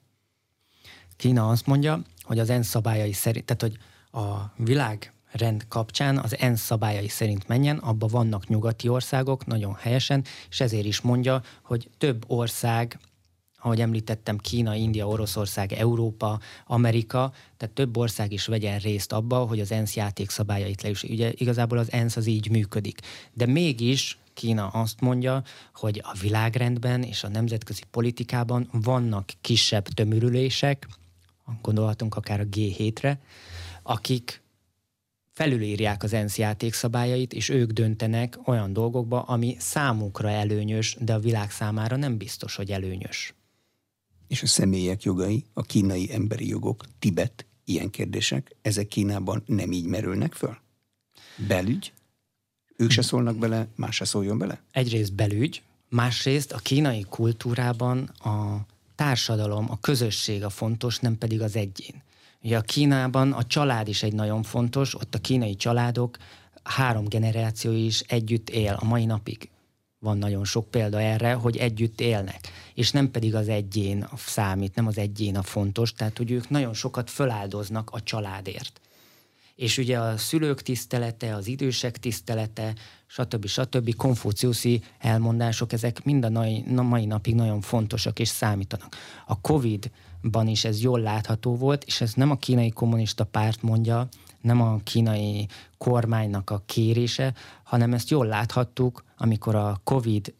Kína 1.16 1.48
azt 1.48 1.66
mondja, 1.66 2.02
hogy 2.22 2.38
az 2.38 2.50
ENSZ 2.50 2.68
szabályai 2.68 3.12
szerint, 3.12 3.44
tehát 3.44 3.62
hogy 3.62 3.78
a 4.22 4.52
világ 4.56 5.12
rend 5.30 5.64
kapcsán 5.68 6.18
az 6.18 6.38
ENSZ 6.38 6.60
szabályai 6.60 7.08
szerint 7.08 7.48
menjen, 7.48 7.78
abban 7.78 8.08
vannak 8.12 8.48
nyugati 8.48 8.88
országok, 8.88 9.46
nagyon 9.46 9.74
helyesen, 9.74 10.24
és 10.50 10.60
ezért 10.60 10.86
is 10.86 11.00
mondja, 11.00 11.42
hogy 11.62 11.90
több 11.98 12.24
ország 12.26 12.98
ahogy 13.66 13.80
említettem, 13.80 14.38
Kína, 14.38 14.74
India, 14.74 15.08
Oroszország, 15.08 15.72
Európa, 15.72 16.40
Amerika, 16.66 17.32
tehát 17.56 17.74
több 17.74 17.96
ország 17.96 18.32
is 18.32 18.46
vegyen 18.46 18.78
részt 18.78 19.12
abba, 19.12 19.38
hogy 19.38 19.60
az 19.60 19.72
ENSZ 19.72 19.96
játékszabályait 19.96 20.82
leüss. 20.82 21.02
Ugye 21.02 21.32
igazából 21.34 21.78
az 21.78 21.92
ENSZ 21.92 22.16
az 22.16 22.26
így 22.26 22.50
működik. 22.50 23.00
De 23.32 23.46
mégis 23.46 24.18
Kína 24.34 24.66
azt 24.66 25.00
mondja, 25.00 25.42
hogy 25.74 26.00
a 26.04 26.16
világrendben 26.20 27.02
és 27.02 27.24
a 27.24 27.28
nemzetközi 27.28 27.82
politikában 27.90 28.68
vannak 28.72 29.30
kisebb 29.40 29.86
tömörülések, 29.86 30.88
gondolhatunk 31.62 32.16
akár 32.16 32.40
a 32.40 32.44
G7-re, 32.44 33.20
akik 33.82 34.42
felülírják 35.32 36.02
az 36.02 36.12
ENSZ 36.12 36.38
játékszabályait, 36.38 37.32
és 37.32 37.48
ők 37.48 37.70
döntenek 37.70 38.38
olyan 38.44 38.72
dolgokba, 38.72 39.22
ami 39.22 39.56
számukra 39.58 40.30
előnyös, 40.30 40.96
de 41.00 41.14
a 41.14 41.18
világ 41.18 41.50
számára 41.50 41.96
nem 41.96 42.16
biztos, 42.16 42.56
hogy 42.56 42.70
előnyös 42.70 43.35
és 44.28 44.42
a 44.42 44.46
személyek 44.46 45.02
jogai, 45.02 45.44
a 45.52 45.62
kínai 45.62 46.12
emberi 46.12 46.48
jogok, 46.48 46.84
Tibet, 46.98 47.46
ilyen 47.64 47.90
kérdések, 47.90 48.56
ezek 48.62 48.88
Kínában 48.88 49.42
nem 49.46 49.72
így 49.72 49.86
merülnek 49.86 50.32
föl? 50.32 50.56
Belügy? 51.48 51.92
Ők 52.76 52.90
se 52.90 53.02
szólnak 53.02 53.36
bele, 53.36 53.68
más 53.74 53.94
se 53.94 54.04
szóljon 54.04 54.38
bele? 54.38 54.62
Egyrészt 54.70 55.14
belügy, 55.14 55.62
másrészt 55.88 56.52
a 56.52 56.58
kínai 56.58 57.04
kultúrában 57.08 58.02
a 58.04 58.66
társadalom, 58.94 59.70
a 59.70 59.80
közösség 59.80 60.44
a 60.44 60.50
fontos, 60.50 60.98
nem 60.98 61.18
pedig 61.18 61.42
az 61.42 61.56
egyén. 61.56 62.02
Ugye 62.42 62.56
a 62.56 62.60
Kínában 62.60 63.32
a 63.32 63.44
család 63.44 63.88
is 63.88 64.02
egy 64.02 64.12
nagyon 64.12 64.42
fontos, 64.42 64.94
ott 64.94 65.14
a 65.14 65.18
kínai 65.18 65.56
családok 65.56 66.16
három 66.62 67.04
generáció 67.04 67.72
is 67.72 68.00
együtt 68.00 68.50
él 68.50 68.76
a 68.80 68.84
mai 68.84 69.04
napig 69.04 69.50
van 70.06 70.18
nagyon 70.18 70.44
sok 70.44 70.70
példa 70.70 71.00
erre, 71.00 71.32
hogy 71.32 71.56
együtt 71.56 72.00
élnek, 72.00 72.40
és 72.74 72.90
nem 72.90 73.10
pedig 73.10 73.34
az 73.34 73.48
egyén 73.48 74.08
számít, 74.16 74.74
nem 74.74 74.86
az 74.86 74.98
egyén 74.98 75.36
a 75.36 75.42
fontos, 75.42 75.92
tehát 75.92 76.16
hogy 76.16 76.30
ők 76.30 76.48
nagyon 76.48 76.74
sokat 76.74 77.10
föláldoznak 77.10 77.90
a 77.90 78.02
családért. 78.02 78.80
És 79.54 79.78
ugye 79.78 79.98
a 79.98 80.16
szülők 80.16 80.62
tisztelete, 80.62 81.34
az 81.34 81.46
idősek 81.46 81.98
tisztelete, 81.98 82.74
stb. 83.06 83.46
stb. 83.46 83.94
konfúciuszi 83.94 84.82
elmondások, 84.98 85.72
ezek 85.72 86.04
mind 86.04 86.24
a 86.24 86.30
mai, 86.82 87.04
napig 87.06 87.34
nagyon 87.34 87.60
fontosak 87.60 88.18
és 88.18 88.28
számítanak. 88.28 88.96
A 89.26 89.40
Covid-ban 89.40 90.46
is 90.48 90.64
ez 90.64 90.82
jól 90.82 91.00
látható 91.00 91.56
volt, 91.56 91.84
és 91.84 92.00
ez 92.00 92.12
nem 92.12 92.30
a 92.30 92.36
kínai 92.36 92.70
kommunista 92.70 93.24
párt 93.24 93.62
mondja, 93.62 94.08
nem 94.40 94.60
a 94.60 94.80
kínai 94.84 95.48
kormánynak 95.78 96.50
a 96.50 96.62
kérése, 96.66 97.34
hanem 97.62 97.92
ezt 97.94 98.10
jól 98.10 98.26
láthattuk, 98.26 99.04
amikor 99.16 99.54
a 99.54 99.80
COVID 99.84 100.34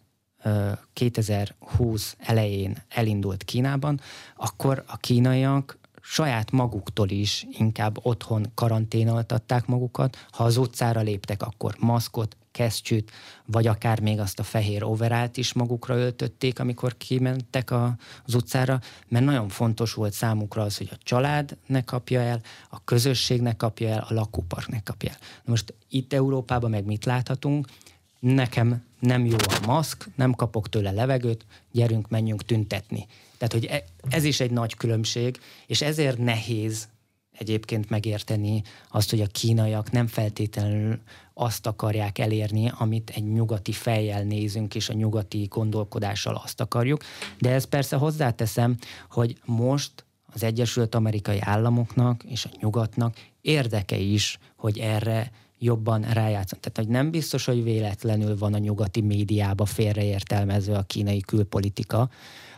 2020 0.92 2.16
elején 2.18 2.82
elindult 2.88 3.44
Kínában, 3.44 4.00
akkor 4.36 4.84
a 4.86 4.96
kínaiak 4.96 5.78
saját 6.02 6.50
maguktól 6.50 7.08
is 7.08 7.46
inkább 7.50 7.98
otthon 8.02 8.46
karanténoltatták 8.54 9.66
magukat. 9.66 10.16
Ha 10.30 10.44
az 10.44 10.56
utcára 10.56 11.00
léptek, 11.00 11.42
akkor 11.42 11.74
maszkot, 11.78 12.36
kesztyűt, 12.56 13.10
vagy 13.46 13.66
akár 13.66 14.00
még 14.00 14.18
azt 14.18 14.38
a 14.38 14.42
fehér 14.42 14.82
overált 14.82 15.36
is 15.36 15.52
magukra 15.52 15.96
öltötték, 15.96 16.58
amikor 16.58 16.96
kimentek 16.96 17.70
a, 17.70 17.96
az 18.24 18.34
utcára, 18.34 18.80
mert 19.08 19.24
nagyon 19.24 19.48
fontos 19.48 19.94
volt 19.94 20.12
számukra 20.12 20.62
az, 20.62 20.76
hogy 20.76 20.88
a 20.92 20.98
család 21.02 21.56
ne 21.66 21.84
kapja 21.84 22.20
el, 22.20 22.40
a 22.70 22.84
közösség 22.84 23.40
ne 23.40 23.52
kapja 23.52 23.88
el, 23.88 24.06
a 24.08 24.14
lakópark 24.14 24.68
ne 24.68 24.80
kapja 24.82 25.10
el. 25.10 25.16
Most 25.44 25.74
itt 25.88 26.12
Európában 26.12 26.70
meg 26.70 26.84
mit 26.84 27.04
láthatunk? 27.04 27.66
Nekem 28.20 28.84
nem 29.00 29.26
jó 29.26 29.36
a 29.36 29.66
maszk, 29.66 30.08
nem 30.14 30.32
kapok 30.32 30.68
tőle 30.68 30.90
levegőt, 30.90 31.46
gyerünk, 31.72 32.08
menjünk 32.08 32.44
tüntetni. 32.44 33.06
Tehát, 33.38 33.52
hogy 33.52 33.64
e, 33.64 33.84
ez 34.08 34.24
is 34.24 34.40
egy 34.40 34.50
nagy 34.50 34.74
különbség, 34.74 35.38
és 35.66 35.82
ezért 35.82 36.18
nehéz 36.18 36.88
egyébként 37.38 37.90
megérteni 37.90 38.62
azt, 38.90 39.10
hogy 39.10 39.20
a 39.20 39.26
kínaiak 39.26 39.90
nem 39.90 40.06
feltétlenül 40.06 40.98
azt 41.38 41.66
akarják 41.66 42.18
elérni, 42.18 42.72
amit 42.78 43.10
egy 43.14 43.32
nyugati 43.32 43.72
fejjel 43.72 44.22
nézünk, 44.22 44.74
és 44.74 44.88
a 44.88 44.92
nyugati 44.92 45.46
gondolkodással 45.50 46.40
azt 46.44 46.60
akarjuk. 46.60 47.02
De 47.38 47.50
ez 47.50 47.64
persze 47.64 47.96
hozzáteszem, 47.96 48.76
hogy 49.10 49.38
most 49.44 50.04
az 50.32 50.42
Egyesült 50.42 50.94
Amerikai 50.94 51.38
Államoknak 51.40 52.22
és 52.24 52.44
a 52.44 52.48
nyugatnak 52.60 53.16
érdeke 53.40 53.96
is, 53.96 54.38
hogy 54.56 54.78
erre 54.78 55.30
jobban 55.58 56.02
rájátszani. 56.02 56.60
Tehát, 56.60 56.76
hogy 56.76 56.88
nem 56.88 57.10
biztos, 57.10 57.44
hogy 57.44 57.62
véletlenül 57.62 58.38
van 58.38 58.54
a 58.54 58.58
nyugati 58.58 59.00
médiába 59.00 59.64
félreértelmezve 59.64 60.76
a 60.76 60.82
kínai 60.82 61.20
külpolitika, 61.20 62.10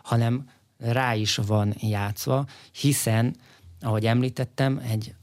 hanem 0.02 0.50
rá 0.78 1.14
is 1.14 1.36
van 1.36 1.74
játszva, 1.80 2.46
hiszen, 2.72 3.36
ahogy 3.80 4.06
említettem, 4.06 4.82
egy 4.88 5.14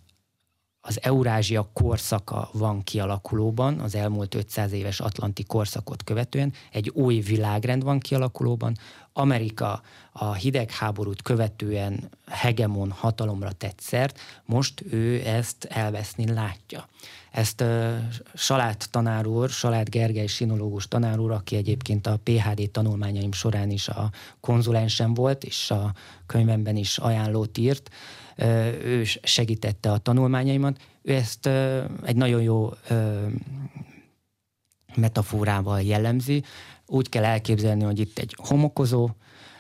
az 0.88 1.00
Eurázsia 1.02 1.70
korszaka 1.74 2.50
van 2.52 2.84
kialakulóban, 2.84 3.80
az 3.80 3.96
elmúlt 3.96 4.36
500 4.36 4.72
éves 4.72 5.00
atlanti 5.00 5.44
korszakot 5.44 6.04
követően, 6.04 6.54
egy 6.72 6.90
új 6.90 7.20
világrend 7.20 7.84
van 7.84 8.00
kialakulóban, 8.00 8.76
Amerika 9.18 9.82
a 10.12 10.34
hidegháborút 10.34 11.22
követően 11.22 12.10
hegemon 12.28 12.92
hatalomra 12.92 13.52
tett 13.52 13.80
szert, 13.80 14.20
most 14.46 14.84
ő 14.92 15.22
ezt 15.26 15.64
elveszni 15.64 16.34
látja. 16.34 16.88
Ezt 17.32 17.64
Salát 18.34 18.88
tanár 18.92 19.26
úr, 19.26 19.50
Salát 19.50 19.90
Gergely 19.90 20.26
sinológus 20.26 20.88
tanár 20.88 21.20
úr, 21.20 21.32
aki 21.32 21.56
egyébként 21.56 22.08
a 22.08 22.20
PHD 22.24 22.70
tanulmányaim 22.70 23.32
során 23.32 23.70
is 23.70 23.88
a 23.88 24.12
konzulensem 24.40 25.14
volt, 25.14 25.44
és 25.44 25.72
a 25.72 25.94
könyvemben 26.26 26.76
is 26.76 26.98
ajánlót 26.98 27.58
írt, 27.58 27.90
uh, 27.90 27.96
ő 28.84 29.04
segítette 29.24 29.92
a 29.92 29.98
tanulmányaimat. 29.98 30.80
Ő 31.02 31.14
ezt 31.14 31.48
egy 32.04 32.16
nagyon 32.16 32.42
jó 32.42 32.74
metaforával 34.96 35.82
jellemzi. 35.82 36.44
Úgy 36.88 37.10
kell 37.10 37.24
elképzelni, 37.24 37.84
hogy 37.84 38.00
itt 38.00 38.20
egy 38.20 38.36
homokozó, 38.38 39.10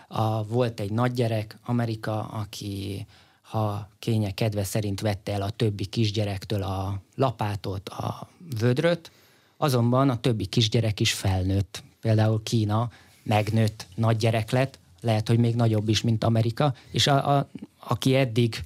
a, 0.07 0.43
volt 0.43 0.79
egy 0.79 0.91
nagygyerek, 0.91 1.57
Amerika, 1.65 2.21
aki 2.21 3.05
ha 3.41 3.89
kénye 3.99 4.31
kedve 4.31 4.63
szerint 4.63 5.01
vette 5.01 5.31
el 5.33 5.41
a 5.41 5.49
többi 5.49 5.85
kisgyerektől 5.85 6.63
a 6.63 7.01
lapátot, 7.15 7.89
a 7.89 8.29
vödröt, 8.59 9.11
azonban 9.57 10.09
a 10.09 10.19
többi 10.19 10.45
kisgyerek 10.45 10.99
is 10.99 11.13
felnőtt. 11.13 11.83
Például 12.01 12.43
Kína 12.43 12.89
megnőtt, 13.23 13.87
nagy 13.95 14.17
gyerek 14.17 14.51
lett, 14.51 14.79
lehet, 15.01 15.27
hogy 15.27 15.37
még 15.37 15.55
nagyobb 15.55 15.89
is, 15.89 16.01
mint 16.01 16.23
Amerika, 16.23 16.73
és 16.91 17.07
a, 17.07 17.37
a, 17.37 17.49
aki 17.79 18.15
eddig 18.15 18.63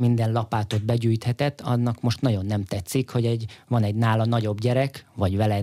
minden 0.00 0.32
lapátot 0.32 0.84
begyűjthetett, 0.84 1.60
annak 1.60 2.00
most 2.00 2.20
nagyon 2.20 2.46
nem 2.46 2.64
tetszik, 2.64 3.10
hogy 3.10 3.26
egy, 3.26 3.46
van 3.68 3.82
egy 3.82 3.94
nála 3.94 4.24
nagyobb 4.24 4.60
gyerek, 4.60 5.06
vagy 5.14 5.36
vele 5.36 5.62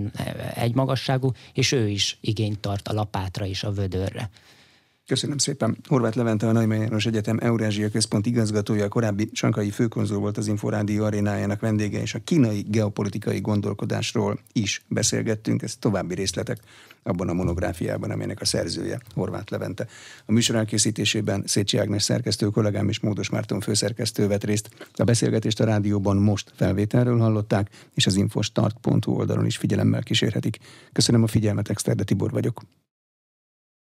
egy 0.56 0.76
magasságú, 0.76 1.32
és 1.54 1.72
ő 1.72 1.88
is 1.88 2.18
igényt 2.22 2.60
tart 2.60 2.88
a 2.88 2.94
lapátra 2.94 3.46
és 3.46 3.64
a 3.64 3.72
vödörre. 3.72 4.30
Köszönöm 5.08 5.38
szépen. 5.38 5.78
Horváth 5.88 6.18
Levente, 6.18 6.48
a 6.48 6.52
Naimai 6.52 6.80
János 6.80 7.06
Egyetem 7.06 7.38
Eurázsia 7.42 7.90
Központ 7.90 8.26
igazgatója, 8.26 8.86
a 8.86 8.88
korábbi 8.88 9.30
sankai 9.34 9.70
főkonzul 9.70 10.20
volt 10.20 10.38
az 10.38 10.48
Inforádió 10.48 11.04
arénájának 11.04 11.60
vendége, 11.60 12.02
és 12.02 12.14
a 12.14 12.20
kínai 12.24 12.66
geopolitikai 12.70 13.42
gondolkodásról 13.42 14.40
is 14.52 14.82
beszélgettünk. 14.88 15.62
Ez 15.62 15.76
további 15.76 16.14
részletek 16.16 16.60
abban 17.04 17.30
a 17.30 17.34
monográfiában, 17.34 18.12
amelynek 18.12 18.42
a 18.42 18.46
szerzője 18.46 19.00
Horváth 19.14 19.52
Levente. 19.52 19.88
A 20.26 20.32
műsor 20.32 20.56
elkészítésében 20.56 21.44
Szécsi 21.46 21.78
Ágnes 21.78 22.04
szerkesztő 22.04 22.48
kollégám 22.48 22.90
és 22.90 23.00
Módos 23.00 23.30
Márton 23.30 23.60
főszerkesztő 23.60 24.28
vett 24.28 24.44
részt. 24.44 24.70
A 24.94 25.04
beszélgetést 25.04 25.60
a 25.60 25.66
rádióban 25.66 26.18
most 26.18 26.52
felvételről 26.56 27.20
hallották, 27.20 27.70
és 27.94 28.06
az 28.06 28.16
infostart.hu 28.16 29.12
oldalon 29.12 29.46
is 29.46 29.58
figyelemmel 29.58 30.04
kísérhetik. 30.04 30.58
Köszönöm 30.94 31.24
a 31.24 31.28
figyelmet, 31.28 31.70
Exterde 31.70 32.04
Tibor 32.04 32.32
vagyok. 32.32 32.62